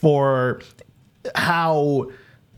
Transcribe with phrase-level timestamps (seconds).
[0.00, 0.60] for
[1.34, 2.10] how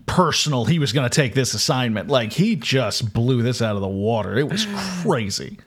[0.06, 2.08] personal he was going to take this assignment.
[2.08, 4.36] Like he just blew this out of the water.
[4.36, 4.66] It was
[5.02, 5.58] crazy.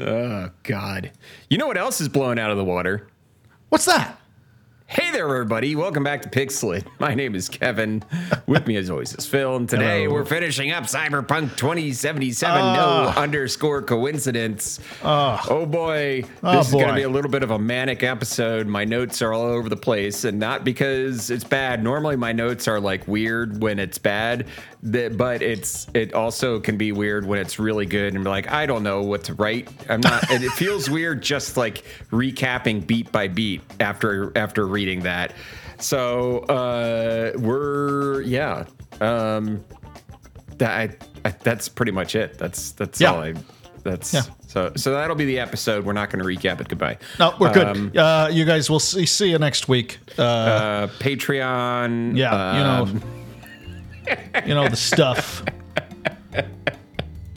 [0.00, 1.12] Oh God!
[1.48, 3.06] You know what else is blowing out of the water?
[3.68, 4.18] What's that?
[4.94, 5.74] Hey there, everybody.
[5.74, 6.86] Welcome back to Pixelit.
[7.00, 8.04] My name is Kevin.
[8.46, 9.56] With me, as always, is Phil.
[9.56, 10.14] And today Hello.
[10.14, 12.56] we're finishing up Cyberpunk 2077.
[12.60, 13.20] no ah.
[13.20, 14.78] underscore coincidence.
[15.02, 15.44] Ah.
[15.50, 16.22] oh, boy.
[16.44, 18.68] Ah, this Oh, is going to be a little bit of a manic episode.
[18.68, 21.82] My notes are all over the place, and not because it's bad.
[21.82, 24.46] Normally, my notes are like weird when it's bad,
[24.80, 28.64] but it's it also can be weird when it's really good and be like, I
[28.66, 29.70] don't know what to write.
[29.90, 35.00] I'm not, and it feels weird just like recapping beat by beat after after reading
[35.04, 35.32] that.
[35.78, 38.66] So uh, we're yeah.
[39.00, 39.64] Um,
[40.58, 40.70] that
[41.24, 42.36] I, I, that's pretty much it.
[42.38, 43.12] That's that's Yeah.
[43.12, 43.34] all I.
[43.82, 44.22] That's Yeah.
[44.46, 45.84] so so that'll be the episode.
[45.84, 46.68] We're not going to recap it.
[46.68, 46.98] Goodbye.
[47.18, 47.66] No, we're good.
[47.66, 49.98] Um, uh, you guys will see, see you next week.
[50.18, 52.16] Uh, uh, Patreon.
[52.16, 52.30] yeah,
[52.80, 53.02] um,
[54.06, 54.16] you know,
[54.46, 55.42] you know the stuff.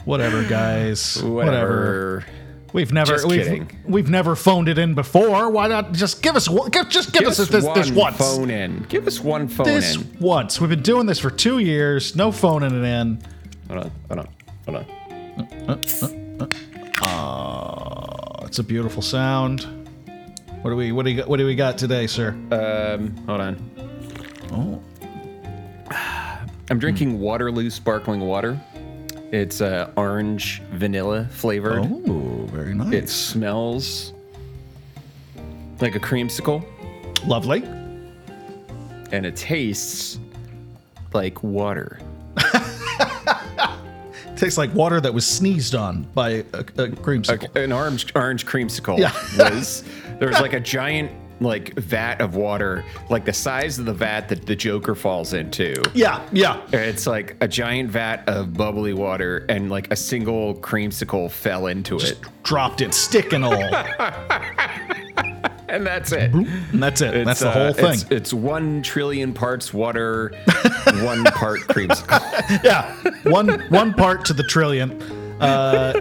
[0.04, 1.22] Whatever, guys.
[1.22, 2.24] Whatever.
[2.24, 2.24] whatever.
[2.78, 3.68] We've never Just we've, kidding.
[3.86, 5.50] we've never phoned it in before.
[5.50, 8.16] Why not just give us one- give, just give, us this, one this once.
[8.16, 8.84] phone in.
[8.88, 10.16] Give us one phone This in.
[10.20, 10.60] once.
[10.60, 12.14] We've been doing this for two years.
[12.14, 13.20] No phoning it in.
[13.68, 13.90] Hold on.
[14.08, 14.86] Hold on.
[15.66, 15.78] Hold on.
[17.02, 19.66] Oh, it's a beautiful sound.
[20.62, 22.30] What do we what do you, what do we got today, sir?
[22.52, 23.70] Um, hold on.
[24.52, 24.80] oh,
[26.70, 28.60] I'm drinking Waterloo sparkling water.
[29.30, 31.80] It's uh, orange vanilla flavored.
[31.84, 32.92] oh, very nice.
[32.94, 34.12] It smells
[35.80, 36.64] like a creamsicle,
[37.26, 37.62] lovely.
[39.12, 40.18] and it tastes
[41.12, 41.98] like water.
[44.36, 47.56] Tastes like water that was sneezed on by a, a creamsicle.
[47.56, 49.12] An orange orange creamsicle Yeah.
[49.36, 49.82] was
[50.20, 54.28] there was like a giant like vat of water, like the size of the vat
[54.28, 55.74] that the Joker falls into.
[55.94, 56.60] Yeah, yeah.
[56.72, 61.96] It's like a giant vat of bubbly water, and like a single creamsicle fell into
[61.98, 63.52] it, Dropped it, stick and all.
[65.68, 66.32] and that's it.
[66.32, 67.24] And that's it.
[67.24, 67.92] that's It's, the uh, whole thing.
[67.92, 70.32] It's, it's one trillion parts water,
[71.02, 72.60] one part creamsicle.
[72.64, 72.94] yeah.
[73.30, 75.00] One one part to the trillion.
[75.40, 75.92] Uh,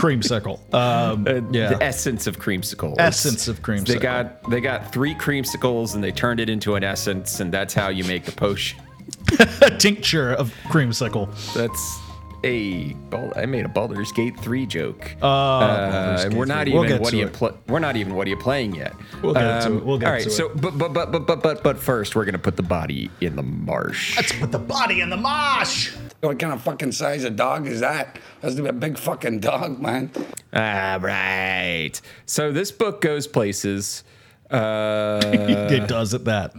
[0.00, 0.58] creamsicle.
[0.74, 1.70] Um, yeah.
[1.74, 2.94] The essence of creamsicle.
[2.98, 3.86] Essence of creamsicle.
[3.86, 7.74] They got they got three creamsicles and they turned it into an essence, and that's
[7.74, 8.80] how you make the potion.
[9.62, 11.28] a tincture of creamsicle.
[11.54, 11.98] That's
[12.42, 12.96] a
[13.36, 15.14] I made a Baldur's Gate three joke.
[15.20, 16.72] Uh, Uh, Gate we're not 3.
[16.72, 18.94] We'll even what are you pl- we're not even what are you playing yet.
[19.22, 19.84] We'll get to it.
[19.84, 20.60] We'll get all right, to so it.
[20.60, 23.42] but but but but but but but first we're gonna put the body in the
[23.42, 24.16] marsh.
[24.16, 25.92] Let's put the body in the mosh.
[26.20, 28.18] What kind of fucking size of dog is that?
[28.42, 30.10] That's a big fucking dog, man.
[30.52, 31.98] Ah, right.
[32.26, 34.04] So this book goes places.
[34.50, 36.52] Uh, it does at that.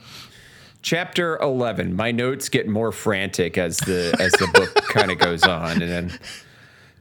[0.81, 5.43] chapter 11 my notes get more frantic as the as the book kind of goes
[5.43, 6.19] on and then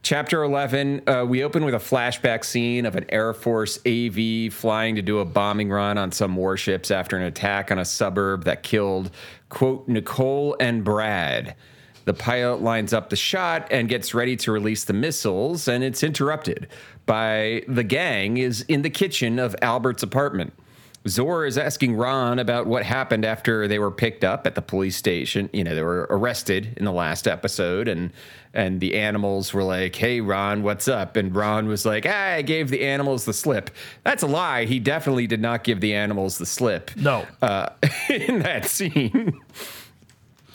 [0.03, 4.97] chapter 11 uh, we open with a flashback scene of an air force av flying
[4.97, 8.63] to do a bombing run on some warships after an attack on a suburb that
[8.63, 9.11] killed
[9.49, 11.55] quote nicole and brad
[12.11, 16.03] the pilot lines up the shot and gets ready to release the missiles and it's
[16.03, 16.67] interrupted
[17.07, 20.53] by the gang is in the kitchen of albert's apartment
[21.09, 24.97] Zor is asking Ron about what happened after they were picked up at the police
[24.97, 25.49] station.
[25.51, 28.13] You know, they were arrested in the last episode, and
[28.53, 32.43] and the animals were like, "Hey, Ron, what's up?" And Ron was like, ah, "I
[32.43, 33.71] gave the animals the slip."
[34.05, 34.67] That's a lie.
[34.67, 36.95] He definitely did not give the animals the slip.
[36.97, 37.27] No.
[37.41, 37.71] uh,
[38.11, 39.41] in that scene.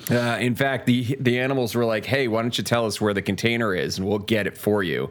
[0.09, 3.13] Uh, in fact, the the animals were like, "Hey, why don't you tell us where
[3.13, 5.09] the container is, and we'll get it for you."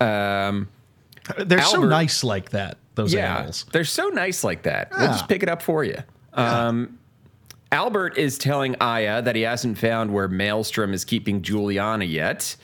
[0.00, 0.68] Um,
[1.38, 2.78] They're so nice like that.
[2.94, 3.66] Those yeah, animals.
[3.72, 4.90] they're so nice like that.
[4.90, 5.98] We'll just pick it up for you.
[6.34, 6.98] Um,
[7.70, 12.56] Albert is telling Aya that he hasn't found where Maelstrom is keeping Juliana yet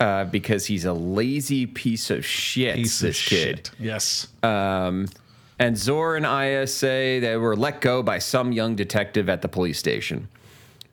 [0.00, 2.76] uh, because he's a lazy piece of shit.
[2.76, 3.38] Piece this of kid.
[3.38, 3.70] shit.
[3.78, 4.28] Yes.
[4.42, 5.08] Um,
[5.58, 9.48] and Zor and Aya say they were let go by some young detective at the
[9.48, 10.28] police station.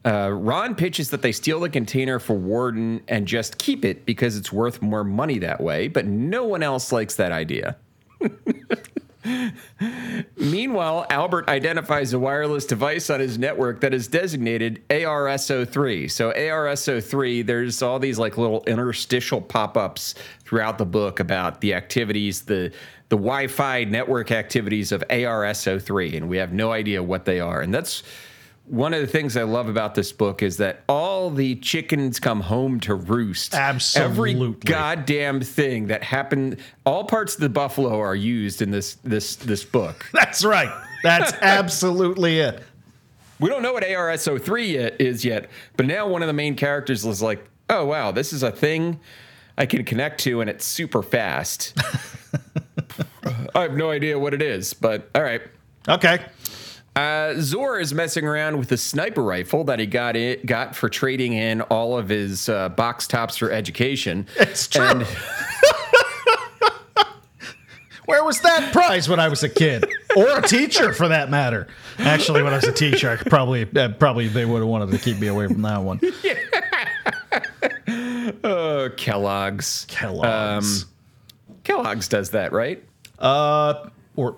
[0.05, 4.37] Uh, Ron pitches that they steal the container for Warden and just keep it because
[4.37, 7.75] it's worth more money that way, but no one else likes that idea.
[10.37, 16.09] Meanwhile, Albert identifies a wireless device on his network that is designated ARSO3.
[16.09, 20.15] So ARSO3, there's all these like little interstitial pop-ups
[20.45, 22.71] throughout the book about the activities, the
[23.09, 27.59] the Wi-Fi network activities of ARSO3, and we have no idea what they are.
[27.59, 28.03] And that's
[28.69, 32.41] one of the things I love about this book is that all the chickens come
[32.41, 33.55] home to roost.
[33.55, 34.31] Absolutely.
[34.31, 39.35] Every goddamn thing that happened, all parts of the buffalo are used in this this
[39.37, 40.05] this book.
[40.13, 40.69] That's right.
[41.03, 42.63] That's absolutely it.
[43.39, 47.05] We don't know what ARSO3 yet, is yet, but now one of the main characters
[47.05, 48.99] is like, oh, wow, this is a thing
[49.57, 51.73] I can connect to and it's super fast.
[53.55, 55.41] I have no idea what it is, but all right.
[55.87, 56.25] Okay.
[56.99, 60.89] Uh, Zor is messing around with a sniper rifle that he got it got for
[60.89, 64.27] trading in all of his uh, box tops for education.
[64.35, 64.83] It's true.
[64.83, 65.07] And
[68.05, 69.85] Where was that prize when I was a kid,
[70.17, 71.67] or a teacher for that matter?
[71.99, 74.89] Actually, when I was a teacher, I could probably uh, probably they would have wanted
[74.91, 75.99] to keep me away from that one.
[78.43, 79.85] uh, Kellogg's.
[79.87, 80.85] Kellogg's,
[81.63, 82.83] Kellogg's does that, right?
[83.19, 84.37] uh, or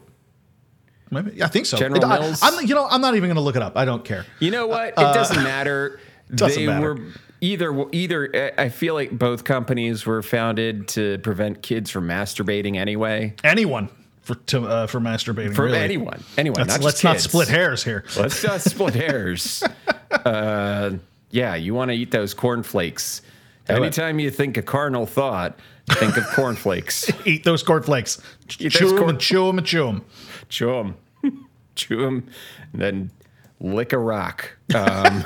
[1.11, 1.77] maybe I think so.
[1.77, 2.39] General It- I- Mills?
[2.41, 3.77] I'm, you know, I'm not even going to look it up.
[3.77, 4.25] I don't care.
[4.39, 4.89] You know what?
[4.89, 5.99] It doesn't matter.
[6.31, 6.95] Uh, doesn't they matter.
[6.95, 7.01] were
[7.41, 8.53] either either.
[8.57, 13.35] I feel like both companies were founded to prevent kids from masturbating anyway.
[13.43, 13.89] Anyone
[14.21, 15.53] for to, uh, for masturbating.
[15.55, 15.79] For really.
[15.79, 16.59] anyone, anyone.
[16.61, 18.05] Let's, not let's not split hairs here.
[18.17, 19.63] Let's not split hairs.
[20.11, 20.91] Uh,
[21.31, 23.21] yeah, you want to eat those cornflakes.
[23.67, 25.57] Anytime you think a carnal thought,
[25.91, 27.09] think of cornflakes.
[27.25, 28.21] Eat those cornflakes.
[28.59, 30.05] Eat chew those them corn- and chew them and chew them.
[30.51, 30.95] Chew them,
[31.75, 32.27] chew them,
[32.73, 33.11] and then
[33.59, 34.57] lick a rock.
[34.75, 35.23] Um,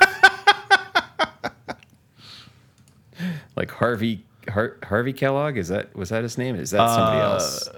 [3.56, 6.56] like Harvey Har- Harvey Kellogg is that was that his name?
[6.56, 7.68] Is that somebody else?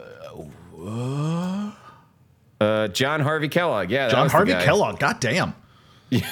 [2.61, 3.91] Uh, John Harvey Kellogg.
[3.91, 4.53] Yeah, John Harvey.
[4.53, 4.99] Kellogg.
[4.99, 5.55] God damn.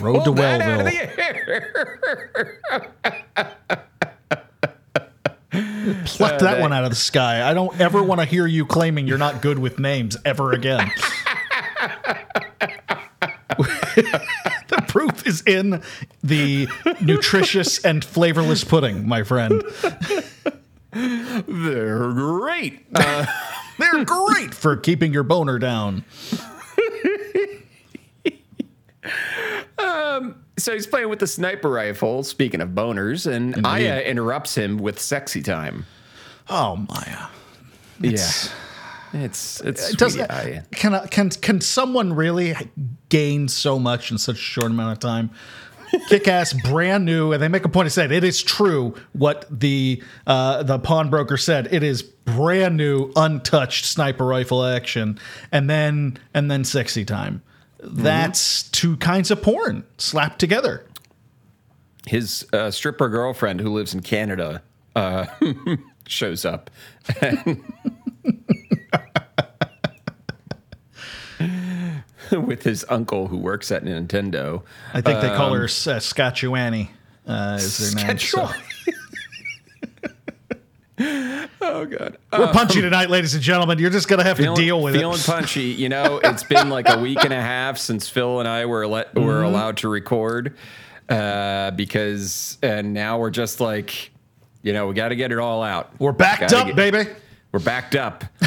[0.00, 0.92] Road to Pulled that out of
[3.66, 3.84] Wellville.
[6.04, 7.48] Pluck that one out of the sky.
[7.48, 10.90] I don't ever want to hear you claiming you're not good with names ever again.
[13.58, 15.82] the proof is in
[16.22, 16.68] the
[17.00, 19.62] nutritious and flavorless pudding, my friend.
[20.92, 22.86] They're great.
[22.94, 23.26] Uh,
[23.78, 26.04] they're great for keeping your boner down.
[29.78, 32.22] Um, So he's playing with the sniper rifle.
[32.22, 35.86] Speaking of boners, and Aya interrupts him with sexy time.
[36.48, 37.28] Oh, Maya.
[38.00, 38.18] yeah,
[39.12, 40.62] it's it's it Does sweetie Aya.
[40.72, 42.54] can can can someone really
[43.08, 45.30] gain so much in such a short amount of time?
[46.08, 49.46] Kick ass, brand new, and they make a point of saying it is true what
[49.50, 51.68] the uh, the pawnbroker said.
[51.72, 55.18] It is brand new, untouched sniper rifle action,
[55.50, 57.42] and then and then sexy time.
[57.82, 60.86] That's two kinds of porn slapped together.
[62.06, 64.62] His uh, stripper girlfriend, who lives in Canada,
[64.96, 65.26] uh,
[66.06, 66.70] shows up.
[72.32, 74.62] with his uncle who works at Nintendo.
[74.94, 76.88] I think they call her uh, Scatchuani.
[77.26, 78.18] Uh, is their name?
[78.18, 78.50] So-
[81.62, 82.18] oh god.
[82.32, 83.78] we're punchy tonight, ladies and gentlemen.
[83.78, 85.18] You're just gonna have to deal with feeling it.
[85.22, 85.62] Feeling punchy.
[85.62, 88.86] You know, it's been like a week and a half since Phil and I were
[88.86, 89.26] let, Mm-hmm.
[89.26, 90.56] were allowed to record
[91.08, 94.10] uh, because, and now we're just like,
[94.62, 95.90] you know, we got to get it all out.
[95.98, 97.08] We're backed up, get- baby.
[97.52, 98.24] We're backed up.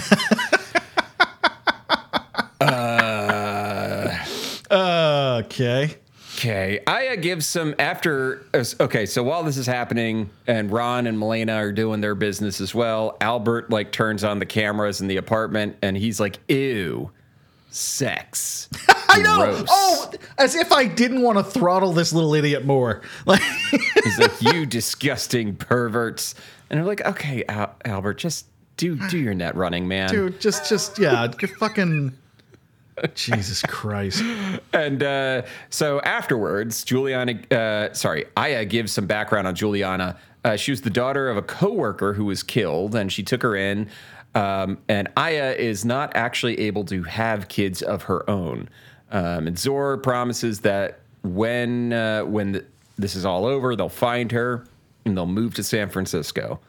[4.71, 5.97] Okay.
[6.44, 6.81] Okay.
[6.86, 8.45] Aya gives some after.
[8.54, 12.75] Okay, so while this is happening, and Ron and Melina are doing their business as
[12.75, 17.12] well, Albert like turns on the cameras in the apartment, and he's like, "Ew,
[17.69, 18.68] sex."
[19.07, 19.38] I know.
[19.38, 19.68] Gross.
[19.69, 23.04] Oh, as if I didn't want to throttle this little idiot more.
[23.26, 23.42] Like,
[24.04, 26.35] He's like, "You disgusting perverts,"
[26.69, 30.68] and they're like, "Okay, Al- Albert, just do do your net running, man." dude, just,
[30.68, 31.26] just, yeah,
[31.57, 32.18] fucking.
[33.16, 34.23] Jesus Christ.
[34.73, 40.18] And uh, so afterwards, Juliana, uh, sorry, Aya gives some background on Juliana.
[40.44, 43.56] Uh, she was the daughter of a coworker who was killed, and she took her
[43.56, 43.90] in.
[44.35, 48.69] Um, and Aya is not actually able to have kids of her own.
[49.12, 52.66] Um, and Zor promises that when uh, when the,
[52.97, 54.66] this is all over, they'll find her
[55.06, 56.59] and they'll move to San Francisco.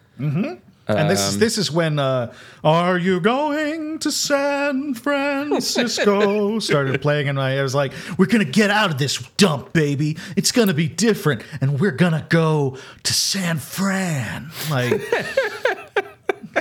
[0.87, 7.29] And this is this is when uh, "Are you going to San Francisco?" started playing,
[7.29, 10.19] and I was like, "We're gonna get out of this dump, baby.
[10.37, 15.01] It's gonna be different, and we're gonna go to San Fran." Like,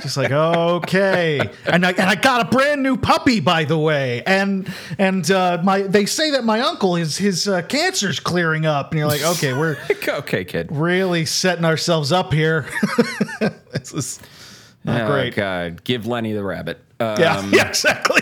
[0.02, 4.22] just like okay, and I and I got a brand new puppy, by the way,
[4.26, 8.90] and and uh, my they say that my uncle his his uh, cancer's clearing up,
[8.90, 9.76] and you're like, okay, we're
[10.08, 10.68] okay, kid.
[10.70, 12.66] really setting ourselves up here.
[13.72, 14.20] this is
[14.84, 15.34] not Oh, great.
[15.34, 16.78] God, give Lenny the rabbit.
[17.00, 18.20] Uh, Yeah, yeah, exactly.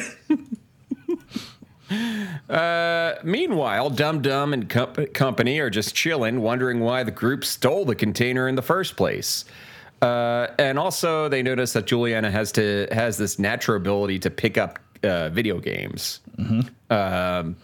[3.25, 7.95] Meanwhile, Dum Dum and co- company are just chilling, wondering why the group stole the
[7.95, 9.45] container in the first place.
[10.03, 14.59] Uh, and also, they notice that Juliana has to has this natural ability to pick
[14.59, 16.21] up uh, video games.
[16.91, 17.57] Um,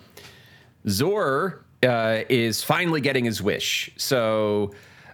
[0.89, 3.91] Zor uh, is finally getting his wish.
[3.97, 4.73] So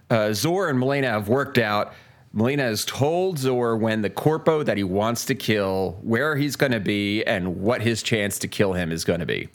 [0.09, 1.93] uh, Zor and Melina have worked out.
[2.33, 6.73] Melina has told Zor when the corpo that he wants to kill, where he's going
[6.73, 9.47] to be, and what his chance to kill him is going to be.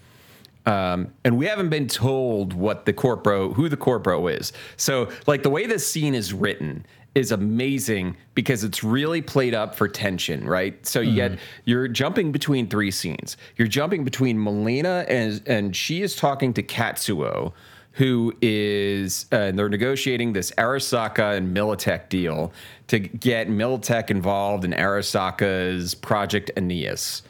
[0.67, 4.53] Um, and we haven't been told what the corpo, who the corpo is.
[4.77, 9.75] So, like the way this scene is written is amazing because it's really played up
[9.75, 10.85] for tension, right?
[10.87, 13.37] So you get you're jumping between three scenes.
[13.57, 17.52] You're jumping between Melina and and she is talking to Katsuo,
[17.93, 22.52] who is uh, and they're negotiating this Arasaka and Militech deal
[22.87, 27.23] to get Militech involved in Arasaka's Project Aeneas.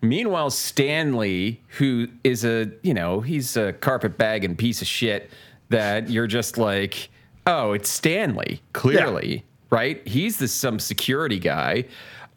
[0.00, 5.28] Meanwhile, Stanley, who is a, you know, he's a carpetbag and piece of shit
[5.70, 7.10] that you're just like,
[7.48, 10.06] oh, it's Stanley, clearly, right?
[10.06, 11.86] He's the some security guy.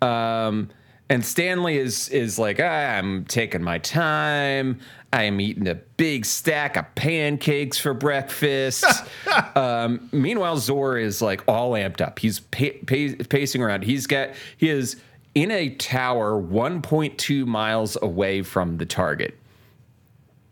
[0.02, 0.70] Um,
[1.10, 2.64] and Stanley is is like, ah,
[2.98, 4.80] I'm taking my time.
[5.14, 8.86] I am eating a big stack of pancakes for breakfast.
[9.56, 12.18] um, meanwhile, Zor is like all amped up.
[12.18, 13.84] He's pa- pa- pacing around.
[13.84, 14.96] He's got he is
[15.36, 19.38] in a tower 1.2 miles away from the target.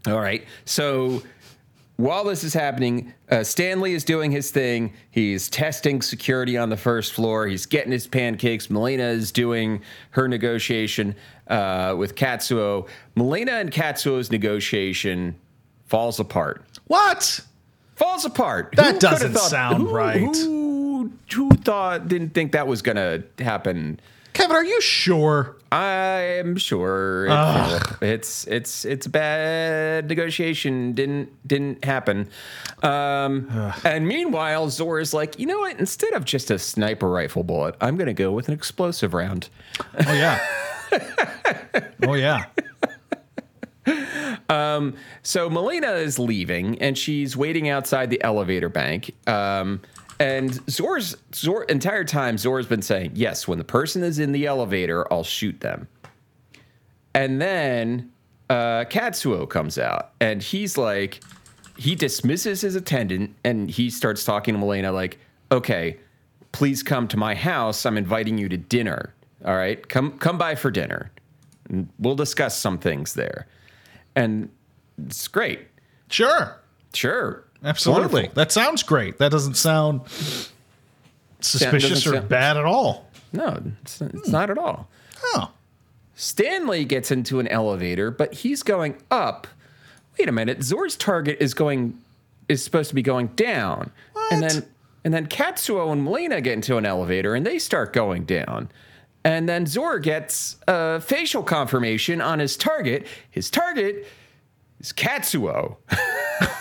[0.07, 0.45] All right.
[0.65, 1.23] So
[1.99, 4.93] while this is happening, uh, Stanley is doing his thing.
[5.11, 7.45] He's testing security on the first floor.
[7.45, 8.69] He's getting his pancakes.
[8.69, 11.13] Melina is doing her negotiation
[11.47, 12.87] uh, with Katsuo.
[13.15, 15.35] Melina and Katsuo's negotiation
[15.87, 16.63] falls apart.
[16.87, 17.41] What?
[17.97, 18.73] Falls apart.
[18.77, 20.35] That Who doesn't thought- sound who- right.
[20.37, 23.99] Who, who thought, didn't think that was going to happen?
[24.33, 25.55] Kevin, are you sure?
[25.71, 30.93] I'm sure it, it's it's it's a bad negotiation.
[30.93, 32.29] Didn't didn't happen.
[32.81, 33.49] Um,
[33.83, 35.77] and meanwhile, Zor is like, you know what?
[35.79, 39.49] Instead of just a sniper rifle bullet, I'm going to go with an explosive round.
[40.07, 40.39] Oh yeah.
[42.07, 42.45] oh yeah.
[44.49, 49.15] Um, So Melina is leaving, and she's waiting outside the elevator bank.
[49.27, 49.81] Um,
[50.19, 54.45] and Zor's Zor entire time, Zor's been saying, "Yes, when the person is in the
[54.45, 55.87] elevator, I'll shoot them."
[57.13, 58.11] And then
[58.49, 61.21] uh, Katsuo comes out, and he's like,
[61.77, 65.19] he dismisses his attendant, and he starts talking to Melina like,
[65.51, 65.97] "Okay,
[66.51, 67.85] please come to my house.
[67.85, 69.13] I'm inviting you to dinner.
[69.45, 71.11] All right, come come by for dinner.
[71.69, 73.47] And we'll discuss some things there."
[74.15, 74.49] And
[75.05, 75.67] it's great.
[76.09, 76.59] Sure.
[76.93, 77.45] Sure.
[77.63, 78.03] Absolutely.
[78.03, 78.35] Wonderful.
[78.35, 79.17] That sounds great.
[79.17, 80.01] That doesn't sound
[81.41, 83.09] suspicious doesn't or sound- bad at all.
[83.31, 84.87] No, it's, it's not at all.
[85.23, 85.51] Oh.
[86.15, 89.47] Stanley gets into an elevator, but he's going up.
[90.17, 90.63] Wait a minute.
[90.63, 91.97] Zor's target is going
[92.49, 93.91] is supposed to be going down.
[94.13, 94.33] What?
[94.33, 94.65] And then
[95.05, 98.69] and then Katsuo and Melina get into an elevator and they start going down.
[99.23, 103.05] And then Zor gets a facial confirmation on his target.
[103.29, 104.07] His target
[104.79, 105.77] is Katsuo.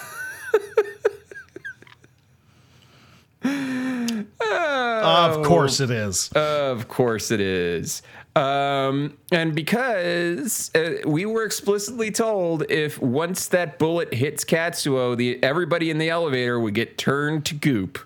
[5.01, 6.29] Of course it is.
[6.31, 8.03] Of course it is.
[8.37, 15.43] Um, and because uh, we were explicitly told if once that bullet hits Katsuo, the
[15.43, 17.99] everybody in the elevator would get turned to goop.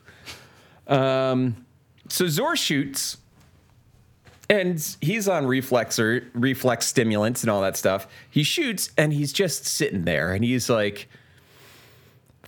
[0.87, 1.67] Um,
[2.09, 3.19] so Zor shoots,
[4.49, 8.07] and he's on reflexor, reflex stimulants, and all that stuff.
[8.31, 11.09] He shoots, and he's just sitting there, and he's like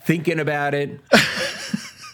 [0.01, 1.01] thinking about it.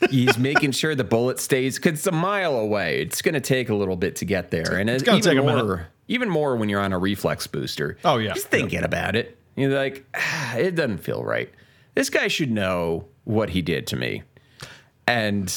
[0.09, 3.03] he's making sure the bullet stays because it's a mile away.
[3.03, 5.39] It's going to take a little bit to get there, and it's gonna even take
[5.39, 5.87] a more, minute.
[6.09, 7.99] even more when you're on a reflex booster.
[8.05, 8.33] Oh, yeah.
[8.33, 9.37] he's thinking about it.
[9.57, 11.51] You're like, ah, it doesn't feel right.
[11.95, 14.23] This guy should know what he did to me,
[15.07, 15.53] and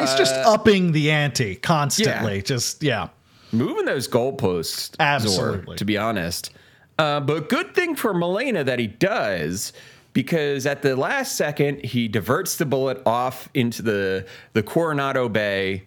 [0.00, 2.42] He's just uh, upping the ante constantly.
[2.42, 3.08] Just yeah.
[3.52, 4.96] moving those goalposts.
[4.96, 5.76] Zor, Absolutely.
[5.76, 6.50] to be honest.
[6.98, 9.72] Uh, but good thing for Melina that he does,
[10.14, 15.84] because at the last second he diverts the bullet off into the the Coronado Bay,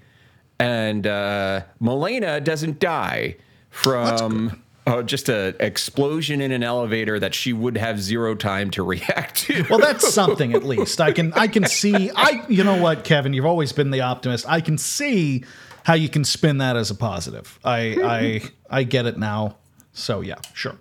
[0.60, 3.38] and uh, Melina doesn't die
[3.72, 4.62] from.
[4.86, 9.36] Uh, just an explosion in an elevator that she would have zero time to react
[9.36, 9.66] to.
[9.70, 11.02] Well, that's something at least.
[11.02, 14.48] I can I can see I you know what, Kevin, you've always been the optimist.
[14.48, 15.44] I can see
[15.84, 17.60] how you can spin that as a positive.
[17.66, 19.58] I I I get it now.
[19.92, 20.78] So yeah, sure.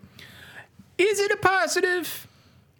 [0.98, 2.28] Is it a positive?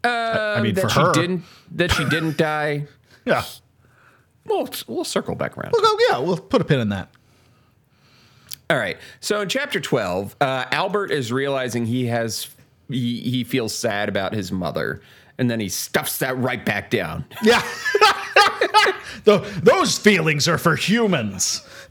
[0.06, 1.12] Um, I mean, that for she her.
[1.12, 2.86] didn't that she didn't die.
[3.24, 3.42] Yeah.
[4.44, 5.72] We'll we'll circle back around.
[5.72, 7.10] We'll go, yeah, we'll put a pin in that.
[8.70, 8.96] All right.
[9.20, 12.48] So in chapter 12, uh, Albert is realizing he has
[12.88, 15.00] he, he feels sad about his mother,
[15.38, 17.24] and then he stuffs that right back down.
[17.42, 17.62] Yeah.
[19.24, 21.66] Tho- those feelings are for humans.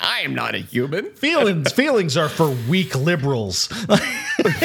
[0.00, 1.10] I am not a human.
[1.12, 3.66] Feelings feelings are for weak liberals.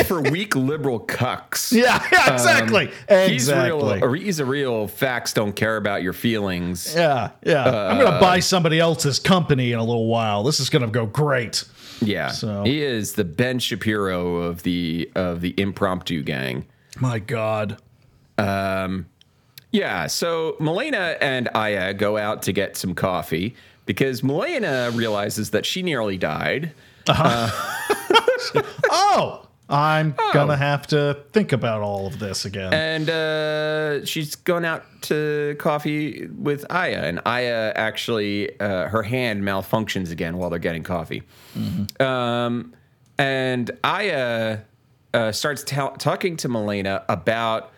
[0.06, 1.72] For weak liberal cucks.
[1.72, 2.92] yeah, yeah, exactly.
[3.10, 4.00] He's exactly.
[4.00, 4.14] real.
[4.14, 4.88] He's a real.
[4.88, 6.94] Facts don't care about your feelings.
[6.94, 7.64] yeah, yeah.
[7.64, 10.44] I'm Uh, gonna buy somebody else's company in a little while.
[10.44, 11.64] This is gonna go great.
[12.00, 16.66] Yeah, So- he is the Ben Shapiro of the of the impromptu gang.
[17.00, 17.78] My God.
[18.38, 19.08] Um
[19.72, 23.56] Yeah, so Melina and Aya go out to get some coffee
[23.92, 26.72] because Melina realizes that she nearly died.
[28.90, 32.74] Oh, I'm gonna have to think about all of this again.
[32.74, 39.44] And uh, she's going out to coffee with Aya, and Aya actually, uh, her hand
[39.44, 41.24] malfunctions again while they're getting coffee.
[42.00, 42.74] Um,
[43.18, 44.60] and Aya
[45.14, 47.72] uh, starts ta- talking to Melina about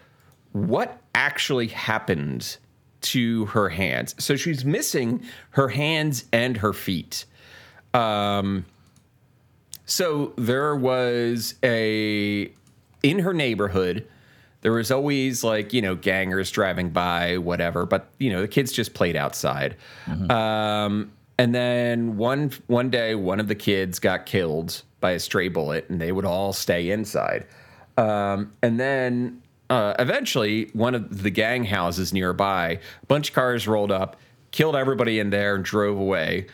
[0.51, 2.58] what actually happened
[3.03, 4.15] to her hands.
[4.17, 7.25] So she's missing her hands and her feet.
[7.93, 8.65] Um,
[9.86, 12.51] so there was a
[13.03, 14.07] in her neighborhood.
[14.62, 17.86] There was always like you know gangers driving by, whatever.
[17.86, 19.75] But you know the kids just played outside.
[20.31, 25.50] Um, and then one one day, one of the kids got killed by a stray
[25.50, 27.45] bullet, and they would all stay inside.
[27.98, 29.42] Um, and then
[29.73, 34.17] uh, eventually, one of the gang houses nearby, a bunch of cars rolled up,
[34.51, 36.45] killed everybody in there, and drove away.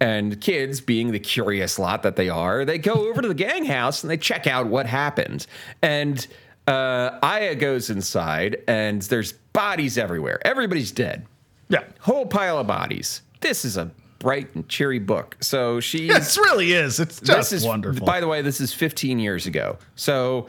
[0.00, 3.64] And kids, being the curious lot that they are, they go over to the gang
[3.64, 5.46] house and they check out what happened.
[5.82, 6.26] And
[6.66, 10.40] uh, Aya goes inside, and there's bodies everywhere.
[10.44, 11.26] Everybody's dead.
[11.68, 11.84] yeah.
[12.00, 13.22] Whole pile of bodies.
[13.40, 15.36] This is a bright and cheery book.
[15.40, 16.98] So she's It really is.
[16.98, 18.04] It's just this is wonderful.
[18.04, 19.78] By the way, this is 15 years ago.
[19.94, 20.48] So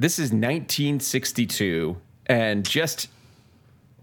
[0.00, 3.08] this is 1962, and just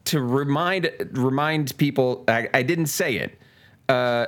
[0.06, 3.38] to remind remind people, I, I didn't say it.
[3.89, 4.27] Uh,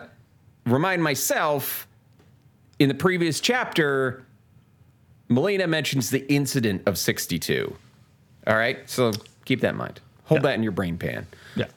[0.65, 1.87] remind myself
[2.79, 4.25] in the previous chapter.
[5.31, 7.75] Melina mentions the incident of 62.
[8.47, 9.11] All right, so
[9.45, 9.99] keep that in mind.
[10.25, 10.49] Hold Yeah.
[10.49, 11.27] that in your brain pan.
[11.55, 11.67] yeah.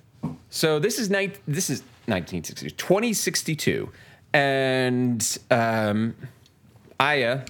[0.48, 1.32] So this is nine.
[1.46, 3.90] This is 1962, 2062,
[4.32, 6.14] and um,
[6.98, 7.44] Aya,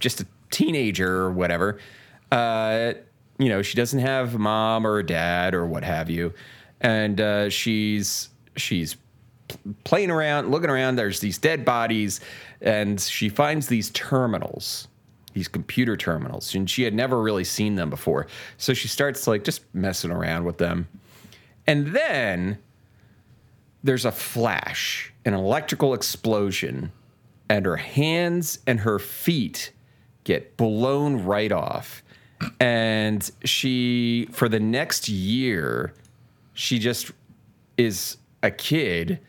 [0.00, 1.78] just a teenager or whatever.
[2.30, 2.94] Uh,
[3.38, 6.32] you know, she doesn't have a mom or a dad or what have you,
[6.80, 8.96] and uh, she's she's
[9.84, 10.96] playing around, looking around.
[10.96, 12.20] There's these dead bodies,
[12.60, 14.88] and she finds these terminals,
[15.32, 18.26] these computer terminals, and she had never really seen them before.
[18.56, 20.88] So she starts like just messing around with them.
[21.66, 22.58] And then
[23.82, 26.92] there's a flash, an electrical explosion,
[27.48, 29.72] and her hands and her feet
[30.24, 32.02] get blown right off.
[32.60, 35.94] And she, for the next year,
[36.52, 37.10] she just
[37.78, 39.20] is a kid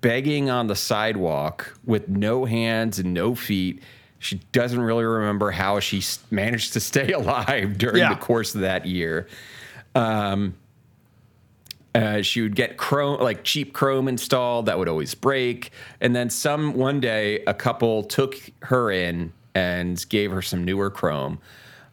[0.00, 3.82] begging on the sidewalk with no hands and no feet.
[4.18, 8.14] She doesn't really remember how she managed to stay alive during Yeah.
[8.14, 9.26] the course of that year.
[9.94, 10.54] Um,
[11.94, 16.30] uh, she would get chrome like cheap chrome installed that would always break and then
[16.30, 21.38] some one day a couple took her in and gave her some newer chrome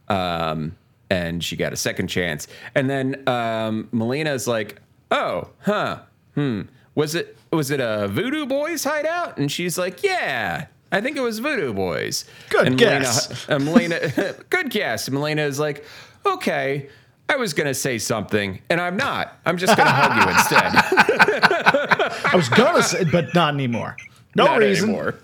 [0.10, 0.76] um,
[1.10, 6.00] and she got a second chance and then um, melina's like oh huh
[6.36, 6.62] hmm
[6.96, 11.22] was it was it a voodoo boys hideout and she's like yeah I think it
[11.22, 12.24] was Voodoo Boys.
[12.50, 13.46] Good and guess.
[13.50, 15.10] Melina, and Melina, good guess.
[15.10, 15.84] And Melina is like,
[16.26, 16.88] okay,
[17.28, 19.38] I was going to say something, and I'm not.
[19.46, 22.24] I'm just going to hug you instead.
[22.32, 23.98] I was gonna say, but not anymore.
[24.36, 24.88] No Not reason.
[24.90, 25.16] anymore.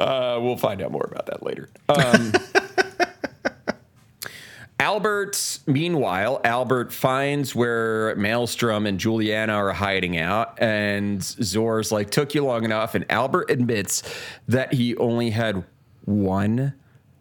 [0.00, 1.68] Uh, we'll find out more about that later.
[1.90, 2.32] Um,
[4.80, 12.34] Albert, meanwhile, Albert finds where Maelstrom and Juliana are hiding out, and Zor's like, took
[12.34, 12.94] you long enough.
[12.94, 14.02] And Albert admits
[14.48, 15.64] that he only had
[16.06, 16.72] one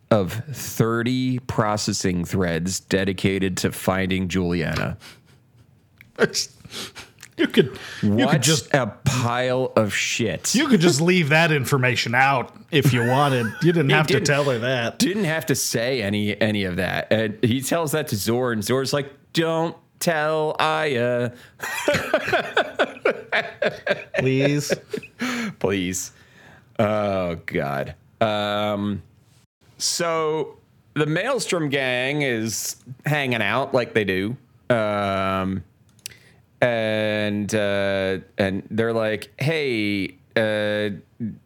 [0.09, 4.97] of 30 processing threads dedicated to finding Juliana.
[7.39, 10.53] You could you what could just a pile of shit.
[10.53, 13.47] you could just leave that information out if you wanted.
[13.61, 14.27] You didn't have to didn't.
[14.27, 14.99] tell her that.
[14.99, 17.07] didn't have to say any any of that.
[17.11, 21.31] And he tells that to Zor, and Zor's like, "Don't tell Aya,
[24.19, 24.73] Please.
[25.59, 26.11] please."
[26.77, 27.95] Oh God.
[28.21, 29.01] Um,
[29.77, 30.57] so
[30.93, 32.75] the Maelstrom gang is
[33.05, 34.35] hanging out like they do.
[34.69, 35.63] Um,
[36.61, 40.89] and uh, and they're like, "Hey, uh,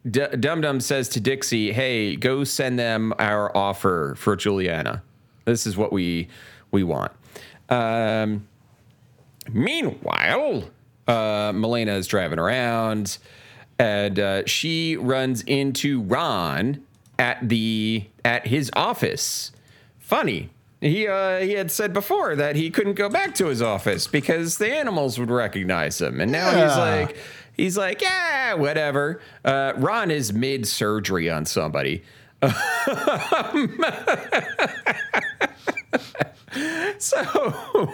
[0.09, 5.03] D- Dum Dum says to Dixie, "Hey, go send them our offer for Juliana.
[5.45, 6.27] This is what we
[6.71, 7.11] we want."
[7.69, 8.47] Um,
[9.51, 10.69] meanwhile,
[11.07, 13.17] uh, is driving around,
[13.79, 16.83] and uh, she runs into Ron
[17.19, 19.51] at the at his office.
[19.99, 20.49] Funny.
[20.83, 24.57] He uh, he had said before that he couldn't go back to his office because
[24.57, 27.17] the animals would recognize him, and now he's like
[27.53, 29.21] he's like yeah whatever.
[29.45, 32.03] Uh, Ron is mid surgery on somebody.
[36.99, 37.91] So,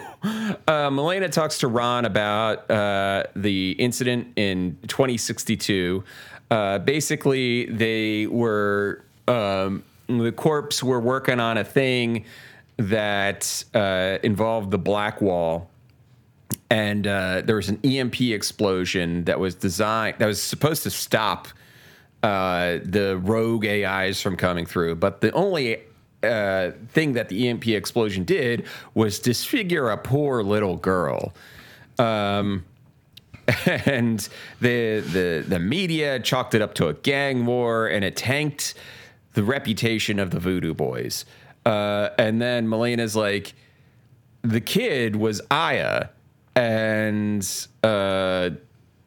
[0.68, 6.04] uh, Melina talks to Ron about uh, the incident in 2062.
[6.50, 12.24] Uh, basically, they were um, the corps were working on a thing
[12.88, 15.68] that uh, involved the Black Wall,
[16.70, 21.48] and uh, there was an EMP explosion that was designed that was supposed to stop
[22.22, 24.94] uh, the rogue AIs from coming through.
[24.94, 25.82] But the only
[26.22, 28.64] uh, thing that the EMP explosion did
[28.94, 31.34] was disfigure a poor little girl.
[31.98, 32.64] Um,
[33.66, 34.26] and
[34.60, 38.74] the, the the media chalked it up to a gang war, and it tanked
[39.34, 41.24] the reputation of the Voodoo Boys.
[41.66, 43.54] Uh, and then Melina's like,
[44.42, 46.06] the kid was Aya,
[46.56, 47.46] and
[47.84, 48.50] uh,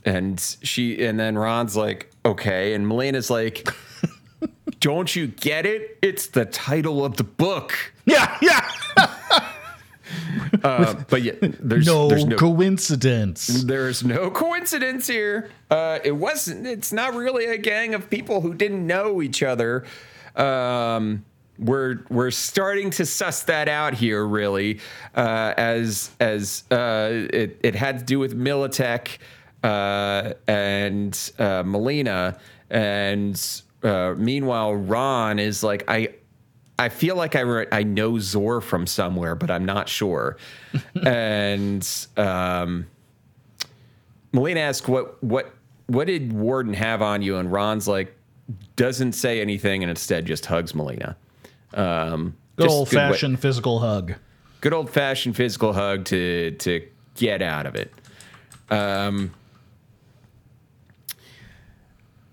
[0.06, 3.68] and she, and then Ron's like, okay, and Melina's like,
[4.80, 5.98] don't you get it?
[6.02, 7.74] It's the title of the book.
[8.06, 8.70] Yeah, yeah.
[10.64, 13.48] Uh, but yeah, there's No, there's no coincidence.
[13.64, 15.50] there's no coincidence here.
[15.72, 16.68] Uh, it wasn't.
[16.68, 19.84] It's not really a gang of people who didn't know each other.
[20.36, 21.26] Um,
[21.64, 24.80] we're we're starting to suss that out here, really,
[25.16, 29.18] uh, as as uh, it it had to do with Militech
[29.64, 32.38] uh, and uh, Melina,
[32.70, 36.10] and uh, meanwhile Ron is like I.
[36.80, 40.38] I feel like I re- I know Zor from somewhere, but I'm not sure.
[41.06, 42.88] and um,
[44.34, 45.54] Melina asks what what
[45.86, 48.18] what did Warden have on you, and Ron's like
[48.76, 51.16] doesn't say anything, and instead just hugs Melina.
[51.74, 54.14] Um, Good old good fashioned physical hug.
[54.62, 57.92] good old fashioned physical hug to to get out of it.
[58.70, 59.34] Um,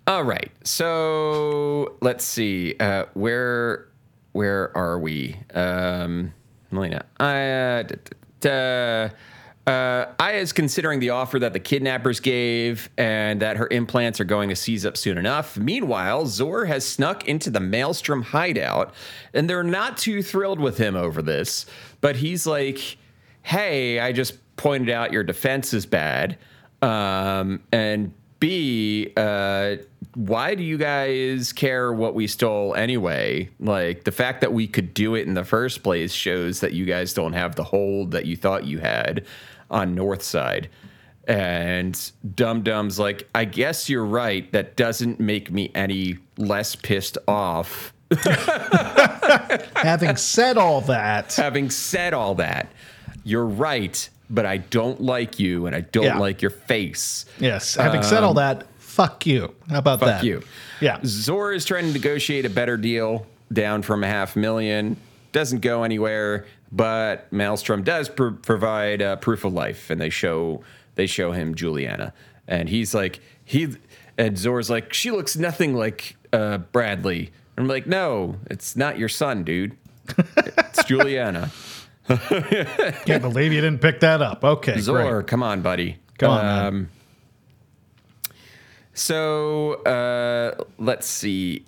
[0.07, 3.89] all right, so let's see uh, where
[4.33, 6.33] where are we, um,
[6.71, 7.05] Melina?
[7.19, 7.85] I.
[8.45, 9.09] Uh,
[9.71, 14.25] uh, Aya is considering the offer that the kidnappers gave and that her implants are
[14.25, 15.57] going to seize up soon enough.
[15.57, 18.93] Meanwhile, Zor has snuck into the Maelstrom hideout,
[19.33, 21.67] and they're not too thrilled with him over this.
[22.01, 22.99] But he's like,
[23.43, 26.37] hey, I just pointed out your defense is bad.
[26.83, 29.77] Um, and B, uh,
[30.15, 33.51] why do you guys care what we stole anyway?
[33.61, 36.87] Like the fact that we could do it in the first place shows that you
[36.87, 39.27] guys don't have the hold that you thought you had
[39.71, 40.69] on North Side.
[41.29, 44.51] And Dum Dum's like, I guess you're right.
[44.53, 47.93] That doesn't make me any less pissed off.
[49.77, 52.69] Having said all that, Having said all that,
[53.25, 56.19] you're right, but I don't like you and I don't Yeah.
[56.19, 57.27] like your face.
[57.39, 59.55] yes, having said all that, fuck you.
[59.69, 60.25] How about Um, Fuck that?
[60.25, 60.43] you.
[60.81, 60.99] Yeah.
[61.05, 64.97] Zora is trying to negotiate a better deal down from a half million.
[65.33, 70.63] Doesn't go anywhere, but Maelstrom does pr- provide uh, proof of life, and they show
[70.95, 72.13] they show him Juliana,
[72.47, 73.77] and he's like he
[74.17, 77.33] and Zor's like she looks nothing like uh, Bradley.
[77.57, 79.77] I'm like, no, it's not your son, dude.
[80.37, 81.51] It's Juliana.
[82.09, 84.43] Can't believe you didn't pick that up.
[84.45, 85.27] Okay, Zor, great.
[85.27, 85.99] come on, buddy.
[86.19, 86.67] Come on, man.
[86.67, 86.89] Um,
[88.95, 91.65] so uh, let's see.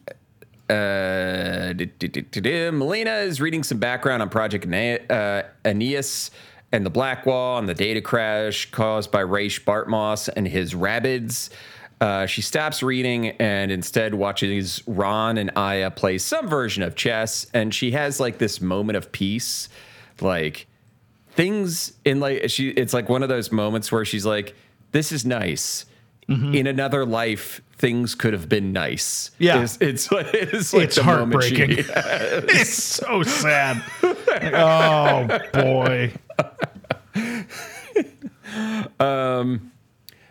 [0.68, 1.74] Uh.
[1.74, 4.66] Melina is reading some background on Project
[5.10, 6.30] uh, Aeneas
[6.72, 11.50] and the Black Wall and the data crash caused by Rache Bartmoss and his rabbits.
[12.00, 17.46] Uh, she stops reading and instead watches Ron and Aya play some version of chess.
[17.54, 19.68] And she has like this moment of peace.
[20.20, 20.66] Like,
[21.34, 24.54] things in like she it's like one of those moments where she's like
[24.92, 25.86] this is nice
[26.28, 26.54] Mm-hmm.
[26.54, 29.62] in another life things could have been nice Yeah.
[29.64, 31.84] it's it's it's, like It's the moment she- heartbreaking.
[32.60, 33.82] It's so sad.
[34.54, 36.12] oh boy.
[39.00, 39.72] um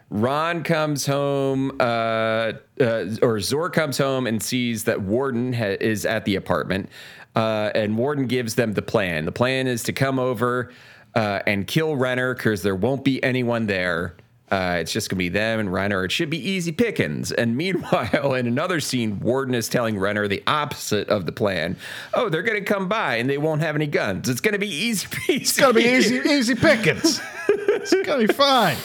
[0.10, 2.52] Ron comes home, uh,
[2.82, 6.90] uh, or Zor comes home and sees that Warden ha- is at the apartment,
[7.34, 9.24] uh, and Warden gives them the plan.
[9.24, 10.70] The plan is to come over
[11.16, 14.16] uh, and kill Renner because there won't be anyone there.
[14.52, 16.04] Uh, it's just gonna be them and Renner.
[16.04, 17.32] It should be easy pickings.
[17.32, 21.78] And meanwhile, in another scene, Warden is telling Renner the opposite of the plan.
[22.14, 24.28] Oh, they're gonna come by and they won't have any guns.
[24.28, 25.42] It's gonna be easy peasy.
[25.42, 27.22] It's gonna be easy, easy pickings.
[27.48, 28.78] It's gonna be fine.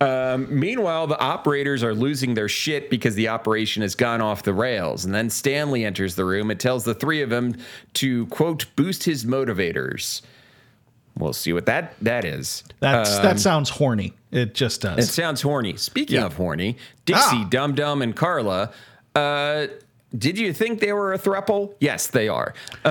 [0.00, 4.52] Um, meanwhile, the operators are losing their shit because the operation has gone off the
[4.52, 5.04] rails.
[5.04, 7.56] And then Stanley enters the room and tells the three of them
[7.94, 10.22] to, quote, boost his motivators.
[11.16, 12.62] We'll see what that that is.
[12.78, 14.14] That's that sounds horny.
[14.30, 14.98] It just does.
[14.98, 15.76] It sounds horny.
[15.76, 16.26] Speaking Yeah.
[16.26, 17.46] of horny, Dixie, Ah.
[17.48, 18.70] Dum Dum, and Carla.
[19.14, 19.68] Uh,
[20.16, 21.74] did you think they were a thruple?
[21.80, 22.54] Yes, they are.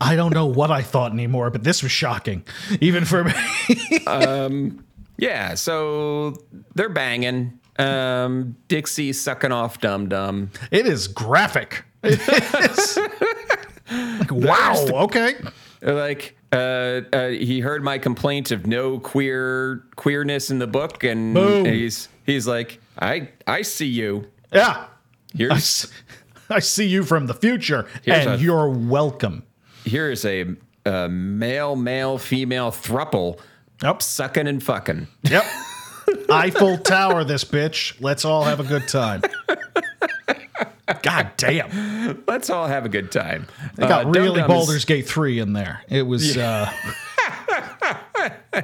[0.00, 2.42] I don't know what I thought anymore, but this was shocking,
[2.80, 3.32] even for me.
[5.18, 6.34] Yeah, so
[6.74, 7.60] they're banging.
[7.78, 10.50] Um, Dixie sucking off Dum Dum.
[10.72, 11.84] it is graphic.
[12.02, 12.18] It
[12.70, 12.98] is.
[14.18, 14.74] like, wow.
[15.04, 15.34] Okay.
[15.80, 21.02] They're Like uh, uh, he heard my complaint of no queer queerness in the book,
[21.04, 21.64] and Boom.
[21.64, 24.28] he's he's like, I I see you.
[24.52, 24.68] Yeah.
[24.70, 24.86] I,
[25.36, 25.92] Here's s-
[26.50, 29.44] I see you from the future, and a- you're welcome.
[29.84, 30.44] here is a,
[30.84, 33.38] a male male female thruple
[33.82, 34.02] Yep.
[34.02, 35.08] sucking and fucking.
[35.24, 35.44] Yep.
[36.30, 37.96] Eiffel Tower, this bitch.
[38.00, 39.22] Let's all have a good time.
[41.02, 42.22] God damn.
[42.26, 43.46] Let's all have a good time.
[43.76, 45.80] They got Uh, really Dum Dum is- Baldur's Gate 3 in there.
[45.88, 46.70] It was, uh,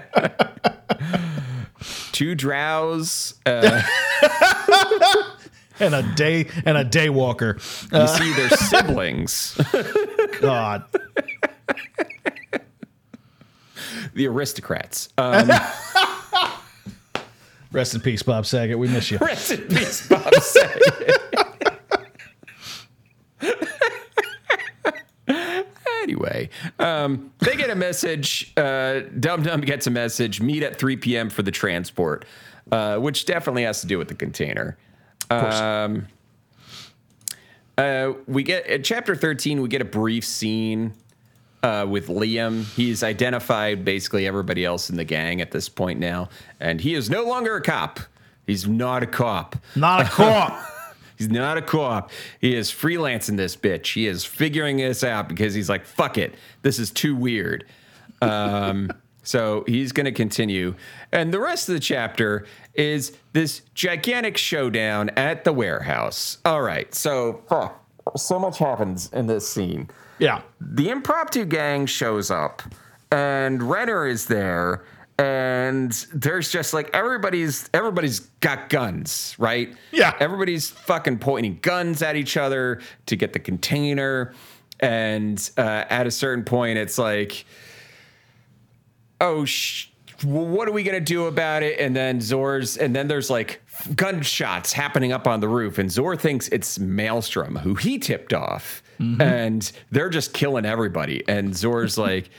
[2.13, 3.35] two drows.
[3.47, 3.83] Uh,
[5.81, 7.57] and a day, and a day walker.
[7.93, 9.59] you see their siblings,
[10.41, 10.85] God.
[14.15, 15.09] the aristocrats.
[15.19, 15.49] Um,
[17.71, 18.79] Rest in peace, Bob Saget.
[18.79, 19.19] We miss you.
[19.19, 21.21] rest in peace, Bob Saget.
[26.03, 28.53] anyway, um, they get a message.
[28.57, 30.41] Uh, Dum Dum gets a message.
[30.41, 31.31] Meet at 3 p.m.
[31.31, 32.25] for the transport,
[32.73, 34.77] uh, which definitely has to do with the container.
[35.31, 36.07] Um,
[37.77, 39.61] uh, we get at chapter 13.
[39.61, 40.95] We get a brief scene
[41.63, 42.65] uh, with Liam.
[42.75, 46.29] He's identified basically everybody else in the gang at this point now,
[46.61, 48.01] and he is no longer a cop.
[48.47, 49.57] He's not a cop.
[49.77, 50.61] Not a cop.
[51.19, 52.11] He's not a co-op.
[52.41, 53.95] He is freelancing this bitch.
[53.95, 56.37] He is figuring this out because he's like, fuck it.
[56.63, 57.67] This is too weird.
[58.23, 58.91] Um,
[59.25, 60.77] so he's going to continue.
[61.13, 66.39] And the rest of the chapter is this gigantic showdown at the warehouse.
[66.45, 66.95] All right.
[66.95, 67.71] So, huh,
[68.17, 69.91] so much happens in this scene.
[70.19, 70.43] yeah.
[70.61, 72.63] The impromptu gang shows up,
[73.11, 74.85] and Renner is there.
[75.19, 79.75] And there's just like everybody's everybody's got guns, right?
[79.91, 80.15] Yeah.
[80.21, 84.33] Everybody's fucking pointing guns at each other to get the container.
[84.79, 87.45] And uh, at a certain point, it's like,
[89.21, 89.89] oh, sh-
[90.23, 91.81] what are we gonna do about it?
[91.81, 93.61] And then Zor's, and then there's like
[93.97, 98.83] gunshots happening up on the roof, and Zor thinks it's Maelstrom who he tipped off,
[99.21, 101.25] and they're just killing everybody.
[101.29, 102.31] And Zor's like.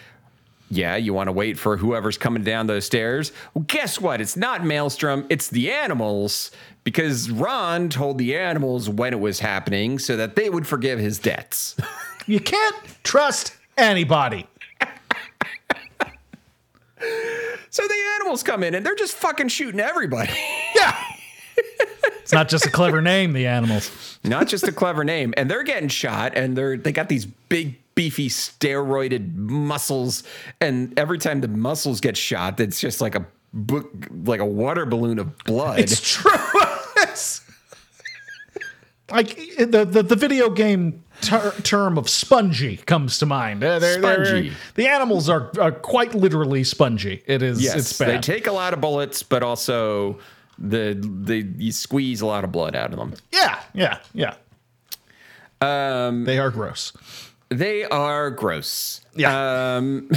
[0.71, 3.32] Yeah, you want to wait for whoever's coming down those stairs?
[3.53, 4.21] Well, guess what?
[4.21, 6.51] It's not Maelstrom, it's the animals
[6.84, 11.19] because Ron told the animals when it was happening so that they would forgive his
[11.19, 11.75] debts.
[12.27, 14.45] You can't trust anybody.
[17.69, 20.32] so the animals come in and they're just fucking shooting everybody.
[20.75, 20.95] Yeah.
[22.21, 24.19] It's not just a clever name, the animals.
[24.23, 27.79] not just a clever name and they're getting shot and they're they got these big
[28.00, 30.24] beefy steroided muscles
[30.62, 33.92] and every time the muscles get shot it's just like a book
[34.24, 36.32] like a water balloon of blood It's true.
[39.12, 43.64] Like the, the, the video game ter- term of spongy comes to mind.
[43.64, 44.52] Uh, they're- they're- Spongy.
[44.76, 47.24] the animals are, are quite literally spongy.
[47.26, 47.60] It is.
[47.62, 50.20] yes it's they take a lot of bullets but also
[50.60, 53.60] the the you squeeze a lot of blood out of them yeah.
[53.74, 53.98] Yeah.
[54.14, 54.36] Yeah.
[55.62, 56.94] Um, they are gross.
[57.50, 59.76] They are gross Yeah.
[59.78, 60.10] Um,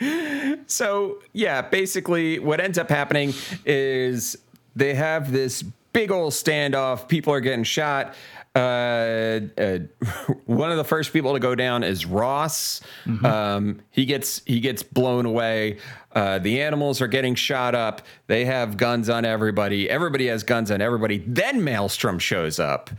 [0.66, 3.34] so yeah, basically, what ends up happening
[3.64, 4.36] is
[4.76, 7.08] they have this big old standoff.
[7.08, 8.14] People are getting shot.
[8.54, 9.78] Uh, uh,
[10.46, 12.80] one of the first people to go down is Ross.
[13.24, 15.78] Um, he gets he gets blown away.
[16.12, 18.02] Uh, the animals are getting shot up.
[18.26, 19.88] They have guns on everybody.
[19.88, 21.18] Everybody has guns on everybody.
[21.26, 22.90] Then Maelstrom shows up.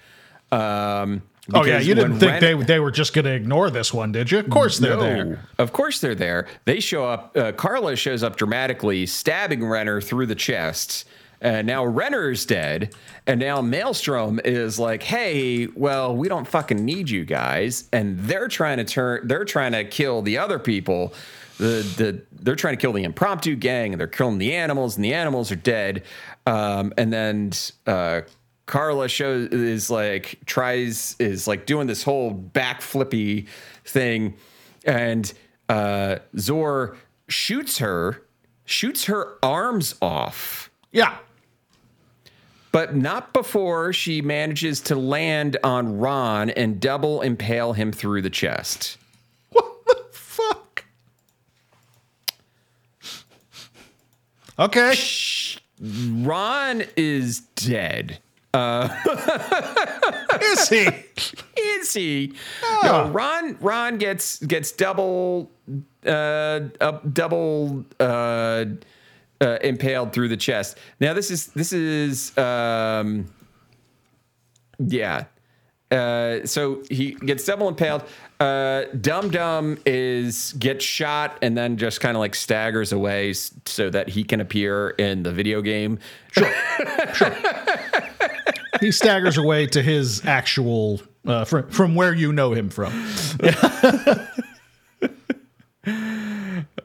[0.52, 3.94] Um, oh yeah, you didn't think Ren- they they were just going to ignore this
[3.94, 4.40] one, did you?
[4.40, 5.46] Of course they're no, there.
[5.58, 6.48] Of course they're there.
[6.66, 7.36] They show up.
[7.36, 11.06] Uh, Carla shows up dramatically, stabbing Renner through the chest.
[11.42, 12.94] And now Renner's dead.
[13.26, 17.88] And now Maelstrom is like, hey, well, we don't fucking need you guys.
[17.94, 21.14] And they're trying to turn, they're trying to kill the other people.
[21.58, 25.04] The, the they're trying to kill the impromptu gang and they're killing the animals and
[25.04, 26.04] the animals are dead.
[26.46, 27.52] Um, and then
[27.86, 28.22] uh,
[28.70, 33.48] Carla shows is like tries is like doing this whole backflippy
[33.84, 34.36] thing,
[34.86, 35.34] and
[35.70, 36.96] uh, Zor
[37.28, 38.22] shoots her,
[38.66, 41.18] shoots her arms off, Yeah.
[42.72, 48.30] but not before she manages to land on Ron and double impale him through the
[48.30, 48.98] chest.
[49.50, 50.86] What the fuck?
[54.60, 54.94] Okay.
[55.82, 58.20] Ron is dead.
[60.42, 60.88] Is he?
[61.58, 62.34] Is he?
[62.64, 62.82] Oh.
[62.84, 63.58] No, Ron.
[63.60, 65.52] Ron gets gets double,
[66.06, 68.66] uh, up, double uh,
[69.42, 70.78] uh, impaled through the chest.
[71.00, 73.32] Now this is this is um,
[74.80, 75.26] yeah.
[75.92, 78.04] Uh, so he gets double impaled.
[78.40, 83.90] Uh, Dum Dum is gets shot and then just kind of like staggers away so
[83.90, 86.00] that he can appear in the video game.
[88.80, 92.94] He staggers away to his actual uh, from from where you know him from.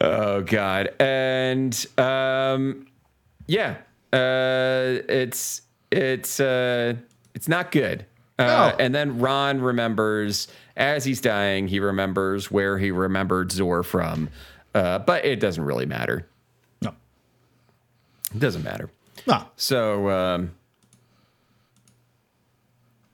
[0.00, 2.86] Oh God, and um,
[3.46, 3.76] yeah,
[4.12, 6.94] uh, it's it's uh,
[7.34, 8.04] it's not good.
[8.38, 8.76] Uh, No.
[8.78, 14.28] And then Ron remembers as he's dying, he remembers where he remembered Zor from,
[14.74, 16.26] uh, but it doesn't really matter.
[16.82, 16.92] No.
[18.34, 18.90] It doesn't matter.
[19.26, 19.44] No.
[19.56, 20.50] So um,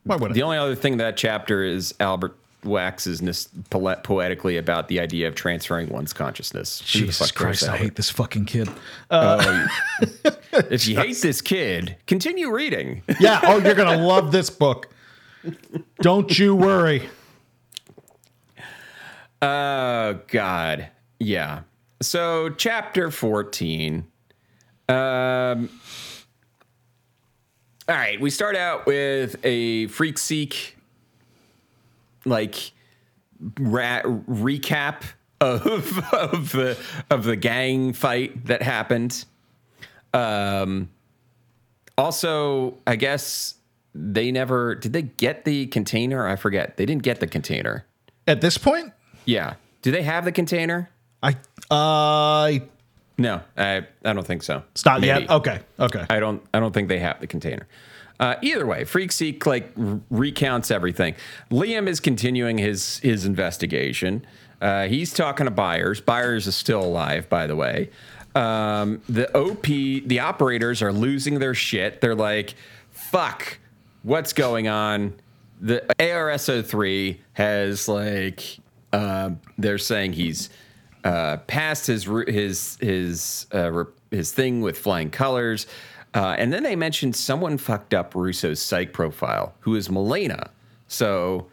[0.04, 0.42] Why would the it?
[0.42, 6.12] only other thing that chapter is Albert waxes poetically about the idea of transferring one's
[6.12, 6.78] consciousness.
[6.80, 8.68] The Jesus Christ, I hate this fucking kid.
[10.52, 13.02] If you hate this kid, continue reading.
[13.20, 13.40] Yeah.
[13.44, 14.88] Oh, you're gonna love this book.
[16.00, 17.08] Don't you worry.
[19.40, 21.60] Oh God, yeah.
[22.02, 24.06] So chapter fourteen.
[24.88, 25.70] Um.
[27.88, 30.76] All right, we start out with a freak seek,
[32.24, 32.70] like
[33.58, 35.02] ra- recap
[35.40, 36.78] of of the
[37.10, 39.24] of the gang fight that happened.
[40.14, 40.90] Um.
[41.98, 43.56] Also, I guess
[43.94, 44.92] they never did.
[44.94, 46.26] They get the container?
[46.26, 46.78] I forget.
[46.78, 47.84] They didn't get the container.
[48.26, 48.92] At this point,
[49.26, 49.54] Yeah.
[49.82, 50.88] Do they have the container?
[51.22, 51.36] I
[51.70, 52.62] I
[53.20, 54.62] No, I I don't think so.
[54.72, 55.20] it's not Maybe.
[55.22, 55.30] yet.
[55.30, 55.60] Okay.
[55.78, 56.06] Okay.
[56.08, 57.68] I don't I don't think they have the container.
[58.18, 61.14] Uh, either way, Freak Seek like r- recounts everything.
[61.50, 64.24] Liam is continuing his his investigation.
[64.62, 66.00] Uh, he's talking to Buyers.
[66.00, 67.90] Buyers is still alive, by the way.
[68.34, 72.00] Um, the OP, the operators are losing their shit.
[72.00, 72.54] They're like,
[72.90, 73.58] "Fuck,
[74.02, 75.14] what's going on?"
[75.62, 78.42] The ARS-03 has like,
[78.94, 80.48] uh, they're saying he's
[81.04, 85.66] uh, passed his his his uh, his thing with flying colors,
[86.14, 90.50] uh, and then they mentioned someone fucked up Russo's psych profile, who is Melina.
[90.88, 91.46] So,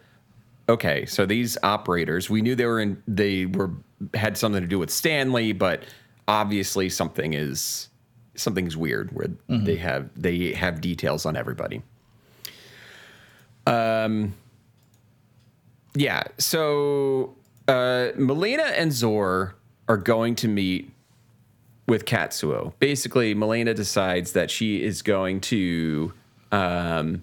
[0.68, 3.70] okay, so these operators, we knew they were in, they were
[4.14, 5.84] had something to do with Stanley, but
[6.26, 7.88] obviously something is
[8.34, 11.82] something's weird where they have they have details on everybody.
[13.66, 14.34] Um.
[15.94, 16.24] Yeah.
[16.38, 17.34] So
[17.68, 19.54] uh, Melina and Zor
[19.88, 20.90] are going to meet
[21.86, 22.72] with Katsuo.
[22.78, 26.12] Basically, Melina decides that she is going to
[26.52, 27.22] um,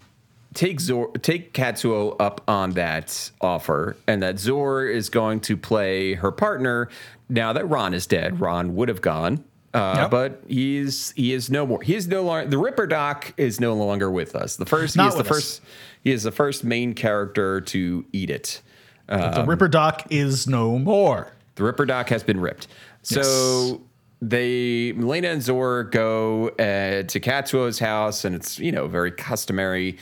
[0.53, 6.15] take Zor, take Katsuo up on that offer, and that Zor is going to play
[6.15, 6.89] her partner.
[7.29, 9.43] Now that Ron is dead, Ron would have gone.
[9.73, 10.08] Uh.
[10.08, 11.81] But he's he is no more.
[11.81, 14.55] He is no longer the Ripper Doc is no longer with us.
[14.55, 15.27] The first he Not is the us.
[15.27, 15.62] first
[16.01, 18.62] he is the first main character to eat it.
[19.08, 21.32] The Ripper Doc is no more.
[21.56, 22.68] The Ripper Doc has been ripped.
[23.04, 23.80] So Yes.
[24.22, 29.98] they, Melina and Zor go uh, to Katsuo's house, and it's you know very customary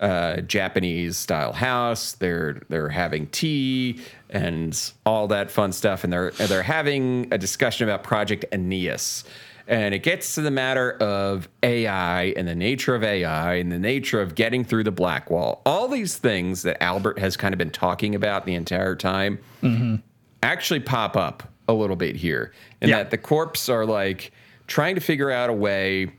[0.00, 2.12] uh, Japanese style house.
[2.12, 7.38] They're they're having tea and all that fun stuff, and they're and they're having a
[7.38, 9.24] discussion about Project Aeneas.
[9.68, 13.78] And it gets to the matter of AI and the nature of AI and the
[13.78, 15.60] nature of getting through the black wall.
[15.66, 19.96] All these things that Albert has kind of been talking about the entire time mm-hmm.
[20.42, 22.96] actually pop up a little bit here And Yeah.
[22.98, 24.32] that the corps are like
[24.66, 26.12] trying to figure out a way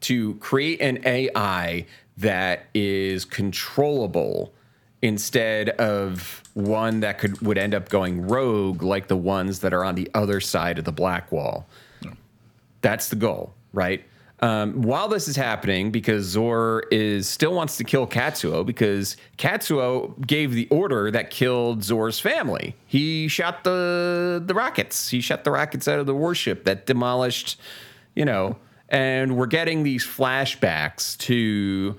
[0.00, 1.84] to create an AI
[2.16, 4.54] that is controllable
[5.02, 9.84] instead of one that could would end up going rogue like the ones that are
[9.84, 11.66] on the other side of the black wall.
[12.82, 14.04] That's the goal, right?
[14.42, 20.18] Um, while this is happening, because Zor is still wants to kill Katsuo, because Katsuo
[20.26, 22.74] gave the order that killed Zor's family.
[22.86, 25.10] He shot the the rockets.
[25.10, 27.60] He shot the rockets out of the warship that demolished,
[28.14, 28.56] you know.
[28.88, 31.96] And we're getting these flashbacks to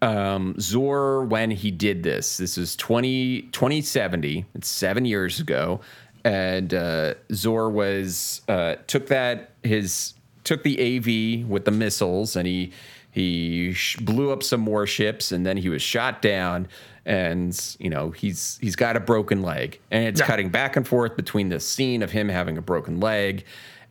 [0.00, 2.36] um, Zor when he did this.
[2.36, 4.46] This is 20, 2070.
[4.54, 5.80] It's seven years ago.
[6.24, 12.46] and uh, Zor was uh, took that his took the AV with the missiles, and
[12.46, 12.72] he
[13.10, 16.68] he sh- blew up some more ships, and then he was shot down.
[17.06, 20.26] And you know he's he's got a broken leg, and it's Yeah.
[20.26, 23.44] cutting back and forth between the scene of him having a broken leg,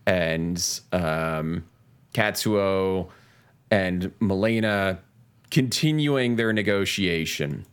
[0.08, 0.58] and
[0.92, 1.64] um,
[2.14, 3.10] Katsuo
[3.70, 5.00] and Melina
[5.52, 7.66] continuing their negotiation.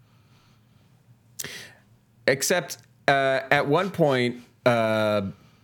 [2.26, 2.76] Except
[3.08, 4.36] uh, at one point,
[4.66, 5.22] uh,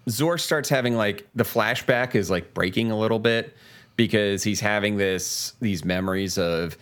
[0.08, 3.56] Zor starts having like the flashback is like breaking a little bit
[3.96, 6.76] because he's having this these memories of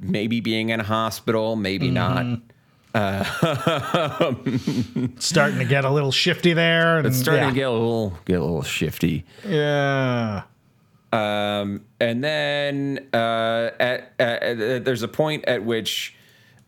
[0.00, 2.40] maybe being in a hospital, maybe not.
[5.18, 6.98] Starting to get a little shifty there.
[6.98, 7.48] And, It's starting yeah.
[7.50, 9.24] to get a little get a little shifty.
[9.46, 10.42] Yeah.
[11.12, 16.14] Um, and then uh, at, at, at- there's a point at which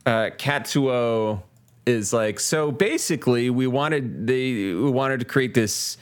[0.05, 1.43] uh, Katsuo
[1.87, 5.97] is like, so basically, we wanted they we wanted to create this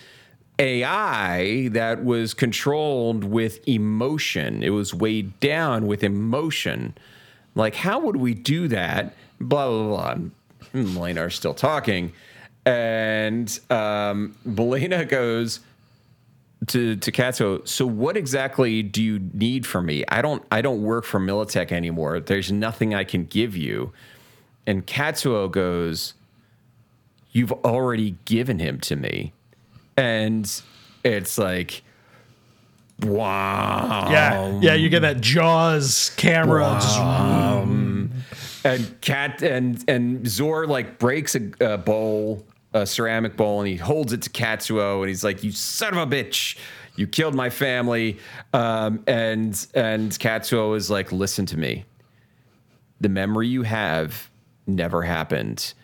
[0.59, 4.63] AI that was controlled with emotion.
[4.63, 6.95] It was weighed down with emotion.
[7.55, 9.15] Like, how would we do that?
[9.41, 10.29] Blah blah blah.
[10.73, 12.13] And Melina are still talking,
[12.67, 15.61] and um, Melina goes
[16.67, 17.67] to to Katsuo.
[17.67, 20.05] So what exactly do you need from me?
[20.09, 22.21] I don't I don't work for Militech anymore.
[22.21, 23.93] There's nothing I can give you.
[24.67, 26.15] And Katsuo goes,
[27.33, 29.33] You've already given him to me.
[29.97, 30.51] And
[31.05, 31.83] it's like
[33.03, 34.09] Wow.
[34.11, 34.59] Yeah.
[34.61, 34.75] Yeah.
[34.75, 36.79] You get that Jaws camera.
[36.81, 37.01] just-
[38.63, 42.45] and cat and and Zor like breaks a, a bowl,
[42.75, 46.13] a ceramic bowl, and he holds it to Katsuo, and he's like, "You son of
[46.13, 46.59] a bitch,
[46.97, 48.19] you killed my family."
[48.53, 51.85] Um, and and Katsuo is like, "Listen to me.
[53.01, 54.30] The memory you have
[54.75, 55.75] never happened."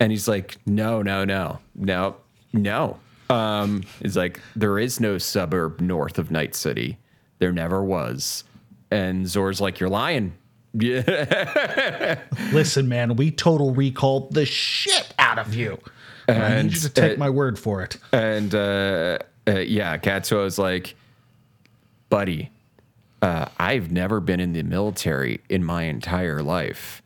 [0.00, 2.16] And he's like, "No, no, no, no,
[2.52, 6.98] no." Um, he's like, "There is no suburb north of Night City.
[7.38, 8.44] There never was."
[8.90, 10.34] And Zor's like, "You're lying."
[10.78, 12.20] Yeah.
[12.52, 15.78] Listen, man, we total recalled the shit out of you.
[16.28, 17.96] I need And, you to take uh, my word for it.
[18.12, 19.96] And uh, uh, yeah,
[20.58, 20.96] like,
[22.08, 22.50] buddy,
[23.22, 27.02] uh, I've never been in the military in my entire life.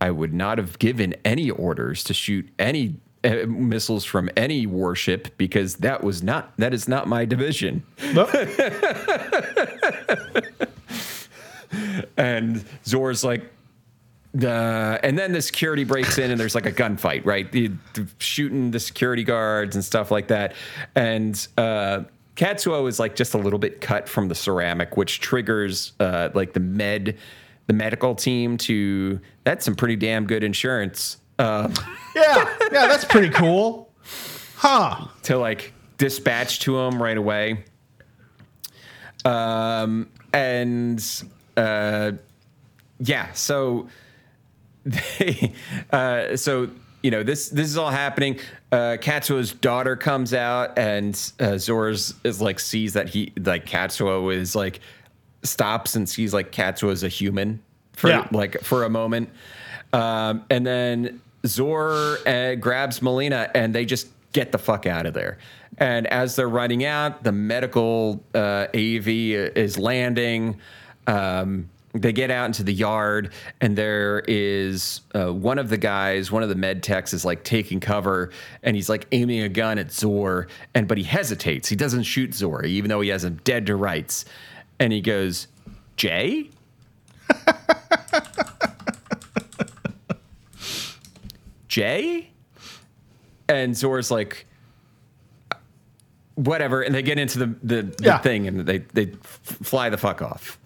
[0.00, 5.36] I would not have given any orders to shoot any uh, missiles from any warship
[5.36, 7.84] because that was not that is not my division.
[12.16, 13.42] And Zor's like,
[14.42, 17.50] uh, and then the security breaks in and there's like a gunfight, right?
[17.50, 20.54] The, the shooting the security guards and stuff like that.
[20.94, 22.02] And uh,
[22.36, 26.52] Katsuo is like just a little bit cut from the ceramic, which triggers uh, like
[26.52, 27.16] the med,
[27.70, 31.68] the medical team to that's some pretty damn good insurance uh,
[32.16, 32.56] Yeah.
[32.72, 32.88] Yeah.
[32.88, 33.92] That's pretty cool.
[34.56, 35.06] Huh.
[35.22, 37.62] to like dispatch to him right away.
[39.24, 41.00] Um, and
[41.56, 42.12] uh,
[42.98, 43.88] yeah, so
[44.84, 45.52] they,
[45.92, 46.70] uh, so
[47.02, 48.40] you know this this is all happening.
[48.72, 54.34] Uh, Katsuo's daughter comes out, and uh, Zor's is like sees that he like Katsuo
[54.34, 54.80] is like
[55.42, 57.60] stops and sees like Katsuo is a human
[57.92, 58.26] for Yeah.
[58.32, 59.30] like for a moment,
[59.92, 65.14] um, and then Zor uh, grabs Melina, and they just get the fuck out of
[65.14, 65.38] there.
[65.78, 70.58] And as they're running out, the medical uh, AV is landing.
[71.06, 76.30] Um, they get out into the yard, and there is uh, one of the guys,
[76.30, 78.30] one of the med techs, is like taking cover,
[78.62, 81.68] and he's like aiming a gun at Zor, and but he hesitates.
[81.68, 84.24] He doesn't shoot Zor, even though he has him dead to rights.
[84.80, 85.46] And he goes,
[85.96, 86.50] "Jay."
[91.68, 92.30] Jay?
[93.48, 94.46] And Zor's like,
[96.34, 96.82] whatever.
[96.82, 98.18] And they get into the, the, the Yeah.
[98.18, 100.58] thing and they, they f- fly the fuck off.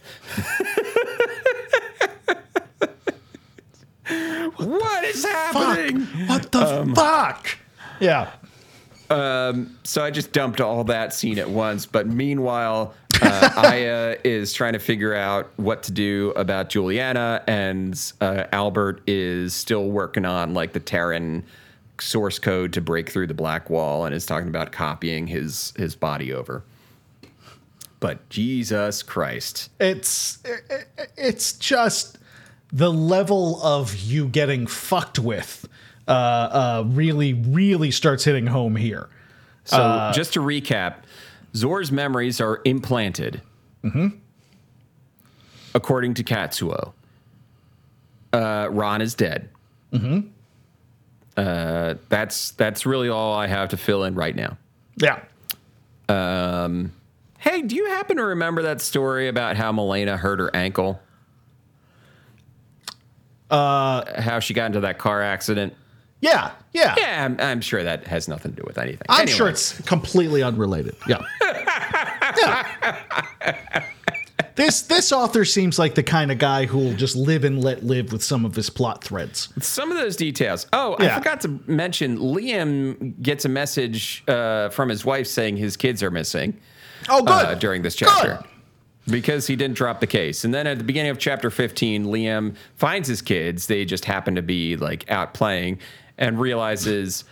[4.56, 6.02] what is happening?
[6.26, 7.58] What the Um, fuck?
[8.00, 8.30] Yeah.
[9.10, 11.86] Um, So I just dumped all that scene at once.
[11.86, 18.12] But meanwhile, uh, Aya is trying to figure out what to do about Juliana, and
[18.20, 21.44] uh, Albert is still working on like the Terran
[22.00, 25.94] source code to break through the black wall, and is talking about copying his his
[25.94, 26.64] body over.
[28.00, 30.42] But Jesus Christ, It's
[31.16, 32.18] it's just
[32.72, 35.66] the level of you getting fucked with
[36.06, 39.08] uh, uh, really really starts hitting home here.
[39.64, 40.96] So just to recap,
[41.56, 43.40] Zor's memories are implanted.
[45.74, 46.92] According to Katsuo,
[48.32, 49.48] uh, Ron is dead.
[51.36, 54.56] uh, that's that's really all I have to fill in right now.
[54.96, 55.20] Yeah.
[57.38, 60.98] Hey, do you happen to remember that story about how Melina hurt her ankle?
[63.50, 65.74] Uh, how she got into that car accident?
[66.24, 66.52] Yeah.
[66.72, 66.94] Yeah.
[66.98, 69.06] Yeah, I'm, I'm sure that has nothing to do with anything.
[69.08, 69.36] I'm Anyway.
[69.36, 70.96] sure it's completely unrelated.
[71.06, 71.18] Yeah.
[72.36, 73.84] Yeah.
[74.56, 77.84] This this author seems like the kind of guy who will just live and let
[77.84, 79.48] live with some of his plot threads.
[79.60, 80.66] Some of those details.
[80.72, 81.14] Oh, Yeah.
[81.14, 86.02] I forgot to mention Liam gets a message uh, from his wife saying his kids
[86.04, 86.56] are missing
[87.08, 87.32] Oh, good.
[87.32, 88.38] uh, during this chapter.
[89.06, 89.12] Good.
[89.12, 90.44] Because he didn't drop the case.
[90.44, 93.66] And then at the beginning of chapter 15, Liam finds his kids.
[93.66, 95.78] They just happen to be like out playing
[96.18, 97.24] and realizes,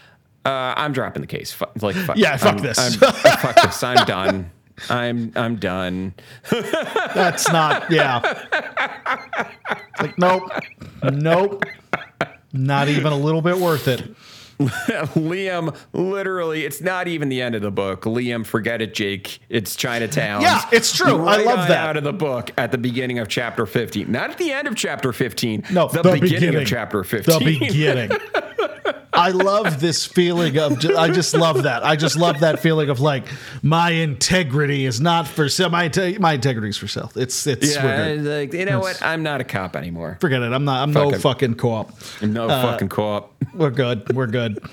[0.45, 1.57] uh, I'm dropping the case.
[1.81, 2.79] Like, fuck, Yeah, fuck I'm- this.
[2.79, 3.83] I'm, fuck this.
[3.83, 4.51] I'm done.
[4.89, 6.15] I'm I'm done.
[6.51, 7.91] That's not.
[7.91, 8.21] Yeah.
[10.01, 10.51] Like nope,
[11.03, 11.65] nope.
[12.53, 14.03] Not even a little bit worth it.
[14.59, 18.03] Liam, literally, it's not even the end of the book.
[18.03, 19.41] Liam, forget it, Jake.
[19.49, 20.41] It's Chinatown.
[20.43, 21.27] Yeah, it's true.
[21.27, 21.89] I love that.
[21.89, 24.11] Out of the book at the beginning of chapter 15.
[24.11, 25.65] Not at the end of chapter 15.
[25.73, 27.39] No, the, beginning, of chapter 15.
[27.39, 28.11] The beginning.
[29.15, 30.79] I love this feeling of.
[30.79, 31.85] ju- I just love that.
[31.85, 33.25] I just love that feeling of like
[33.63, 35.69] my integrity is not for sale.
[35.69, 37.11] My my integrity is for sale.
[37.15, 39.03] It's it's yeah, it's like, you know what?
[39.03, 40.17] I'm not a cop anymore.
[40.21, 40.53] Forget it.
[40.53, 40.83] I'm not.
[40.83, 41.21] I'm no it.
[41.21, 41.93] fucking co-op.
[42.23, 43.35] No Uh, fucking co-op.
[43.55, 44.15] We're good.
[44.15, 44.59] We're good.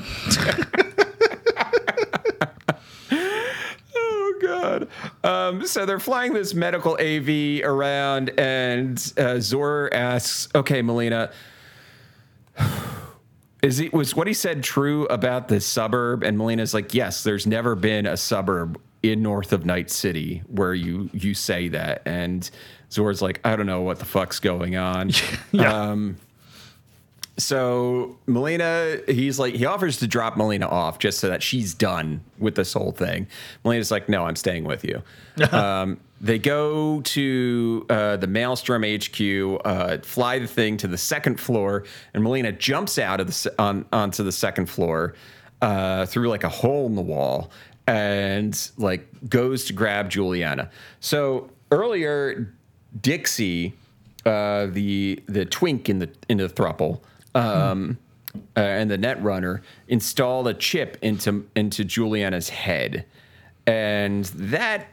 [3.96, 4.88] Oh god.
[5.24, 11.32] Um, so they're flying this medical AV around, and uh, Zor asks, "Okay, Melina,
[13.62, 17.46] is it was what he said true about the suburb?" And Melina's like, "Yes, there's
[17.48, 22.50] never been a suburb in north of Night City where you you say that." And
[22.92, 25.12] Zor's like, "I don't know what the fuck's going on."
[25.52, 25.74] Yeah.
[25.74, 26.18] Um,
[27.42, 32.22] so Melina, he's like, he offers to drop Melina off just so that she's done
[32.38, 33.28] with this whole thing.
[33.64, 35.02] Melina's like, no, I'm staying with you.
[35.52, 41.40] um, they go to uh, the Maelstrom HQ, uh, fly the thing to the second
[41.40, 45.16] floor, and Melina jumps out of the on onto the second floor
[45.62, 47.52] uh, through like a hole in the wall
[47.88, 50.70] and like goes to grab Juliana.
[51.00, 52.54] So earlier,
[53.02, 53.74] Dixie,
[54.26, 57.02] uh, the the twink in the in the thruple,
[57.40, 57.98] um,
[58.56, 63.06] uh, and the net runner installed a chip into into Juliana's head,
[63.66, 64.88] and that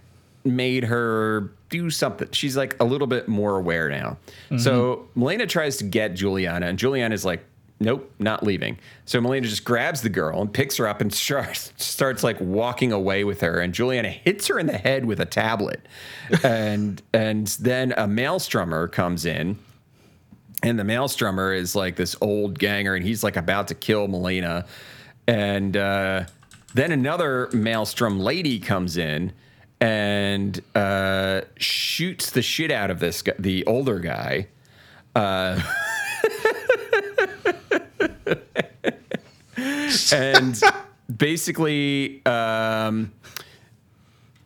[0.44, 2.28] made her do something.
[2.32, 4.18] She's like a little bit more aware now.
[4.58, 7.44] So Melina tries to get Juliana, and Juliana's like,
[7.80, 11.72] "Nope, not leaving." So Melina just grabs the girl and picks her up and starts
[11.76, 15.26] starts like walking away with her, and Juliana hits her in the head with a
[15.26, 15.86] tablet,
[16.44, 19.58] and and then a maelstrummer comes in.
[20.62, 24.66] And the maelstrummer is like this old ganger, and he's like about to kill Melina.
[25.28, 26.24] And uh,
[26.74, 29.32] then another maelstrom lady comes in
[29.80, 34.48] and uh, shoots the shit out of this guy, the older guy.
[35.14, 35.60] Uh,
[40.12, 40.60] and
[41.14, 43.12] basically, um,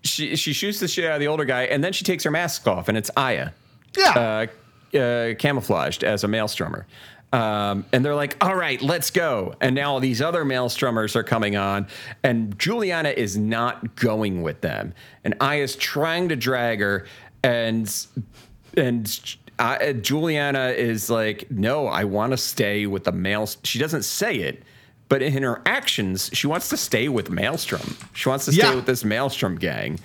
[0.02, 2.30] she she shoots the shit out of the older guy, and then she takes her
[2.30, 3.50] mask off, and it's Aya
[3.96, 4.46] Yeah.
[4.94, 6.84] Uh, camouflaged as a maelstrummer.
[7.32, 9.54] Um, and they're like, all right, let's go.
[9.60, 11.86] And now all these other maelstrummers are coming on,
[12.24, 14.94] and Juliana is not going with them.
[15.22, 17.06] And Aya's trying to drag her,
[17.44, 17.88] and
[18.76, 23.48] and uh, Juliana is like, no, I want to stay with the mail.
[23.62, 24.64] She doesn't say it,
[25.08, 27.96] but in her actions, she wants to stay with Maelstrom.
[28.12, 28.74] She wants to stay Yeah.
[28.74, 30.00] with this Maelstrom gang.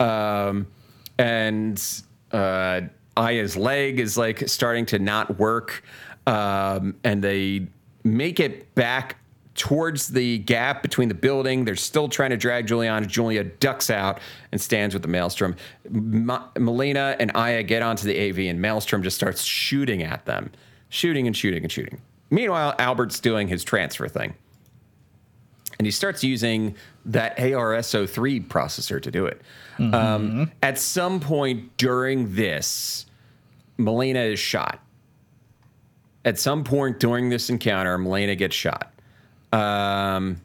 [0.00, 0.68] Um,
[1.18, 1.82] and
[2.32, 2.82] uh,
[3.16, 5.82] Aya's leg is like starting to not work.
[6.26, 7.66] Um, and they
[8.04, 9.16] make it back
[9.54, 11.64] towards the gap between the building.
[11.64, 13.06] They're still trying to drag Juliana.
[13.06, 15.56] Julia ducks out and stands with the Maelstrom.
[15.90, 20.50] Ma- Melina and Aya get onto the AV, and Maelstrom just starts shooting at them,
[20.88, 22.00] shooting and shooting and shooting.
[22.30, 24.34] Meanwhile, Albert's doing his transfer thing
[25.82, 26.76] and he starts using
[27.06, 29.42] that ARSO3 processor to do it.
[29.80, 33.06] Um, at some point during this,
[33.78, 34.78] Melina is shot.
[36.24, 38.92] At some point during this encounter, Melina gets shot.
[39.52, 40.40] Um,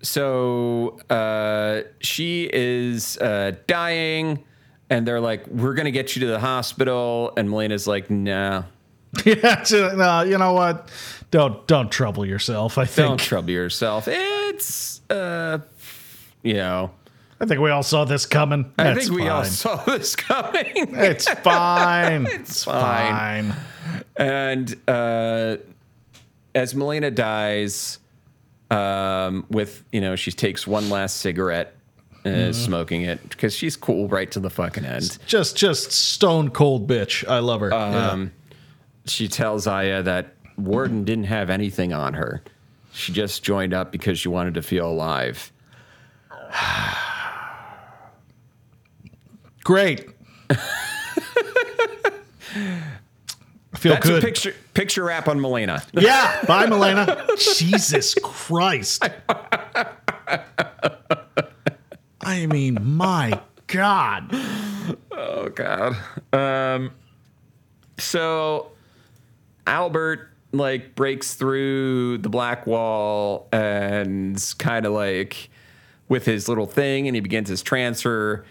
[0.00, 4.42] so uh, she is uh, dying,
[4.88, 8.64] and they're like, "We're gonna get you to the hospital," and Melina's like, "No,
[9.24, 10.88] Yeah, no, you know what?
[11.30, 12.78] Don't don't trouble yourself.
[12.78, 14.06] I think don't trouble yourself.
[14.08, 15.58] It's uh,
[16.42, 16.90] you know."
[17.42, 18.70] I think we all saw this coming.
[18.78, 20.66] I It's think we all saw this coming.
[20.74, 22.26] It's fine.
[22.26, 23.52] It's fine.
[23.52, 24.04] fine.
[24.16, 25.56] and uh,
[26.54, 27.98] as Melina dies,
[28.70, 31.74] um, with you know, she takes one last cigarette,
[32.24, 35.16] and is smoking it because she's cool right to the fucking end.
[35.26, 37.26] Just just stone cold bitch.
[37.26, 37.70] I love her.
[37.70, 38.26] Yeah.
[39.06, 42.42] She tells Aya that Warden didn't have anything on her.
[42.92, 45.52] She just joined up because she wanted to feel alive.
[49.64, 50.08] Great.
[50.50, 50.54] I
[53.76, 54.22] feel That's a good.
[54.22, 55.82] picture picture wrap on Melina.
[55.92, 56.44] Yeah.
[56.46, 57.26] Bye, Melina.
[57.38, 59.08] Jesus Christ.
[62.22, 64.30] I mean, my God.
[65.12, 65.96] Oh God.
[66.32, 66.90] Um.
[67.98, 68.72] So
[69.70, 75.48] Albert like breaks through the black wall and kind of like
[76.08, 78.44] with his little thing, and he begins his transfer.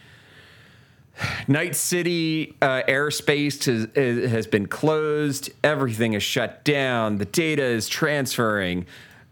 [1.49, 5.49] Night City uh, airspace has, has been closed.
[5.61, 7.17] Everything is shut down.
[7.17, 8.85] The data is transferring,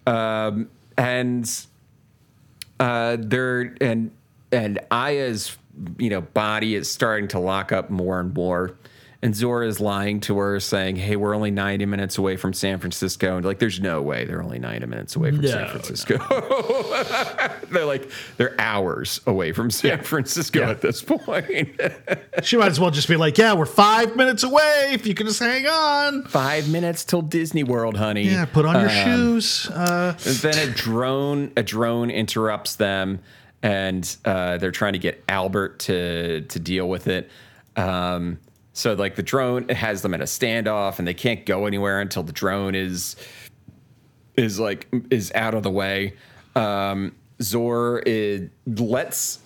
[0.06, 1.50] um, and
[2.82, 4.12] uh, they're and
[4.52, 5.56] and Aya's
[5.98, 8.76] you know body is starting to lock up more and more.
[9.28, 12.80] And Zora is lying to her, saying, "Hey, we're only ninety minutes away from San
[12.80, 16.18] Francisco." And like, there's no way they're only ninety minutes away from San No, Francisco.
[17.70, 20.70] they're like they're hours away from San Francisco Yeah.
[20.70, 21.70] at this point.
[22.44, 24.92] She might as well just be like, yeah, we're five minutes away.
[24.94, 26.24] If you can just hang on.
[26.26, 28.30] Five minutes till Disney World, honey.
[28.30, 29.68] Yeah, put on your shoes.
[29.70, 33.20] Uh, And then a drone a drone interrupts them
[33.62, 37.30] and uh, they're trying to get albert to to deal with it
[37.76, 38.40] um,
[38.78, 42.00] so like the drone it has them at a standoff and they can't go anywhere
[42.00, 43.16] until the drone is
[44.36, 46.14] is like is out of the way.
[46.56, 48.04] Um, zor
[48.66, 49.40] lets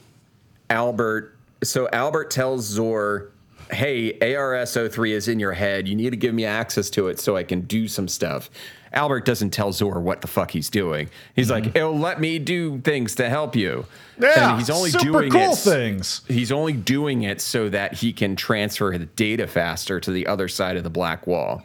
[0.69, 3.31] albert so albert tells zor
[3.71, 5.87] hey ars-03 is in your head.
[5.87, 8.49] You need to give me access to it so i can do some stuff
[8.93, 12.79] albert doesn't tell zor what the fuck he's doing he's like it'll let me do
[12.79, 13.85] things to help you
[14.19, 16.21] yeah, and he's only super doing cool it things.
[16.27, 20.47] he's only doing it so that he can transfer the data faster to the other
[20.47, 21.61] side of the black wall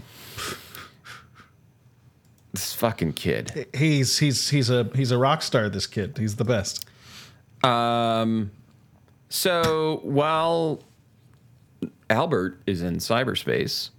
[2.53, 5.69] this fucking kid He's he's he's a he's a rock star.
[5.69, 6.17] This kid.
[6.17, 6.87] He's the best.
[7.63, 8.51] Um,
[9.29, 10.81] so while
[12.09, 13.91] Albert is in cyberspace,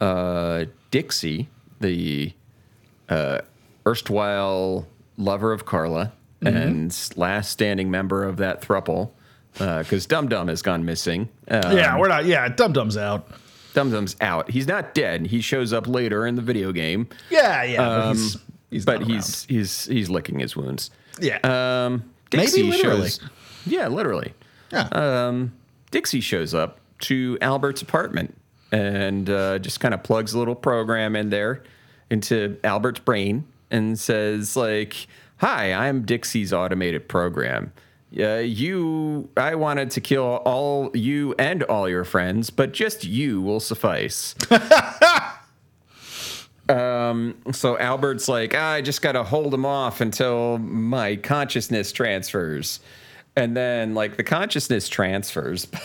[0.00, 1.48] uh, Dixie,
[1.84, 2.32] the
[3.08, 3.40] uh,
[3.86, 6.12] erstwhile lover of Carla
[6.42, 9.10] and last standing member of that thruple,
[9.54, 11.28] because Dum Dum has gone missing.
[11.50, 12.26] Uh, yeah, we're not.
[12.26, 13.28] Yeah, Dum Dum's out.
[13.72, 14.50] Dum Dum's out.
[14.50, 15.26] He's not dead.
[15.26, 17.76] He shows up later in the video game, Yeah, yeah.
[17.78, 18.36] but he's,
[18.70, 20.90] he's but he's he's he's licking his wounds.
[21.20, 21.38] yeah.
[21.42, 23.08] Um, Maybe literally.
[23.08, 23.20] shows.
[23.64, 24.34] Yeah, literally.
[24.70, 24.88] yeah.
[24.92, 25.52] um,
[25.92, 28.36] Dixie shows up to Albert's apartment
[28.72, 31.62] and uh, just kind of plugs a little program in there
[32.14, 35.06] into Albert's brain and says like,
[35.38, 37.72] "Hi, I'm Dixie's automated program.
[38.18, 43.42] Uh, you, I wanted to kill all you and all your friends, but just you
[43.42, 44.34] will suffice."
[46.68, 51.92] Um, so Albert's like, "Ah, I just got to hold him off until my consciousness
[51.92, 52.80] transfers.
[53.36, 55.66] And then, like, the consciousness transfers.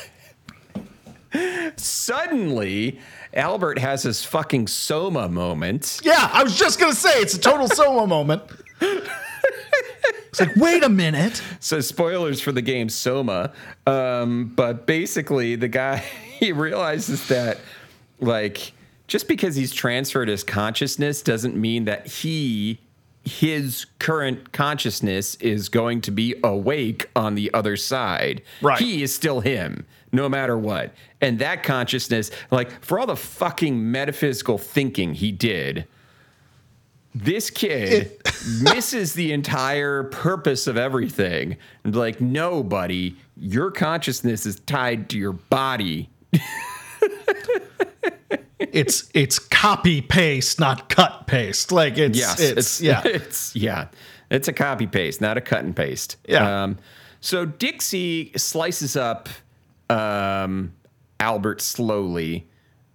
[1.80, 3.00] Suddenly,
[3.34, 6.00] Albert has this fucking Soma moment.
[6.04, 8.44] yeah, I was just gonna say it's a total Soma moment.
[10.30, 11.42] It's like, wait a minute.
[11.60, 13.52] So, spoilers for the game Soma.
[13.88, 15.98] Um, but basically, the guy,
[16.40, 17.58] he realizes that,
[18.20, 18.74] like,
[19.08, 22.80] just because he's transferred his consciousness doesn't mean that he,
[23.24, 28.44] his current consciousness is going to be awake on the other side.
[28.62, 28.78] Right.
[28.80, 30.94] He is still him, no matter what.
[31.22, 35.88] And that consciousness, like, for all the fucking metaphysical thinking he did,
[37.14, 38.12] this kid
[38.62, 41.58] misses the entire purpose of everything.
[41.84, 46.10] And like, no, buddy, your consciousness is tied to your body.
[48.60, 51.72] It's it's copy paste, not cut paste.
[51.72, 53.02] Like it's Yes, it's, yeah.
[53.06, 53.88] it's yeah,
[54.30, 56.18] it's a copy paste, not a cut and paste.
[56.28, 56.64] Yeah.
[56.64, 56.78] Um,
[57.22, 59.30] so Dixie slices up
[59.90, 60.74] um,
[61.20, 62.48] Albert slowly.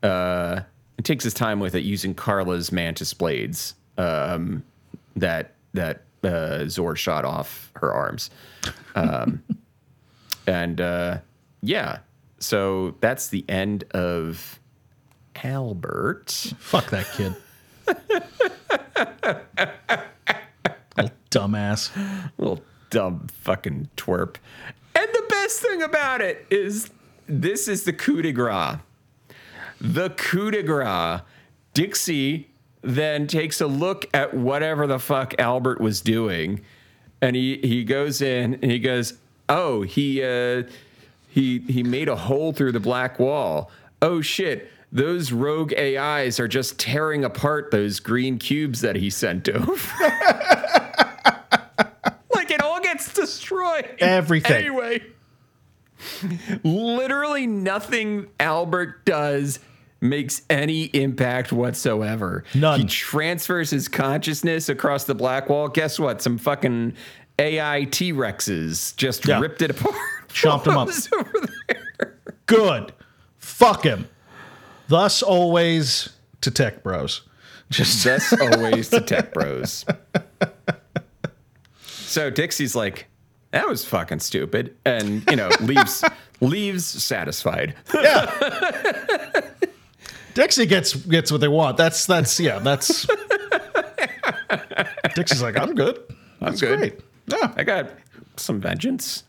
[0.02, 0.60] Uh,
[1.04, 4.64] takes his time with it using Carla's mantis blades um,
[5.16, 8.30] that that uh, Zor shot off her arms.
[8.94, 9.42] Um,
[10.46, 11.18] and uh,
[11.62, 11.98] yeah,
[12.38, 14.58] so that's the end of
[15.42, 16.54] Albert.
[16.58, 17.34] Fuck that kid.
[20.96, 21.90] Little dumbass.
[22.38, 24.36] little dumb fucking twerp.
[25.44, 26.88] Best thing about it is
[27.26, 28.78] this is the coup de grace.
[29.78, 31.20] The coup de grace.
[31.74, 32.48] Dixie
[32.80, 36.62] then takes a look at whatever the fuck Albert was doing,
[37.20, 39.18] and he he goes in and he goes,
[39.50, 40.62] "Oh, he uh,
[41.28, 43.70] he he made a hole through the black wall.
[44.00, 49.48] Oh shit." Those rogue AIs are just tearing apart those green cubes that he sent
[49.50, 49.72] over.
[52.32, 53.96] like it all gets destroyed.
[53.98, 54.52] Everything.
[54.52, 55.02] Anyway,
[56.62, 59.58] literally nothing Albert does
[60.00, 62.44] makes any impact whatsoever.
[62.54, 62.80] None.
[62.80, 65.68] He transfers his consciousness across the black wall.
[65.68, 66.20] Guess what?
[66.20, 66.94] Some fucking
[67.38, 69.40] AI T Rexes just Yeah.
[69.40, 69.94] ripped it apart.
[70.28, 70.88] Chomped 'em up.
[71.18, 72.18] Over there.
[72.46, 72.92] Good.
[73.38, 74.08] Fuck him.
[74.88, 76.10] Thus always
[76.42, 77.22] to tech bros.
[77.70, 79.84] Just Thus always to tech bros.
[81.86, 83.06] So Dixie's like,
[83.54, 84.76] that was fucking stupid.
[84.84, 86.04] And, you know, leaves
[86.40, 87.74] leaves satisfied.
[87.94, 89.40] Yeah
[90.34, 91.76] dixie gets gets what they want.
[91.76, 93.06] That's that's yeah, that's
[95.14, 96.00] Dixie's like, I'm good.
[96.40, 96.78] That's good.
[96.78, 97.00] great.
[97.26, 97.52] Yeah.
[97.56, 97.90] I got
[98.36, 99.24] some vengeance.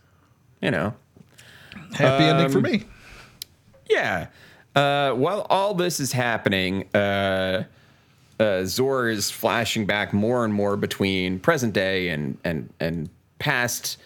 [0.61, 0.93] You know.
[1.93, 2.85] Happy ending Um, for me.
[3.89, 4.27] Yeah.
[4.75, 7.63] Uh, while all this is happening, uh,
[8.39, 13.09] uh, Zor is flashing back more and more between present day and and and
[13.39, 13.97] past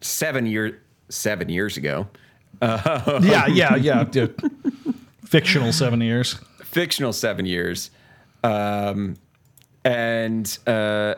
[0.00, 2.08] seven year seven years ago.
[2.62, 4.04] yeah, yeah, yeah.
[4.04, 4.34] dude.
[5.24, 6.34] Fictional seven years.
[6.62, 7.90] fictional seven years.
[8.42, 9.16] Um,
[9.84, 11.16] and uh,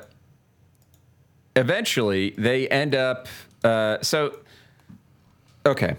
[1.57, 3.29] eventually they end up.
[3.63, 4.39] Uh, so,
[5.67, 5.97] okay.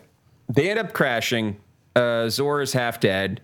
[0.49, 1.57] They end up crashing.
[1.95, 3.41] Uh, Zor is half dead.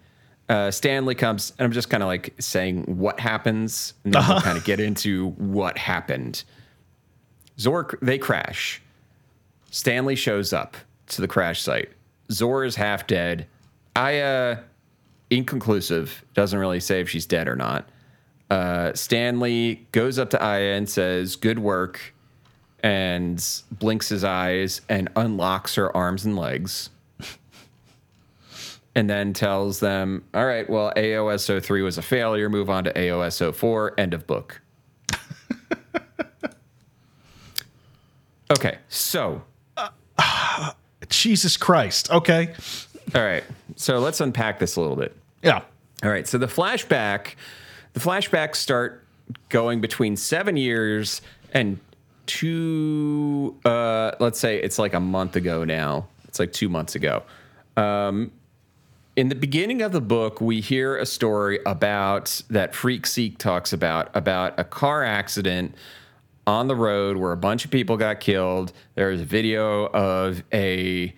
[0.47, 4.41] Uh, Stanley comes, and I'm just kind of like saying what happens, and then we'll
[4.41, 6.43] kind of get into what happened.
[7.59, 8.81] Zor, they crash.
[9.75, 11.89] Stanley shows up to the crash site.
[12.31, 13.45] Zor is half dead.
[13.93, 14.59] Aya,
[15.29, 17.89] inconclusive, doesn't really say if she's dead or not.
[18.49, 22.13] Uh, Stanley goes up to Aya and says, Good work,
[22.83, 26.89] and blinks his eyes and unlocks her arms and legs.
[28.95, 32.49] and then tells them, All right, well, AOS 03 was a failure.
[32.49, 33.95] Move on to AOS 04.
[33.97, 34.61] End of book.
[38.51, 39.43] okay, so
[41.09, 42.11] Jesus Christ.
[42.11, 42.53] Okay.
[43.13, 43.43] All right.
[43.75, 45.15] So let's unpack this a little bit.
[45.43, 45.61] Yeah.
[46.03, 46.27] All right.
[46.27, 47.35] So the flashback,
[47.93, 49.03] the flashbacks start
[49.49, 51.21] going between seven years
[51.53, 51.79] and
[52.25, 53.55] two.
[53.65, 56.07] Uh, let's say it's like a month ago now.
[56.27, 57.23] It's like two months ago.
[57.77, 58.31] Um,
[59.15, 63.71] in the beginning of the book, we hear a story about that Freak Seek talks
[63.71, 65.73] about about a car accident
[66.47, 68.71] on the road where a bunch of people got killed.
[68.95, 71.13] There's a video of a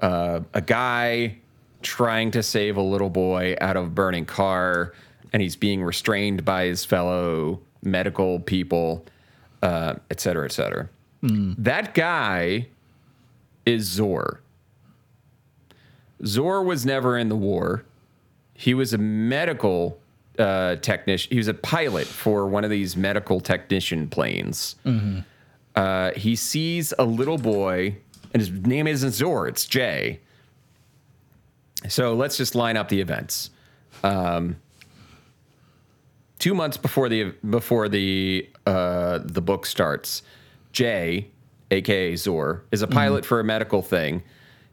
[0.00, 1.38] uh, a guy
[1.82, 4.94] trying to save a little boy out of a burning car,
[5.32, 9.04] and he's being restrained by his fellow medical people,
[9.62, 10.88] uh, et cetera, et cetera.
[11.58, 12.68] That guy
[13.66, 14.40] is Zor.
[16.24, 17.84] Zor was never in the war.
[18.54, 19.98] He was a medical
[20.38, 21.30] uh, technician.
[21.30, 24.76] He was a pilot for one of these medical technician planes.
[25.74, 27.96] Uh, he sees a little boy,
[28.32, 30.20] and his name isn't Zor, it's Jay.
[31.88, 33.50] So let's just line up the events.
[34.02, 34.56] Um,
[36.38, 40.22] two months before the before the uh, the book starts,
[40.72, 41.30] Jay,
[41.70, 44.22] aka Zor, is a pilot for a medical thing.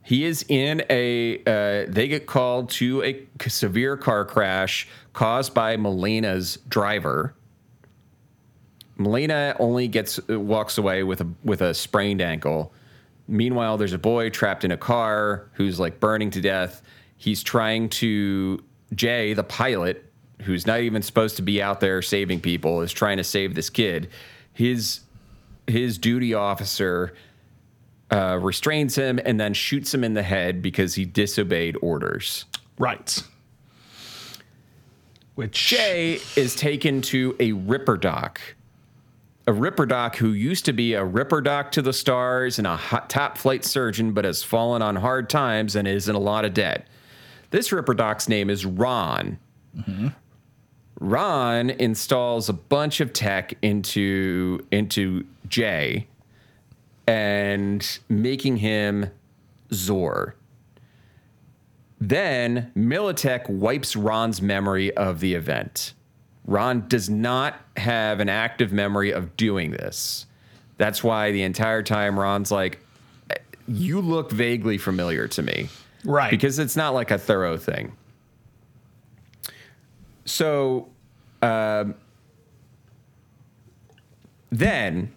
[0.05, 1.39] He is in a.
[1.47, 7.33] Uh, they get called to a severe car crash caused by Melina's driver.
[8.97, 12.71] Melina only gets walks away with a with a sprained ankle.
[13.27, 16.83] Meanwhile, there's a boy trapped in a car who's like burning to death.
[17.17, 20.05] He's trying to Jay, the pilot,
[20.43, 23.71] who's not even supposed to be out there saving people, is trying to save this
[23.71, 24.09] kid.
[24.53, 24.99] His
[25.65, 27.15] his duty officer
[28.15, 32.45] uh, restrains him and then shoots him in the head because he disobeyed orders.
[32.79, 33.21] Right.
[35.35, 38.39] Which Jay is taken to a Ripper Doc.
[39.47, 42.77] A Ripper Doc who used to be a Ripper Doc to the stars and a
[42.77, 46.45] hot, top flight surgeon, but has fallen on hard times and is in a lot
[46.45, 46.87] of debt.
[47.51, 49.37] This Ripper Doc's name is Ron.
[51.01, 56.07] Ron installs a bunch of tech into into Jay
[57.07, 59.09] and making him
[59.73, 60.35] Zor.
[61.99, 65.93] Then Militech wipes Ron's memory of the event.
[66.45, 70.25] Ron does not have an active memory of doing this.
[70.77, 72.79] That's why the entire time Ron's like,
[73.67, 75.69] You look vaguely familiar to me.
[76.03, 76.29] Right.
[76.29, 77.93] Because it's not like a thorough thing.
[80.25, 80.89] So
[81.41, 81.95] um,
[84.51, 85.11] then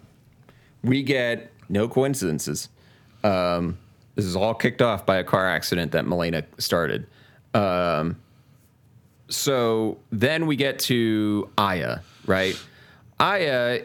[0.83, 2.69] we get no coincidences.
[3.23, 3.77] Um,
[4.15, 7.07] this is all kicked off by a car accident that Melina started.
[7.53, 8.17] Um,
[9.29, 12.59] so then we get to Aya, right?
[13.19, 13.83] Aya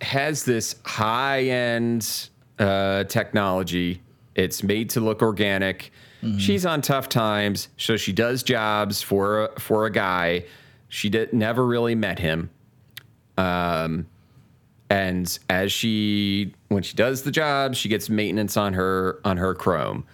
[0.00, 4.00] has this high end uh, technology.
[4.34, 5.92] It's made to look organic.
[6.38, 10.46] She's on tough times, so she does jobs for a, for a guy.
[10.88, 12.48] She did, never really met him.
[13.36, 14.06] Um,
[14.94, 19.52] and as she when she does the job, she gets maintenance on her on her
[19.52, 20.06] Chrome.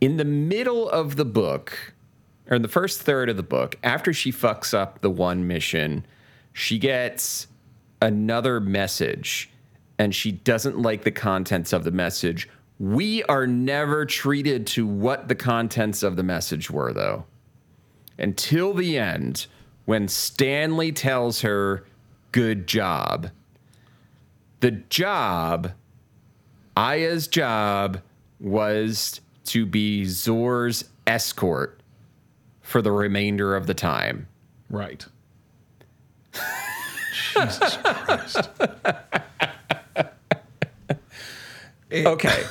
[0.00, 1.92] In the middle of the book,
[2.48, 6.06] or in the first third of the book, after she fucks up the one mission,
[6.52, 7.48] she gets
[8.00, 9.50] another message
[9.98, 12.48] and she doesn't like the contents of the message.
[12.78, 17.24] We are never treated to what the contents of the message were, though,
[18.18, 19.48] until the end
[19.84, 21.84] when Stanley tells her,
[22.30, 23.30] Good job.
[24.64, 25.72] The job,
[26.74, 28.00] Aya's job,
[28.40, 31.82] was to be Zor's escort
[32.62, 34.26] for the remainder of the time.
[34.70, 35.04] Right.
[37.34, 38.48] Jesus Christ.
[41.92, 42.44] Okay.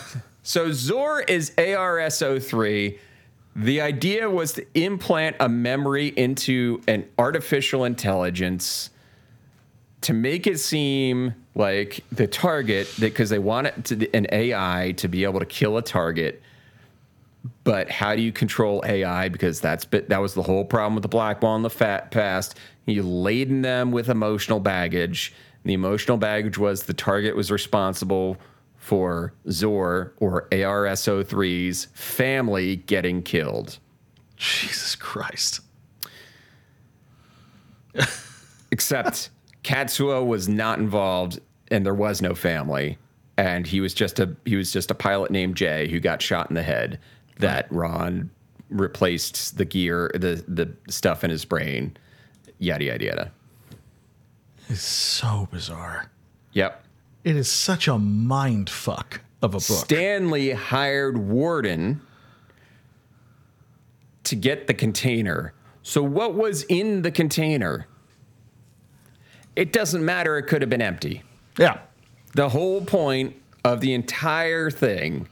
[0.44, 3.00] so Zor is ARSO3.
[3.56, 8.92] The idea was to implant a memory into an artificial intelligence
[10.02, 15.08] to make it seem like the target because they want it to an AI to
[15.08, 16.42] be able to kill a target.
[17.64, 19.30] But how do you control AI?
[19.30, 22.12] Because that's bit, that was the whole problem with the black ball in the fat
[22.12, 22.58] past.
[22.86, 25.34] You laden them with emotional baggage.
[25.64, 28.38] The emotional baggage was the target was responsible
[28.78, 33.80] for Zor or ARSO3's family getting killed.
[34.36, 35.62] Jesus Christ.
[38.72, 39.30] Except
[39.64, 41.40] Katsuo was not involved
[41.72, 42.98] and there was no family.
[43.38, 46.50] And he was just a he was just a pilot named Jay who got shot
[46.50, 47.00] in the head
[47.40, 48.30] that Ron
[48.70, 51.98] replaced the gear, the the stuff in his brain.
[52.60, 53.32] Yada yada yada.
[54.70, 56.12] It's so bizarre.
[56.54, 56.84] Yep.
[57.24, 59.62] It is such a mind fuck of a book.
[59.62, 62.02] Stanley hired Warden
[64.26, 65.54] to get the container.
[65.82, 67.88] So, what was in the container?
[69.56, 70.38] It doesn't matter.
[70.38, 71.24] It could have been empty.
[71.58, 71.80] yeah.
[72.36, 75.28] The whole point of the entire thing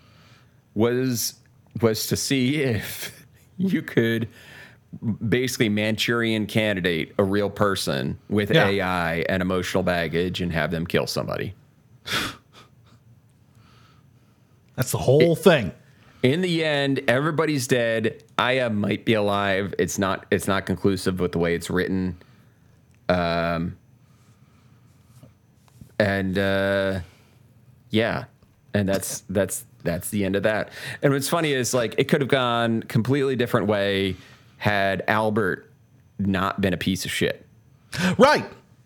[0.76, 1.34] was
[1.82, 3.26] was to see if
[3.58, 4.28] you could
[5.28, 8.68] basically Manchurian candidate a real person with Yeah.
[8.68, 11.56] AI and emotional baggage and have them kill somebody.
[14.76, 15.72] That's the whole thing.
[16.24, 18.24] In the end, everybody's dead.
[18.38, 19.74] Aya might be alive.
[19.80, 20.26] It's not.
[20.32, 22.18] It's not conclusive with the way it's written.
[23.10, 23.78] Um.
[26.02, 27.02] And uh,
[27.92, 28.26] yeah,
[28.74, 30.70] and that's that's that's the end of that.
[31.04, 34.16] And what's funny is like it could have gone completely different way
[34.58, 35.72] had Albert
[36.18, 37.46] not been a piece of shit.
[38.18, 38.46] Right.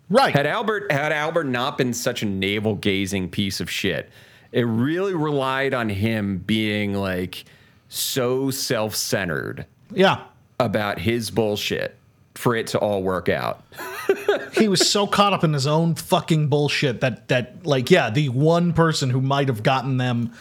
[0.09, 0.35] Right.
[0.35, 4.09] Had Albert had Albert not been such a navel gazing piece of shit,
[4.51, 7.45] it really relied on him being like
[7.87, 10.25] so self centered yeah.
[10.59, 11.95] about his bullshit
[12.35, 13.63] for it to all work out.
[14.53, 18.29] He was so caught up in his own fucking bullshit that that like yeah, the
[18.29, 20.31] one person who might have gotten them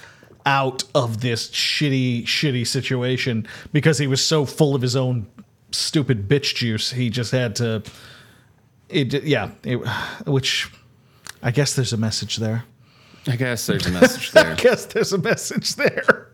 [0.46, 5.26] out of this shitty shitty situation because he was so full of his own
[5.72, 7.82] stupid bitch juice, he just had to
[8.88, 9.76] it yeah, it,
[10.26, 10.70] which
[11.42, 12.64] I guess there's a message there.
[13.26, 14.46] I guess there's a message there.
[14.52, 16.30] I guess there's a message there.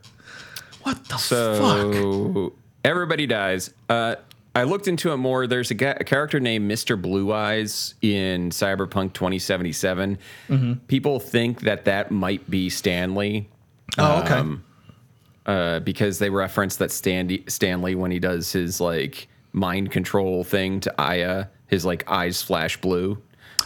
[0.83, 1.21] What the fuck?
[1.21, 2.53] So
[2.85, 3.73] everybody dies.
[3.89, 4.17] Uh,
[4.55, 5.47] I looked into it more.
[5.47, 7.01] There's a, ga- a character named Mr.
[7.01, 10.19] Blue Eyes in Cyberpunk 2077.
[10.49, 10.73] Mm-hmm.
[10.87, 13.49] People think that that might be Stanley.
[13.99, 14.35] Oh, okay.
[14.35, 14.65] Um,
[15.47, 20.81] uh, because they reference that Stanley, Stanley when he does his like mind control thing
[20.81, 23.21] to Aya, his like eyes flash blue.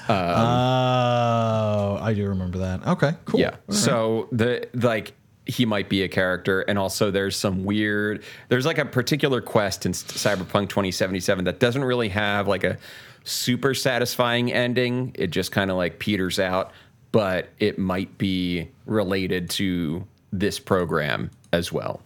[0.08, 2.86] Oh, I do remember that.
[2.86, 3.40] Okay, cool.
[3.40, 3.56] Yeah.
[3.70, 5.14] So the like
[5.46, 8.22] he might be a character, and also there's some weird.
[8.48, 12.78] There's like a particular quest in Cyberpunk 2077 that doesn't really have like a
[13.24, 15.12] super satisfying ending.
[15.14, 16.72] It just kind of like peters out,
[17.12, 22.00] but it might be related to this program as well.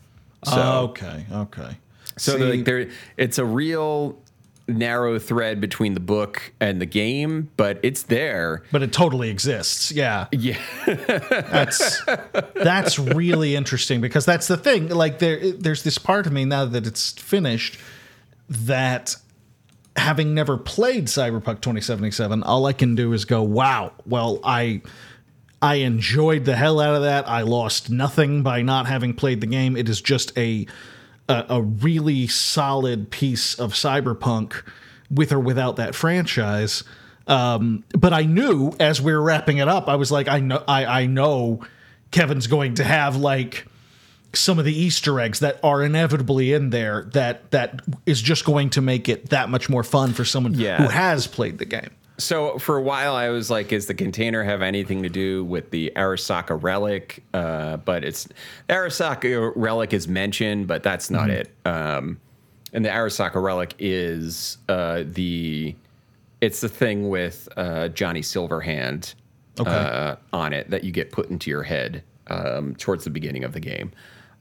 [0.45, 1.76] So okay, okay.
[2.16, 4.18] so See- like there, it's a real
[4.69, 8.62] narrow thread between the book and the game, but it's there.
[8.71, 9.91] but it totally exists.
[9.91, 10.27] Yeah.
[10.33, 10.59] Yeah.
[10.87, 12.05] That's
[12.55, 14.89] that's really interesting because that's the thing.
[14.89, 17.79] Like there there's this part of me now that it's finished
[18.49, 19.16] that
[19.97, 24.83] having never played Cyberpunk 2077, all I can do is go, "Wow, well, I
[25.61, 27.29] I enjoyed the hell out of that.
[27.29, 29.77] I lost nothing by not having played the game.
[29.77, 30.66] It is just a
[31.29, 34.62] a, a really solid piece of Cyberpunk
[35.11, 36.85] with or without that franchise."
[37.26, 40.64] Um, but I knew as we were wrapping it up, I was like, I know,
[40.66, 41.61] I, I know
[42.11, 43.66] Kevin's going to have like
[44.33, 48.70] some of the Easter eggs that are inevitably in there that that is just going
[48.70, 50.79] to make it that much more fun for someone Yeah.
[50.83, 51.91] who has played the game.
[52.19, 55.71] So for a while, I was like, "Is the container have anything to do with
[55.71, 58.29] the Arasaka relic?" Uh, but it's
[58.69, 61.51] Arasaka relic is mentioned, but that's not it.
[61.64, 62.19] Um,
[62.73, 65.77] and the Arasaka relic is uh, the
[66.41, 69.14] it's the thing with uh, Johnny Silverhand
[69.61, 69.71] Okay.
[69.71, 73.53] uh, on it that you get put into your head um, towards the beginning of
[73.53, 73.91] the game.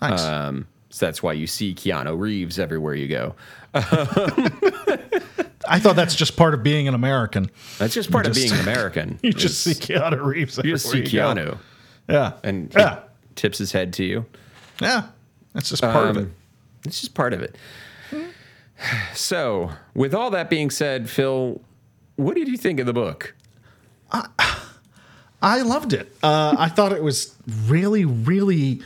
[0.01, 0.23] Nice.
[0.23, 3.35] Um, so that's why you see Keanu Reeves everywhere you go.
[5.67, 7.49] I thought that's just part of being an American.
[7.77, 9.19] That's just part of being an American.
[9.23, 10.57] You just see Keanu Reeves.
[10.63, 11.41] you just see everywhere you go.
[11.53, 11.57] Keanu.
[12.09, 12.33] Yeah.
[12.43, 12.99] and he yeah.
[13.35, 14.25] tips his head to you.
[14.81, 15.07] Yeah.
[15.53, 16.29] That's just part of Um, it.
[16.85, 17.55] It's just part of it.
[19.15, 21.59] So, with all that being said, Phil,
[22.15, 23.33] what did you think of the book?
[24.11, 26.15] I loved it.
[26.21, 27.35] Uh, I thought it was
[27.65, 28.81] really, really.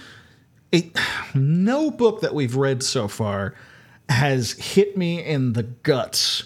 [0.72, 0.97] It,
[1.36, 3.53] no book that we've read so far
[4.09, 6.45] has hit me in the guts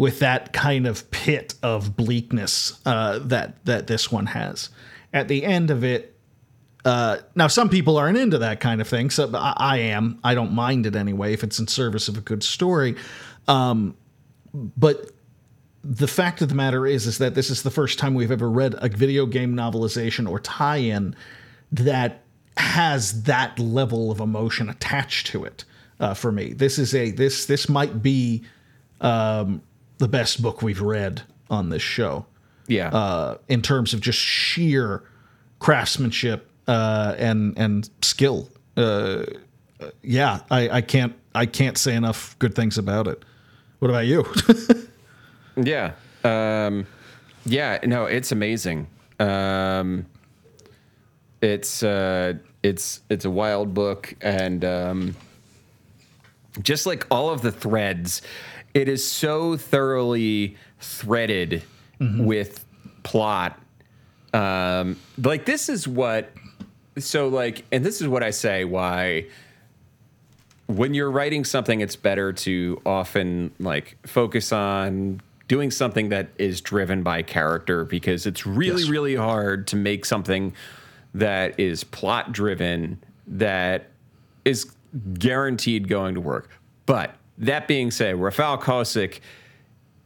[0.00, 4.70] with that kind of pit of bleakness uh, that that this one has.
[5.12, 6.18] At the end of it,
[6.86, 10.18] uh, now some people aren't into that kind of thing, so I, I am.
[10.24, 12.96] I don't mind it anyway if it's in service of a good story.
[13.46, 13.94] Um,
[14.54, 15.10] but
[15.84, 18.48] the fact of the matter is is that this is the first time we've ever
[18.48, 21.14] read a video game novelization or tie-in
[21.72, 22.22] that
[22.56, 25.66] has that level of emotion attached to it
[26.00, 28.44] uh, for me this is a this this might be
[29.00, 29.62] um,
[30.00, 32.26] the best book we've read on this show
[32.66, 32.88] Yeah.
[32.88, 35.02] uh, in terms of just sheer
[35.60, 39.24] craftsmanship uh, and and skill uh,
[40.02, 43.22] yeah I, I can't I can't say enough good things about it
[43.78, 44.24] what about you
[45.56, 45.92] yeah.
[46.24, 46.86] Um,
[47.46, 48.86] yeah, no, it's amazing.
[49.18, 50.04] Um,
[51.40, 55.16] it's uh, it's it's a wild book and um,
[56.62, 58.20] just like all of the threads,
[58.74, 61.62] it is so thoroughly threaded
[62.00, 62.64] with
[63.02, 63.58] plot.
[64.32, 66.30] Um, like this is what
[66.98, 69.26] so like and this is what I say why
[70.66, 76.60] when you're writing something it's better to often like focus on doing something that is
[76.60, 78.88] driven by character because it's really Yes.
[78.90, 80.52] really hard to make something
[81.14, 83.88] that is plot driven that
[84.44, 84.70] is
[85.14, 86.50] guaranteed going to work
[86.86, 89.20] but that being said Rafał Kosik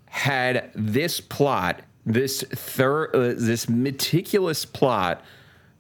[0.07, 5.23] had this plot, this thir- uh, this meticulous plot,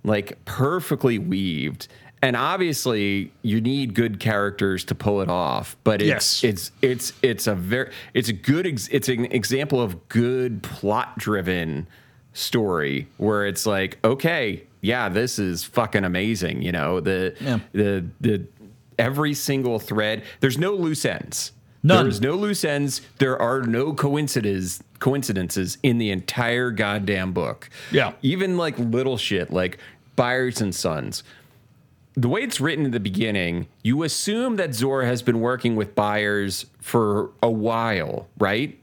[0.02, 1.88] like perfectly weaved.
[2.22, 5.76] And obviously, you need good characters to pull it off.
[5.84, 6.44] But it's Yes.
[6.44, 11.18] it's it's it's a very it's a good ex- it's an example of good plot
[11.18, 11.86] driven
[12.32, 17.60] story where it's like okay yeah this is fucking amazing you know the Yeah.
[17.72, 18.44] the the
[18.98, 21.52] every single thread there's no loose ends
[21.84, 22.04] None.
[22.06, 23.02] there's no loose ends.
[23.18, 27.68] There are no coincidences coincidences in the entire goddamn book.
[27.92, 28.12] Yeah.
[28.22, 29.76] Even like little shit like
[30.16, 31.22] Byers and Sons.
[32.14, 35.94] The way it's written in the beginning, you assume that Zora has been working with
[35.94, 38.78] Byers for a while, right?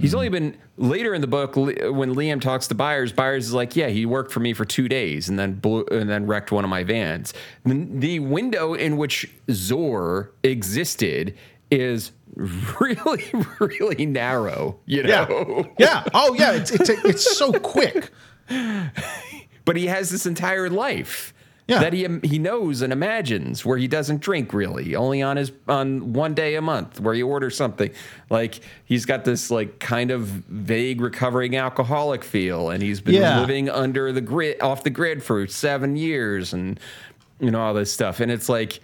[0.00, 0.32] He's only hmm.
[0.32, 3.12] been later in the book when Liam talks to Byers.
[3.12, 6.08] Byers is like, "Yeah, he worked for me for two days and then blew, and
[6.08, 7.34] then wrecked one of my vans."
[7.64, 11.36] The, the window in which Zor existed
[11.70, 12.12] is
[12.80, 13.24] really,
[13.58, 14.78] really narrow.
[14.86, 16.04] You know, Yeah.
[16.14, 16.52] Oh, yeah.
[16.52, 18.10] It's it's it's so quick.
[19.64, 21.34] but he has this entire life
[21.70, 21.78] Yeah.
[21.80, 26.12] that he he knows and imagines where he doesn't drink really only on his on
[26.12, 27.90] one day a month where he orders something
[28.28, 33.40] like he's got this like kind of vague recovering alcoholic feel and he's been Yeah.
[33.40, 36.78] living under the grid off the grid for 7 years and
[37.38, 38.80] you know all this stuff and it's like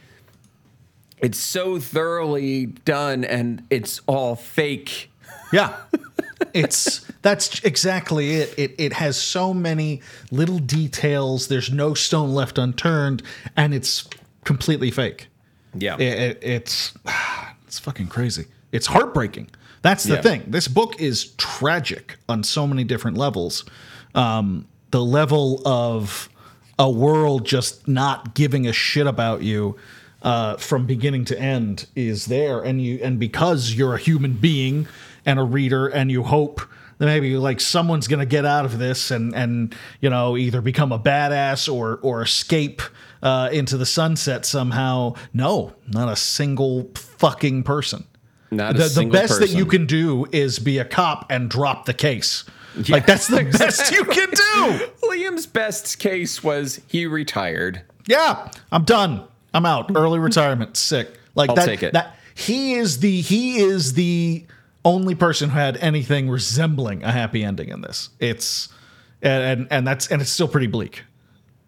[1.19, 5.11] it's so thoroughly done and it's all fake
[5.53, 5.75] Yeah.
[6.53, 8.55] It's that's exactly it.
[8.59, 11.49] It it has so many little details.
[11.49, 13.23] There's no stone left unturned,
[13.57, 14.09] and it's
[14.45, 15.29] completely fake.
[15.75, 16.95] yeah It, it- it's
[17.67, 18.47] it's fucking crazy.
[18.73, 19.49] It's heartbreaking.
[19.83, 20.23] That's the Yeah.
[20.23, 20.43] thing.
[20.49, 23.65] This book is tragic on so many different levels.
[24.15, 26.29] Um, the level of
[26.79, 29.77] a world just not giving a shit about you
[30.23, 34.87] uh, from beginning to end is there, and you and because you're a human being
[35.27, 36.63] and a reader, and you hope
[36.99, 40.93] that maybe like someone's to get out of this and and you know either become
[40.93, 42.81] a badass or or escape
[43.23, 45.15] uh, into the sunset somehow.
[45.35, 48.07] No, not a single fucking person.
[48.51, 51.87] Not a The, the best that you can do is be a cop and drop
[51.87, 52.45] the case.
[52.89, 54.87] like that's the best you can do.
[55.09, 57.83] Liam's best case was he retired.
[58.07, 59.25] Yeah, I'm done.
[59.53, 59.91] I'm out.
[59.97, 60.77] Early retirement.
[60.77, 61.19] Sick.
[61.35, 61.67] Like I'll that.
[61.67, 61.93] take it.
[61.93, 64.45] That he is the he is the
[64.87, 68.09] only person who had anything resembling a happy ending in this.
[68.21, 68.69] It's
[69.21, 71.03] and and, and that's and it's still pretty bleak.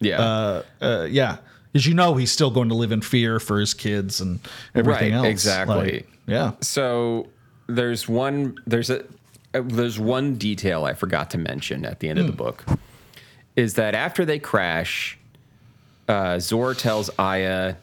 [0.01, 0.21] Yeah.
[0.23, 1.39] Uh, uh, yeah,
[1.73, 4.39] because you know he's still going to live in fear for his kids and
[4.75, 5.27] everything Right, else.
[5.27, 5.93] exactly.
[5.93, 6.53] Like, yeah.
[6.61, 7.27] so
[7.66, 9.01] there's one there's a
[9.55, 12.31] uh, there's one detail I forgot to mention at the end of Hmm.
[12.31, 12.64] the book
[13.57, 15.19] is that after they crash,
[16.09, 17.75] uh, Zor tells Aya,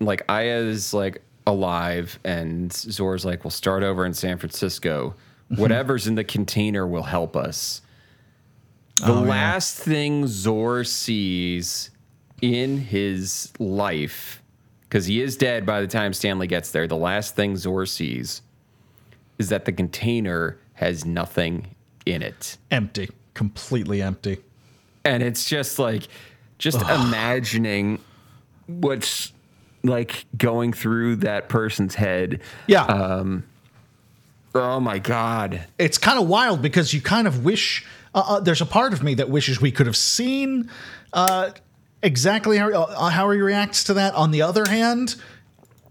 [0.00, 5.14] like Aya's like alive, and Zor's like, "We'll start over in San Francisco.
[5.50, 5.60] Mm-hmm.
[5.60, 7.80] Whatever's in the container will help us."
[8.96, 9.30] The Oh, yeah.
[9.30, 11.90] last thing Zor sees
[12.42, 14.42] in his life,
[14.82, 18.42] because he is dead by the time Stanley gets there, the last thing Zor sees
[19.38, 21.74] is that the container has nothing
[22.06, 22.56] in it.
[22.72, 23.08] Empty.
[23.34, 24.38] Completely empty.
[25.04, 26.08] And it's just like,
[26.58, 28.00] just imagining
[28.66, 29.32] what's
[29.84, 32.40] like going through that person's head.
[32.66, 32.84] Yeah.
[32.84, 33.44] Um,
[34.54, 35.60] Oh my God.
[35.78, 39.02] it's kind of wild because you kind of wish uh, uh, there's a part of
[39.02, 40.70] me that wishes we could have seen
[41.12, 41.50] uh,
[42.02, 44.14] exactly how uh, how he reacts to that.
[44.14, 45.16] On the other hand,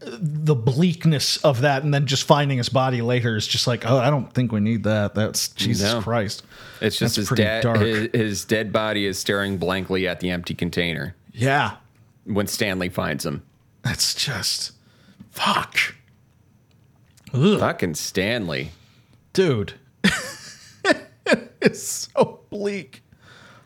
[0.01, 3.97] the bleakness of that, and then just finding his body later is just like, oh,
[3.99, 5.13] I don't think we need that.
[5.15, 6.01] That's Jesus No.
[6.01, 6.43] Christ.
[6.81, 7.79] It's just That's his, dark.
[7.79, 11.75] his, his dead body is staring blankly at the empty container Yeah,
[12.25, 13.43] when Stanley finds him.
[13.83, 14.71] That's just
[15.31, 15.95] fuck,
[17.33, 18.71] Ugh, Fucking Stanley.
[19.33, 19.73] dude.
[21.61, 21.81] it's
[22.13, 23.03] so bleak.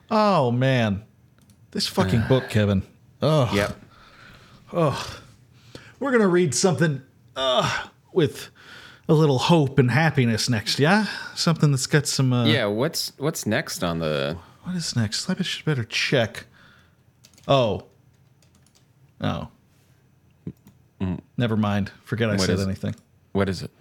[0.10, 1.04] Oh man,
[1.72, 2.84] this fucking book, Kevin.
[3.22, 3.50] Oh.
[3.54, 3.80] Yep.
[4.74, 5.18] Oh.
[6.00, 7.02] We're gonna read something
[7.36, 8.50] uh, with
[9.08, 10.80] a little hope and happiness next.
[10.80, 11.06] Yeah,
[11.36, 12.34] something that's got some.
[12.34, 15.30] Uh, Yeah, what's what's next on the What is next?
[15.30, 16.46] I should better check.
[17.48, 17.84] Oh.
[19.22, 19.50] Oh.
[21.38, 21.92] Never mind.
[22.04, 22.66] Forget I What said is it?
[22.66, 22.96] anything.
[23.32, 23.72] what is it?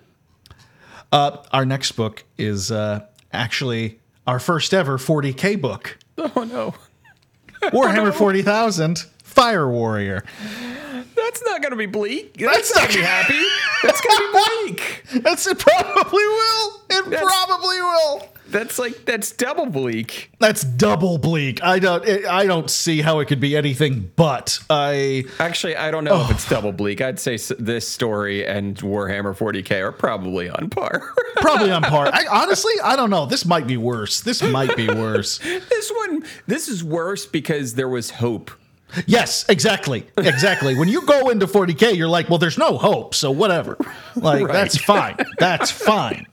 [1.13, 5.99] Uh, our next book is uh, actually our first ever 40k book.
[6.19, 6.75] Oh no.
[7.71, 10.25] Warhammer 40,000 Fire Warrior.
[11.31, 12.39] That's not gonna be bleak.
[12.39, 13.41] That's, not gonna be happy.
[13.85, 15.05] That's gonna be bleak.
[15.23, 15.61] That's it.
[15.61, 16.83] Probably will.
[16.91, 18.23] It That's- probably will.
[18.49, 20.33] That's like that's double bleak.
[20.41, 21.63] That's double bleak.
[21.63, 22.05] I don't.
[22.27, 24.59] I don't see how it could be anything but.
[24.69, 26.57] I Actually, I don't know if it's oh.
[26.57, 27.01] double bleak.
[27.01, 31.15] I'd say this story and Warhammer 40k are probably on par.
[31.37, 32.11] probably on par.
[32.13, 33.25] I, honestly, I don't know.
[33.25, 34.21] This might be worse.
[34.21, 35.39] This might be worse.
[35.39, 38.51] this one, this is worse because there was hope.
[39.07, 40.75] Yes, exactly, exactly.
[40.77, 43.77] When you go into 40k, you're like, well, there's no hope, so whatever.
[44.17, 44.53] Like Right.
[44.53, 45.17] that's fine.
[45.39, 46.27] That's fine.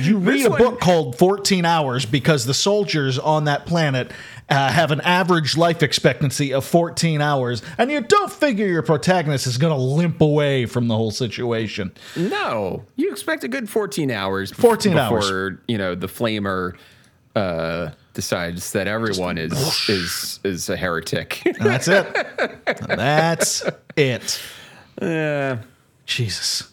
[0.00, 4.12] You read a book called 14 Hours because the soldiers on that planet
[4.48, 9.46] uh, have an average life expectancy of 14 hours, and you don't figure your protagonist
[9.48, 11.92] is going to limp away from the whole situation.
[12.16, 14.52] No, you expect a good 14 hours.
[14.52, 15.58] bef- 14 hours.
[15.66, 16.74] you know the flamer
[17.34, 21.42] uh, decides that everyone is is is a heretic.
[21.46, 22.06] And that's it.
[22.88, 23.64] that's
[23.96, 24.40] it.
[25.00, 25.62] yeah,
[26.06, 26.70] Jesus.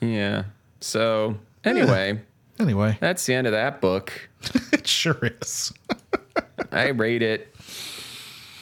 [0.00, 0.44] yeah.
[0.80, 2.20] So anyway,
[2.62, 4.12] Anyway, that's the end of that book.
[4.72, 5.72] it sure is.
[6.72, 7.52] I rate it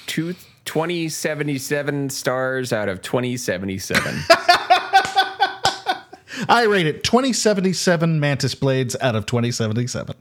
[0.06, 4.22] two, 2077 stars out of 2077.
[6.48, 10.16] I rate it 2077 mantis blades out of 2077.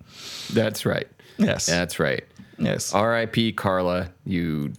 [0.54, 1.08] That's right.
[1.38, 1.66] Yes.
[1.66, 2.26] That's right.
[2.58, 2.94] Yes.
[2.94, 3.54] R.I.P.
[3.54, 4.74] Carla, you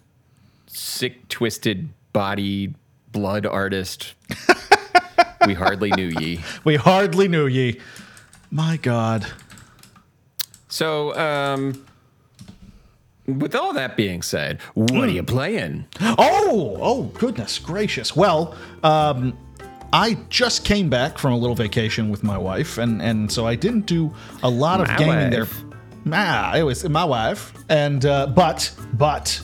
[0.67, 2.75] sick, twisted body
[3.13, 4.15] blood artist.
[5.47, 6.41] we hardly knew ye.
[6.65, 7.81] We hardly knew ye.
[8.51, 9.27] My God.
[10.69, 11.85] So, um,
[13.27, 15.87] with all that being said, what are you playing?
[16.01, 18.15] Oh, oh, goodness gracious.
[18.15, 19.37] Well, um,
[19.93, 23.57] I just came back from a little vacation with my wife, and, and so I
[23.57, 25.41] didn't do a lot of My gaming there.
[25.41, 25.65] wife.
[26.13, 29.41] Ah, it was my wife, and uh, but but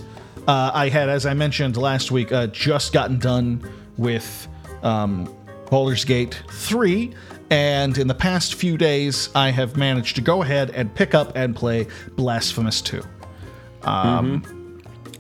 [0.47, 3.69] uh, I had, as I mentioned last week, uh, just gotten done
[3.99, 4.49] with
[4.83, 5.35] um,
[5.71, 7.13] Baldur's Gate three,
[7.51, 11.37] and in the past few days, I have managed to go ahead and pick up
[11.37, 13.03] and play Blasphemous two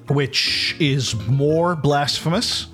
[0.08, 2.66] which is more blasphemous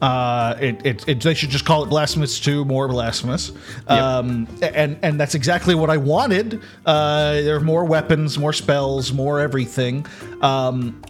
[0.00, 3.52] Uh, it, it, it, they should just call it Blasphemous 2, more Blasphemous.
[3.86, 6.60] Um, and, and that's exactly what I wanted.
[6.84, 10.04] Uh, there are more weapons, more spells, more everything.
[10.42, 11.00] Um,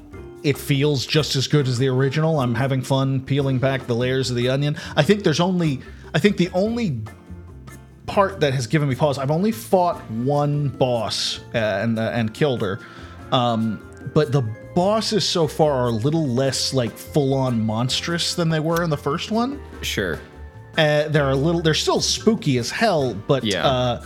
[0.44, 2.38] it feels just as good as the original.
[2.38, 4.76] I'm having fun peeling back the layers of the onion.
[4.94, 5.80] I think there's only,
[6.14, 7.00] I think the only
[8.06, 9.18] part that has given me pause.
[9.18, 12.78] I've only fought one boss uh, and uh, and killed her,
[13.32, 13.82] um,
[14.12, 14.42] but the
[14.74, 18.90] bosses so far are a little less like full on monstrous than they were in
[18.90, 19.60] the first one.
[19.82, 20.18] Sure.
[20.76, 23.66] Uh, they're a little, they're still spooky as hell, but Yeah.
[23.66, 24.04] uh,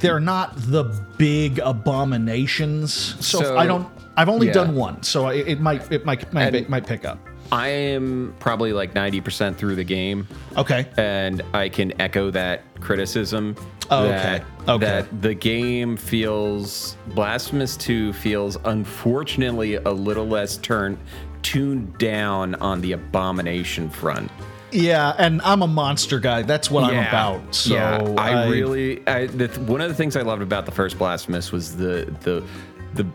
[0.00, 0.84] they're not the
[1.18, 2.92] big abominations.
[3.24, 3.86] So, So- I don't.
[4.16, 4.52] I've only yeah.
[4.52, 7.18] done one, so it, it might it might might, And- might pick up.
[7.52, 10.26] I am probably like 90% through the game.
[10.56, 10.86] Okay.
[10.96, 13.56] and I can echo that criticism.
[13.90, 14.72] Oh, that, okay.
[14.72, 14.84] Okay.
[14.84, 20.98] That the game feels Blasphemous 2 feels unfortunately a little less turned
[21.42, 24.30] tuned down on the abomination front.
[24.70, 26.42] Yeah, and I'm a monster guy.
[26.42, 27.54] That's what I'm about.
[27.54, 30.96] So yeah, I, really I, the, one of the things I loved about the first
[30.96, 32.42] Blasphemous was the the
[32.94, 33.06] the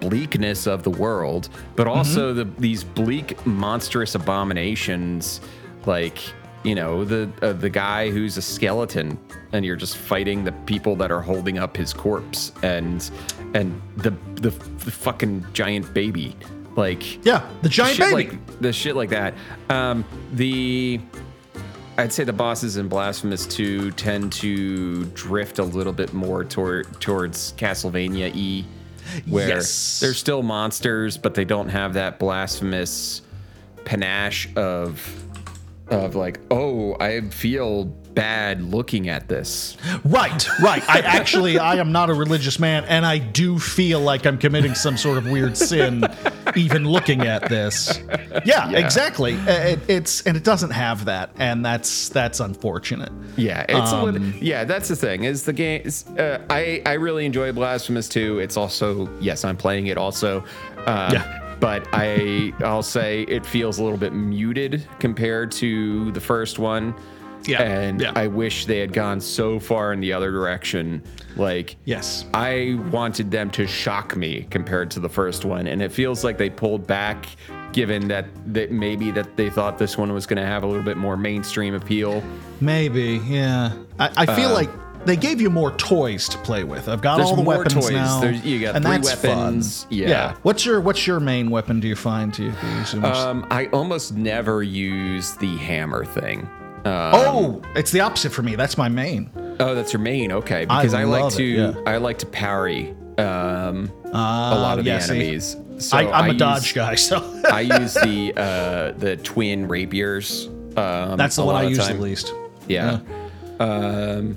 [0.00, 1.96] bleakness of the world, but Mm-hmm.
[1.98, 5.40] also the these bleak monstrous abominations
[5.86, 6.18] like
[6.64, 9.18] you know the uh, the guy who's a skeleton
[9.52, 13.10] and you're just fighting the people that are holding up his corpse and
[13.54, 16.34] and the the, the fucking giant baby
[16.76, 18.12] like Yeah, the giant baby.
[18.14, 19.32] like the shit like that.
[19.70, 20.04] Um,
[20.34, 21.00] the
[21.98, 27.00] I'd say the bosses in Blasphemous 2 tend to drift a little bit more toward
[27.00, 28.66] towards Castlevania E,
[29.28, 30.00] where Yes.
[30.00, 33.22] they're still monsters, but they don't have that blasphemous
[33.84, 35.22] panache of
[35.88, 39.76] of like, oh, I feel bad looking at this.
[40.04, 40.82] Right, right.
[40.88, 44.74] I actually, I am not a religious man, and I do feel like I'm committing
[44.74, 46.02] some sort of weird sin,
[46.56, 48.00] even looking at this.
[48.44, 48.78] Yeah, Yeah.
[48.78, 49.36] exactly.
[49.36, 53.12] Uh, It, it's and it doesn't have that, and that's that's unfortunate.
[53.36, 54.64] Yeah, it's a Um, little, yeah.
[54.64, 55.82] That's the thing is the game.
[55.84, 58.38] Is, uh, I I really enjoy Blasphemous 2.
[58.40, 60.40] It's also yes, I'm playing it also.
[60.86, 61.42] Um, Yeah.
[61.60, 66.94] But I I'll say it feels a little bit muted compared to the first one.
[67.44, 68.12] Yeah, And yeah.
[68.16, 71.02] I wish they had gone so far in the other direction.
[71.36, 72.24] Like Yes.
[72.34, 76.38] I wanted them to shock me compared to the first one, and it feels like
[76.38, 77.26] they pulled back,
[77.72, 80.82] given that that maybe that they thought this one was going to have a little
[80.84, 82.22] bit more mainstream appeal.
[82.60, 83.72] Maybe, yeah.
[83.98, 84.70] I, I feel like
[85.04, 86.88] they gave you more toys to play with.
[86.88, 87.90] I've got Uh, all the more weapons toys.
[87.92, 89.84] now, There's- you got and three that's weapons.
[89.84, 89.92] fun.
[89.92, 90.34] Yeah.
[90.42, 91.78] What's your What's your main weapon?
[91.80, 92.32] Do you find?
[92.32, 92.94] Do you use?
[92.94, 96.48] Um, I almost never use the hammer thing.
[96.84, 98.54] Uh, oh, it's the opposite for me.
[98.54, 99.30] That's my main.
[99.58, 100.32] oh, that's your main.
[100.32, 101.82] Okay, because I, like to it, yeah.
[101.86, 105.14] I like to parry um, a lot of yeah, the see.
[105.14, 105.56] enemies.
[105.78, 110.46] So I, I'm a use- dodge guy, so I use the uh, the twin rapiers.
[110.76, 111.96] Um, that's the one I use time.
[111.96, 112.32] the least.
[112.68, 113.00] Yeah.
[113.58, 114.36] Um,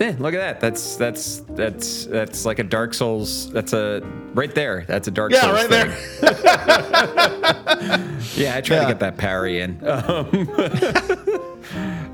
[0.00, 0.60] yeah, look at that.
[0.60, 3.50] That's that's that's that's like a Dark Souls.
[3.52, 4.00] That's a
[4.34, 4.84] right there.
[4.88, 5.52] That's a Dark Yeah, Souls.
[5.54, 5.88] right thing.
[6.20, 8.10] there.
[8.36, 8.82] Yeah, I try Yeah.
[8.82, 9.78] to get that parry in.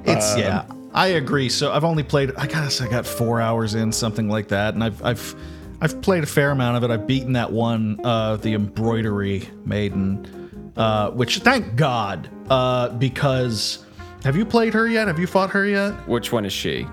[0.04, 0.64] It's Um, yeah.
[0.94, 1.48] I agree.
[1.48, 2.32] So I've only played.
[2.36, 5.34] I guess I got four hours in, something like that, and I've I've
[5.80, 6.90] I've played a fair amount of it.
[6.92, 13.84] I've beaten that one, uh, the embroidery maiden, uh, which thank God, uh, because
[14.24, 15.06] have you played her yet?
[15.06, 15.92] Have you fought her yet?
[16.08, 16.86] Which one is she?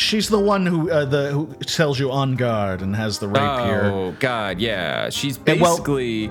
[0.00, 3.84] She's the one who uh, the who tells you on guard and has the rapier.
[3.84, 5.10] Oh God, yeah.
[5.10, 6.30] She's Yeah, well- basically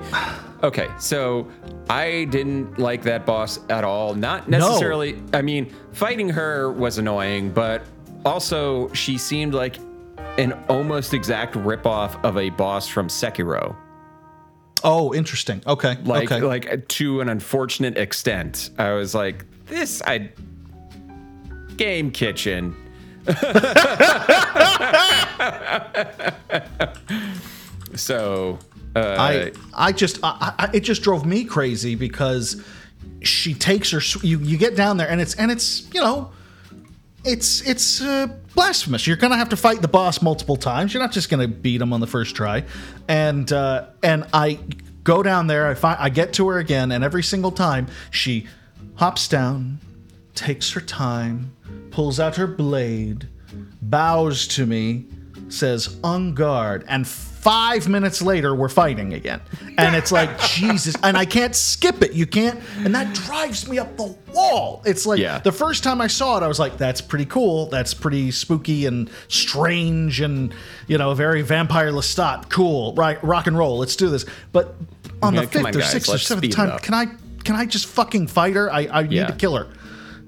[0.64, 0.88] okay.
[0.98, 1.48] So
[1.88, 4.14] I didn't like that boss at all.
[4.14, 5.22] Not necessarily.
[5.32, 7.82] I mean, fighting her was annoying, but
[8.24, 9.76] also she seemed like
[10.38, 13.76] an almost exact ripoff of a boss from Sekiro.
[14.82, 15.62] Oh, interesting.
[15.66, 15.96] Okay.
[16.04, 16.42] Like, okay.
[16.42, 18.70] like to an unfortunate extent.
[18.78, 20.30] I was like, this I
[21.76, 22.74] game kitchen.
[27.94, 28.58] so
[28.96, 32.64] uh, I I just I, I, it just drove me crazy because
[33.22, 36.30] she takes her you you get down there and it's and it's you know
[37.24, 39.06] it's it's uh, blasphemous.
[39.06, 40.94] You're gonna have to fight the boss multiple times.
[40.94, 42.64] You're not just gonna beat him on the first try.
[43.08, 44.58] And uh, and I
[45.04, 45.68] go down there.
[45.68, 48.46] I find I get to her again, and every single time she
[48.96, 49.80] hops down,
[50.34, 51.54] takes her time,
[51.90, 53.28] pulls out her blade,
[53.82, 55.06] bows to me,
[55.48, 59.40] says "on guard," and five minutes later we're fighting again.
[59.78, 62.12] And it's like Jesus, and I can't skip it.
[62.12, 64.82] You can't, and that drives me up the wall.
[64.84, 65.38] It's like Yeah.
[65.38, 67.66] the first time I saw it, I was like, "That's pretty cool.
[67.66, 70.54] That's pretty spooky and strange, and
[70.86, 72.48] you know, very vampire Lestat.
[72.50, 73.22] Cool, right?
[73.24, 73.78] Rock and roll.
[73.78, 74.74] Let's do this." But
[75.22, 77.06] on Yeah, the fifth on, or guys, sixth or seventh time, can I?
[77.42, 78.70] can I just fucking fight her?
[78.72, 79.22] I, I Yeah.
[79.22, 79.66] need to kill her.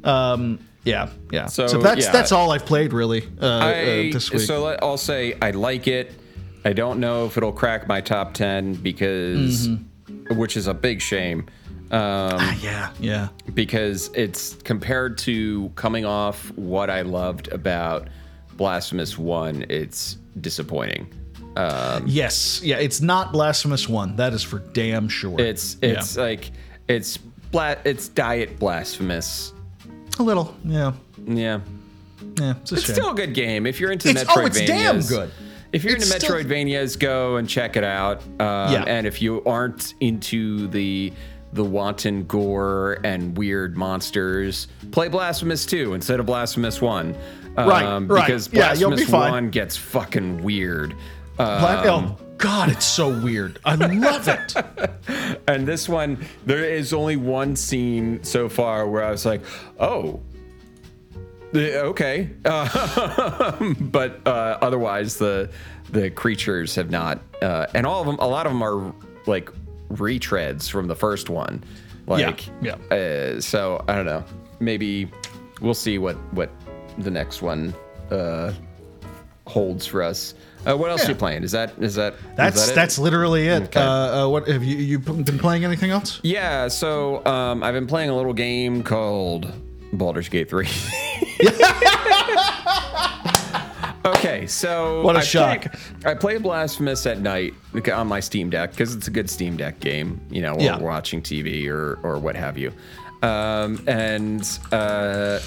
[0.05, 1.47] Um, yeah, yeah.
[1.47, 2.13] So, So, that's yeah.
[2.13, 3.73] that's all I've played really uh, uh,
[4.13, 4.41] this week.
[4.43, 6.13] so let- I'll say I like it.
[6.65, 10.37] I don't know if it'll crack my top ten because, Mm-hmm.
[10.37, 11.47] which is a big shame.
[11.91, 13.29] Um, yeah, yeah.
[13.53, 18.09] because it's compared to coming off what I loved about
[18.57, 21.07] Blasphemous One, it's disappointing.
[22.07, 22.77] Yes, yeah.
[22.79, 24.17] It's not Blasphemous One.
[24.17, 25.39] That is for damn sure.
[25.41, 26.51] It's it's like
[26.89, 29.52] it's bla- it's diet blasphemous.
[30.19, 30.55] A little.
[30.65, 30.93] Yeah,
[31.27, 31.61] Yeah,
[32.39, 32.55] yeah.
[32.63, 34.43] It's a it's still a good game if you're into It's- Metroidvanias.
[34.43, 35.31] oh, it's damn good.
[35.73, 38.19] If you're It's into still- Metroidvanias, go and check it out.
[38.41, 38.85] Um, Yeah.
[38.87, 41.13] And if you aren't into the
[41.55, 47.15] the wanton gore and weird monsters, play Blasphemous 2 instead of Blasphemous 1.
[47.59, 48.25] Right, Um, right.
[48.27, 49.31] Because Yeah, you'll be Blasphemous fine.
[49.33, 50.95] 1 gets fucking weird.
[51.37, 53.61] Bla- Um, oh God, it's so weird.
[53.65, 54.55] I love it.
[55.49, 59.43] And this one, there is only one scene so far where I was like,
[59.79, 60.21] oh,
[61.55, 62.31] okay.
[62.45, 65.51] Uh, but uh, otherwise, the
[65.91, 68.95] the creatures have not, uh, and all of them, a lot of them are
[69.27, 69.51] like
[69.91, 71.63] retreads from the first one.
[72.07, 72.75] Like, yeah.
[72.91, 74.25] Uh, so I don't know.
[74.61, 75.11] Maybe
[75.61, 76.51] we'll see what what
[76.99, 77.75] the next one
[78.11, 78.53] uh,
[79.47, 80.35] holds for us.
[80.67, 81.09] Uh, what else Yeah.
[81.09, 81.43] are you playing?
[81.45, 83.65] Is that is that is That's that that's literally it.
[83.65, 83.81] Okay.
[83.81, 86.21] Uh, uh, what have you you been playing anything else?
[86.23, 89.53] Yeah, so um, I've been playing a little game called
[89.93, 90.69] Baldur's Gate 3.
[94.05, 95.63] okay, so What a I shock.
[96.01, 97.55] Play, I play Blasphemous at night
[97.93, 100.79] on my Steam Deck because it's a good Steam Deck game, you know, while Yeah.
[100.79, 102.73] watching TV or, or what have you.
[103.23, 105.39] Um, and uh,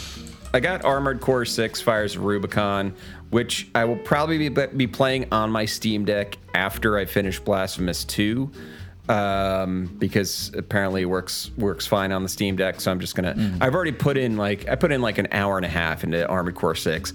[0.53, 2.93] I got Armored Core 6 Fires of Rubicon,
[3.35, 8.05] which I will probably be, be playing on my Steam Deck after I finish Blasphemous
[8.05, 8.49] 2
[9.09, 12.79] um, because apparently it works works fine on the Steam Deck.
[12.79, 13.35] So I'm just gonna.
[13.59, 16.25] I've already put in like I put in like an hour and a half into
[16.29, 17.11] Armored Core Six.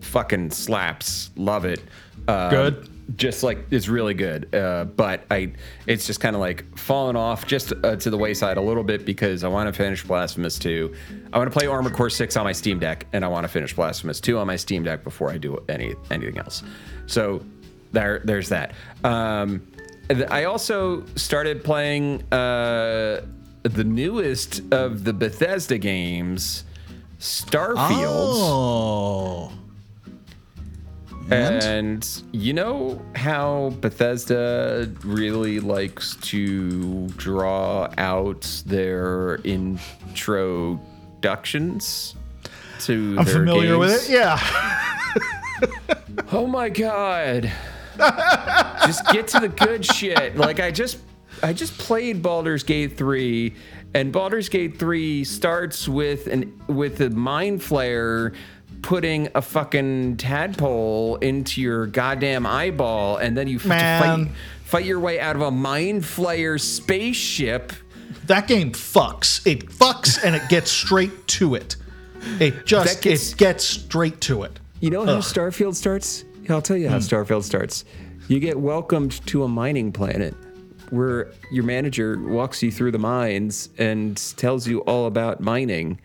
[0.00, 1.80] Fucking slaps, love it.
[2.26, 2.88] Um, Good.
[3.16, 5.52] Just like it's really good, uh, but I
[5.86, 9.04] it's just kind of like fallen off just uh, to the wayside a little bit
[9.04, 10.94] because I want to finish Blasphemous 2.
[11.32, 13.48] I want to play Armored Core 6 on my Steam Deck, and I want to
[13.48, 16.62] finish Blasphemous 2 on my Steam Deck before I do any anything else.
[17.06, 17.44] So
[17.90, 18.74] there there's that.
[19.04, 19.66] Um,
[20.30, 23.22] I also started playing uh,
[23.62, 26.64] the newest of the Bethesda games,
[27.18, 27.76] Starfield.
[28.08, 29.52] Oh,
[31.32, 31.62] and?
[31.62, 42.16] And you know how Bethesda really likes to draw out their introductions
[42.80, 44.12] to I'm their familiar with it.
[44.12, 44.38] Yeah.
[46.30, 47.50] Oh my god.
[48.84, 50.36] just get to the good shit.
[50.36, 50.98] Like I just
[51.42, 53.54] I just played Baldur's Gate 3
[53.94, 58.34] and Baldur's Gate 3 starts with an with a mind flayer
[58.82, 64.26] putting a fucking tadpole into your goddamn eyeball and then you Man.
[64.26, 64.34] fight
[64.64, 67.72] fight your way out of a mind flayer spaceship.
[68.26, 69.46] that game fucks.
[69.46, 71.76] It fucks and it gets straight to it.
[72.40, 74.58] It just gets- it gets straight to it.
[74.80, 76.24] You know how Starfield starts?
[76.48, 77.02] I'll tell you how hmm.
[77.02, 77.84] Starfield starts.
[78.28, 80.34] You get welcomed to a mining planet
[80.90, 86.00] where your manager walks you through the mines and tells you all about mining.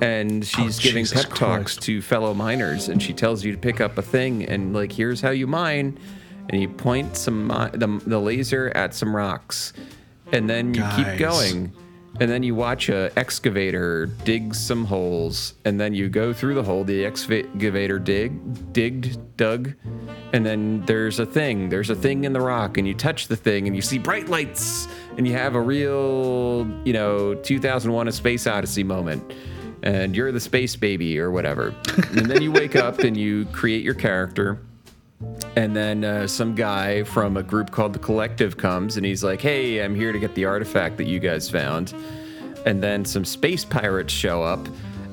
[0.00, 1.82] And oh, she's Oh, giving Jesus pep talks Christ.
[1.82, 5.20] to fellow miners, and she tells you to pick up a thing and like, here's
[5.20, 5.98] how you mine,
[6.48, 9.72] and you point some the, the laser at some rocks,
[10.32, 10.96] and then you Guys.
[10.96, 11.72] keep going,
[12.20, 16.62] and then you watch a excavator dig some holes, and then you go through the
[16.62, 16.84] hole.
[16.84, 19.72] The excavator dig, digged, dug,
[20.34, 21.68] and then there's a thing.
[21.70, 24.28] There's a thing in the rock, and you touch the thing, and you see bright
[24.28, 29.32] lights, and you have a real, you know, 2001: A Space Odyssey moment.
[29.82, 31.74] And you're the space baby or whatever.
[32.10, 34.58] and then you wake up and you create your character.
[35.56, 39.40] And then uh, some guy from a group called the Collective comes and he's like,
[39.40, 41.94] Hey, I'm here to get the artifact that you guys found.
[42.66, 44.66] And then some space pirates show up.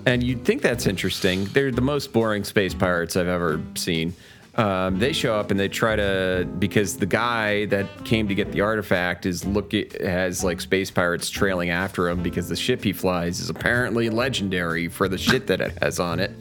[0.05, 1.45] And you'd think that's interesting.
[1.45, 4.13] They're the most boring space pirates I've ever seen.
[4.55, 8.51] Um, they show up and they try to because the guy that came to get
[8.51, 12.93] the artifact is looking has like space pirates trailing after him because the ship he
[12.93, 16.31] flies is apparently legendary for the shit that it has on it.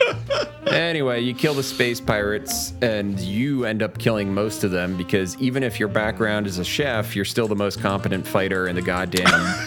[0.72, 5.36] Anyway, you kill the space pirates, and you end up killing most of them because
[5.38, 8.82] even if your background is a chef, you're still the most competent fighter in the
[8.82, 9.24] goddamn.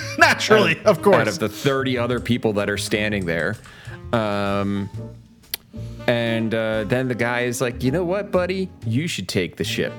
[0.20, 3.56] Naturally, out of course, Out of the 30 other people that are standing there.
[4.14, 4.90] Um,
[6.08, 8.70] and uh, then the guy is like, you know what, buddy?
[8.86, 9.94] You should take the ship.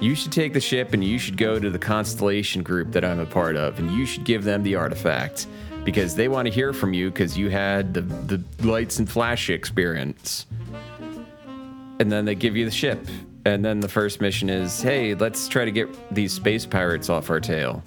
[0.00, 3.18] you should take the ship and you should go to the Constellation group that I'm
[3.20, 5.46] a part of, and you should give them the artifact
[5.84, 9.48] because they want to hear from you because you had the, the lights and flash
[9.50, 10.46] experience.
[12.00, 13.04] And then they give you the ship.
[13.44, 17.30] And then the first mission is hey, let's try to get these space pirates off
[17.30, 17.82] our tail.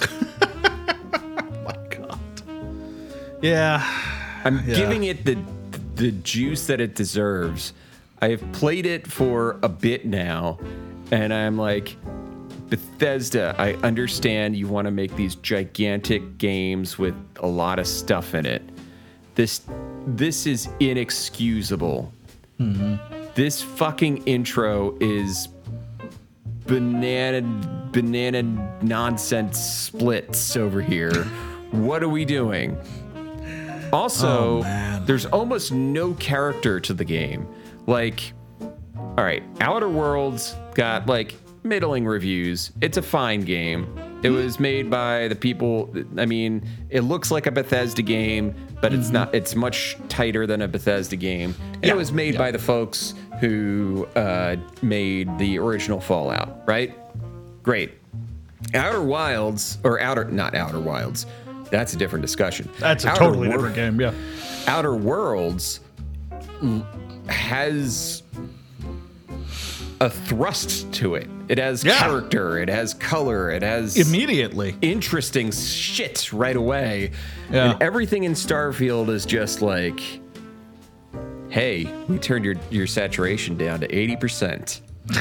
[1.64, 2.18] my God.
[3.42, 3.82] Yeah.
[4.44, 4.76] I'm Yeah.
[4.76, 5.36] giving it the
[5.96, 7.72] the juice that it deserves.
[8.20, 10.58] I've played it for a bit now,
[11.10, 11.96] and I'm like,
[12.68, 18.34] Bethesda, I understand you want to make these gigantic games with a lot of stuff
[18.34, 18.62] in it.
[19.34, 19.62] This
[20.06, 22.12] this is inexcusable.
[22.60, 22.96] Mm-hmm.
[23.34, 25.48] This fucking intro is
[26.66, 27.42] banana
[27.92, 28.42] banana
[28.82, 31.24] nonsense splits over here.
[31.70, 32.76] what are we doing?
[33.96, 37.48] Also, Oh, there's almost no character to the game.
[37.86, 42.72] Like, all right, Outer Worlds got like middling reviews.
[42.80, 43.86] It's a fine game.
[44.22, 45.92] It was made by the people.
[46.18, 49.34] I mean, it looks like a Bethesda game, but it's not.
[49.34, 51.54] It's much tighter than a Bethesda game.
[51.74, 52.38] And Yeah, it was made yeah.
[52.38, 56.94] by the folks who uh, made the original Fallout, right?
[57.62, 57.92] Great.
[58.74, 61.26] Outer Wilds, or Outer, not Outer Wilds.
[61.70, 62.68] That's a different discussion.
[62.78, 64.00] That's a Outer totally Wor- different game.
[64.00, 64.12] Yeah.
[64.66, 65.80] Outer Worlds
[67.28, 68.22] has
[70.00, 71.28] a thrust to it.
[71.48, 71.98] It has Yeah.
[71.98, 74.76] character, it has color, it has Immediately.
[74.82, 77.12] interesting shit right away.
[77.50, 77.72] Yeah.
[77.72, 80.00] And everything in Starfield is just like,
[81.48, 84.80] hey, we turned your, your saturation down to 80%.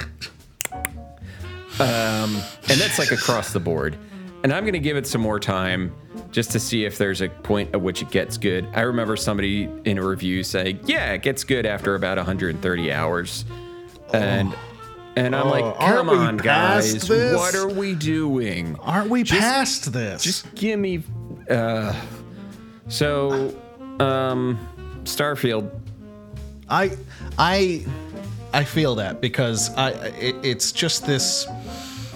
[1.80, 2.36] um,
[2.68, 3.98] and that's like across the board.
[4.44, 5.94] And I'm going to give it some more time
[6.36, 8.68] just to see if there's a point at which it gets good.
[8.74, 13.46] I remember somebody in a review saying, yeah, it gets good after about 130 hours.
[14.14, 14.54] And.
[15.18, 17.08] And I'm Oh, like, come on, guys.
[17.08, 17.38] this?
[17.38, 18.76] What are we doing?
[18.82, 20.22] Aren't we past this?
[20.22, 21.04] Just give me.
[21.50, 21.96] Uh,
[22.90, 23.58] so,
[24.02, 24.60] um,
[25.06, 25.72] Starfield.
[26.70, 26.98] I
[27.38, 27.86] I
[28.52, 31.48] I feel that because I it, it's just this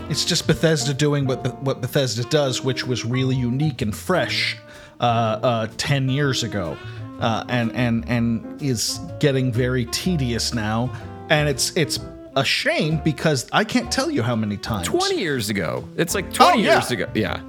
[0.09, 4.57] it's just Bethesda doing what what Bethesda does, which was really unique and fresh
[4.99, 6.77] uh, uh, ten years ago,
[7.19, 10.91] uh, and and and is getting very tedious now,
[11.29, 11.99] and it's it's
[12.35, 15.83] a shame because I can't tell you how many times 20 years ago.
[15.97, 16.73] It's like 20 Oh, yeah.
[16.75, 17.07] years ago.
[17.15, 17.41] Yeah.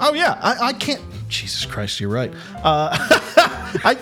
[0.00, 1.00] Oh yeah, I, I can't.
[1.28, 2.32] Jesus Christ, you're right.
[2.62, 2.90] Uh,
[3.84, 3.96] I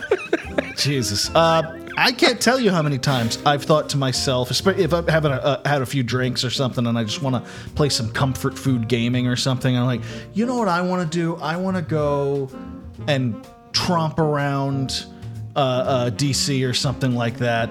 [0.76, 1.62] Jesus, uh,
[1.98, 5.32] I can't tell you how many times I've thought to myself, especially if I'm having
[5.32, 8.10] a, uh, had a few drinks or something, and I just want to play some
[8.12, 9.77] comfort food gaming or something.
[9.77, 10.02] I'm like,
[10.35, 11.36] you know what I want to do?
[11.36, 12.51] I want to go
[13.09, 15.06] and tromp around
[15.55, 17.70] uh, uh, DC or something like that.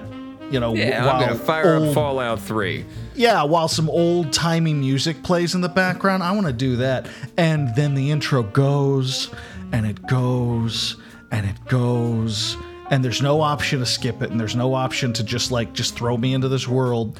[0.50, 2.84] You know, Yeah, while I'm to fire old- up Fallout 3.
[3.16, 7.06] yeah, while some old timey music plays in the background, I want to do that.
[7.36, 9.28] And then the intro goes
[9.72, 10.96] and it goes
[11.32, 12.56] and it goes.
[12.90, 14.30] And there's no option to skip it.
[14.30, 17.18] And there's no option to just like, just throw me into this world.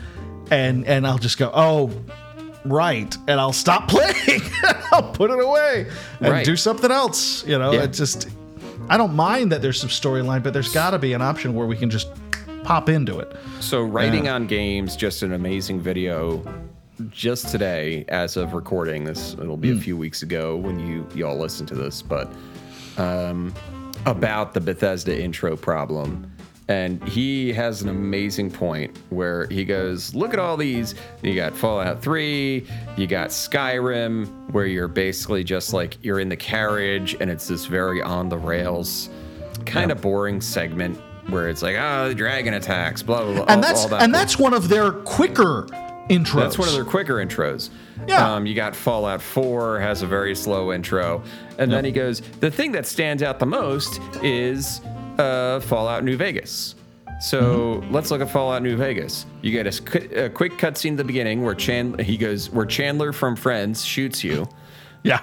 [0.50, 1.90] And, and I'll just go, oh,
[2.64, 3.14] right.
[3.26, 4.42] And I'll stop playing.
[4.92, 5.86] I'll put it away
[6.20, 6.44] and Right.
[6.44, 7.44] do something else.
[7.46, 7.82] You know, Yeah.
[7.84, 8.28] it just,
[8.88, 11.66] I don't mind that there's some storyline, but there's got to be an option where
[11.66, 12.08] we can just
[12.62, 13.34] pop into it.
[13.60, 16.44] So, writing on games, just an amazing video.
[17.10, 21.36] Just today, as of recording this, it'll be a few weeks ago when you y'all
[21.38, 22.32] listen to this, but
[22.96, 23.52] um,
[24.06, 26.30] about the Bethesda intro problem.
[26.68, 30.96] And he has an amazing point where he goes, Look at all these.
[31.22, 32.66] You got Fallout 3,
[32.96, 37.66] you got Skyrim, where you're basically just like you're in the carriage and it's this
[37.66, 39.10] very on the rails,
[39.64, 43.42] kind of boring segment where it's like, oh, the dragon attacks, blah, blah, blah.
[43.42, 45.68] and all- that's all that and that's one of their quicker
[46.08, 46.34] intros.
[46.34, 47.70] that's one of their quicker intros.
[48.06, 48.34] Yeah.
[48.34, 51.22] Um, you got Fallout 4 has a very slow intro,
[51.58, 54.80] and then he goes, the thing that stands out the most is
[55.18, 56.74] uh, Fallout New Vegas.
[57.20, 57.40] So
[57.80, 57.94] Mm-hmm.
[57.94, 59.24] let's look at Fallout New Vegas.
[59.40, 63.36] You get a quick cutscene at the beginning where Chandler he goes where Chandler from
[63.36, 64.46] Friends shoots you.
[65.02, 65.20] yeah.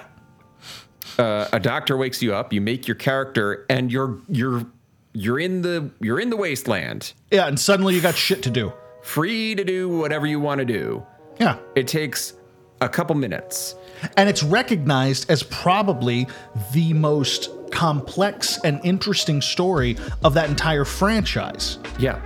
[1.18, 2.52] Uh, a doctor wakes you up.
[2.52, 4.66] You make your character, and you're you're
[5.12, 8.72] you're in the you're in the wasteland, Yeah, and suddenly you got shit to do.
[9.04, 11.04] Free to do whatever you want to do.
[11.38, 11.58] Yeah.
[11.76, 12.34] It takes
[12.80, 13.74] a couple minutes.
[14.16, 16.26] And it's recognized as probably
[16.72, 21.78] the most complex and interesting story of that entire franchise.
[21.98, 22.20] Yeah.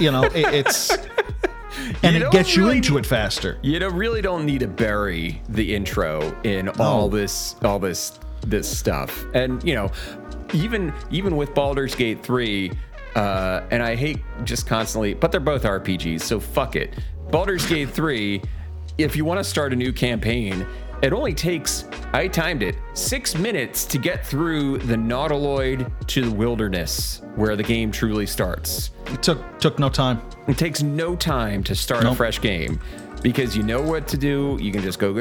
[0.00, 0.90] You know, it, it's
[2.02, 3.58] and You it gets you into need- it faster.
[3.62, 8.68] You don't really don't need to bury the intro in all this all this this
[8.68, 9.24] stuff.
[9.34, 9.90] And you know,
[10.52, 12.70] even even with Baldur's Gate 3,
[13.16, 16.94] uh, and I hate just constantly, but they're both RPGs, so fuck it.
[17.30, 18.40] Baldur's Gate 3
[18.98, 20.66] if you want to start a new campaign,
[21.02, 26.30] it only takes, I timed it, six minutes to get through the Nautiloid to the
[26.30, 28.92] wilderness where the game truly starts.
[29.06, 30.22] It took took no time.
[30.48, 32.80] It takes no time to start a fresh game
[33.22, 34.56] because you know what to do.
[34.60, 35.12] You can just go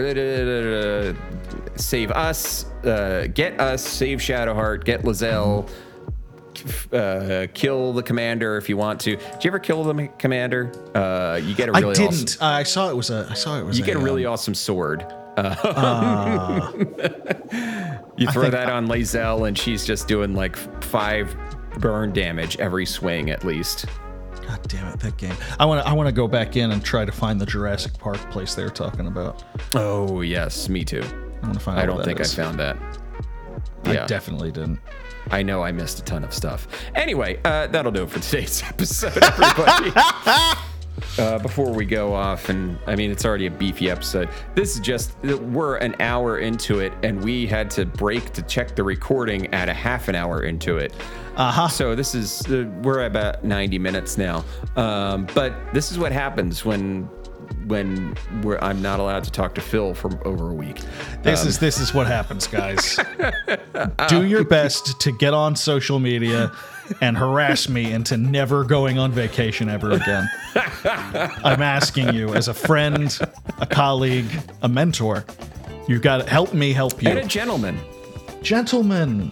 [1.75, 5.69] save us, uh, get us, save Shadowheart, get Lae'zel,
[6.93, 9.15] uh, kill the commander if you want to.
[9.15, 10.71] Did you ever kill the commander?
[10.95, 12.05] Uh, you get a really awesome.
[12.05, 12.37] I didn't.
[12.41, 13.27] I saw it was a.
[13.29, 13.77] I saw it was.
[13.77, 15.05] you get a really um, awesome sword.
[15.37, 16.71] Uh,
[18.17, 21.35] you throw that on Lae'zel, and she's just doing like five
[21.79, 23.85] burn damage every swing at least.
[24.47, 25.35] God damn it, that game.
[25.59, 25.89] I want to.
[25.89, 28.63] I want to go back in and try to find the Jurassic Park place they
[28.63, 29.43] were talking about.
[29.73, 31.03] Oh yes, me too.
[31.41, 31.79] I want to find.
[31.79, 32.77] I don't think that I found that.
[33.85, 34.79] I Yeah, definitely didn't.
[35.31, 36.67] I know I missed a ton of stuff.
[36.93, 39.91] Anyway, uh, that'll do it for today's episode, everybody.
[41.19, 44.29] uh, before we go off, and I mean, it's already a beefy episode.
[44.53, 48.75] This is just, we're an hour into it, and we had to break to check
[48.75, 50.93] the recording at a half an hour into it.
[51.35, 51.67] Uh huh.
[51.67, 54.45] So this is, uh, we're at about 90 minutes now.
[54.75, 57.09] Um, but this is what happens when.
[57.67, 60.81] When we're, I'm not allowed to talk to Phil for over a week.
[61.23, 62.99] This Um, is this is what happens, guys.
[64.07, 66.51] Do your best to get on social media
[67.01, 70.29] and harass me into never going on vacation ever again.
[70.85, 73.17] I'm asking you, as a friend,
[73.59, 74.27] a colleague,
[74.61, 75.25] a mentor,
[75.87, 77.09] you got to help me help you.
[77.09, 77.75] and a you,
[78.45, 79.31] gentleman.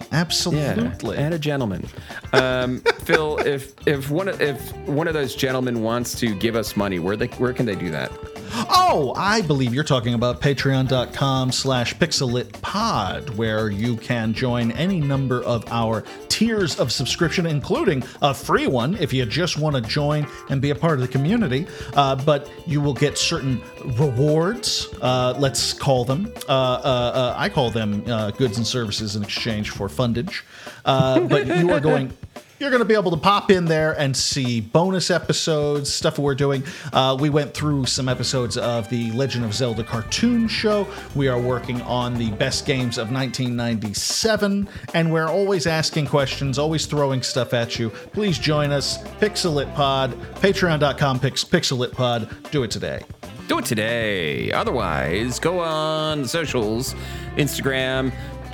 [0.52, 1.16] Yeah, Absolutely.
[1.16, 1.86] and a gentleman.
[2.32, 6.76] Um, Phil, if if one of, if one of those gentlemen wants to give us
[6.76, 8.10] money, where they where can they do that?
[8.56, 15.42] Oh, I believe you're talking about patreon.com slash pixellitpod, where you can join any number
[15.42, 20.26] of our tiers of subscription, including a free one if you just want to join
[20.50, 21.66] and be a part of the community.
[21.94, 23.60] Uh, but you will get certain
[23.98, 26.32] rewards, uh, let's call them.
[26.48, 30.42] Uh, uh, uh, I call them uh, goods and services in exchange for fundage.
[30.84, 32.12] Uh, but you are going
[32.58, 36.34] you're going to be able to pop in there and see bonus episodes, stuff we're
[36.34, 36.62] doing.
[36.92, 40.86] Uh, we went through some episodes of the Legend of Zelda cartoon show.
[41.14, 46.86] We are working on the best games of 1997, and we're always asking questions, always
[46.86, 47.90] throwing stuff at you.
[47.90, 52.28] Please join us, Pixellit Pod, patreon.com, pix, Pixellit Pod.
[52.50, 53.02] Do it today.
[53.48, 54.52] Do it today.
[54.52, 56.94] Otherwise, go on the socials,
[57.36, 58.12] Instagram,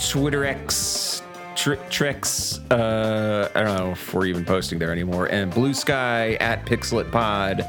[0.08, 1.22] Twitter X,
[1.54, 2.60] Tr- Tricks.
[2.70, 5.26] Uh, I don't know if we're even posting there anymore.
[5.26, 7.68] And Blue Sky at Pixellit Pod.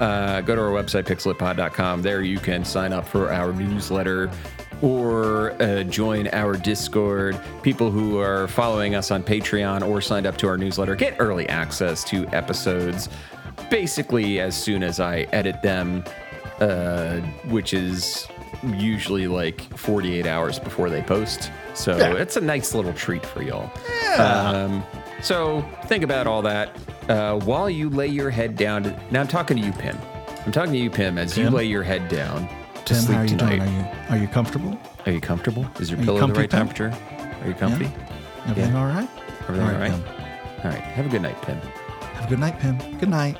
[0.00, 2.02] Uh, go to our website, pixellitpod.com.
[2.02, 4.30] There you can sign up for our newsletter
[4.82, 7.40] or uh, join our Discord.
[7.62, 11.48] People who are following us on Patreon or signed up to our newsletter get early
[11.48, 13.08] access to episodes
[13.70, 16.04] basically as soon as I edit them,
[16.60, 18.26] uh, which is
[18.74, 21.50] usually like 48 hours before they post.
[21.76, 22.14] So Yeah.
[22.14, 23.70] it's a nice little treat for y'all.
[24.18, 24.82] Um,
[25.22, 26.70] so think about all that
[27.08, 28.82] uh, while you lay your head down.
[28.84, 29.96] To, now I'm talking to you, Pim.
[30.44, 32.48] I'm talking to you, Pim, as you lay your head down
[32.86, 33.56] to Tim, sleep how are you tonight.
[33.58, 33.62] doing?
[33.62, 34.78] Are you, are you comfortable?
[35.04, 35.66] Are you comfortable?
[35.78, 36.66] Is your Are you pillow the right Pim?
[36.68, 36.94] temperature?
[37.42, 37.90] Are you comfy?
[38.46, 38.78] Everything Yeah.
[38.80, 39.08] all right?
[39.48, 39.90] Everything all right?
[39.92, 40.04] Pim.
[40.64, 40.80] All right.
[40.80, 41.56] Have a good night, Pim.
[41.58, 42.78] Have a good night, Pim.
[42.98, 43.36] Good night.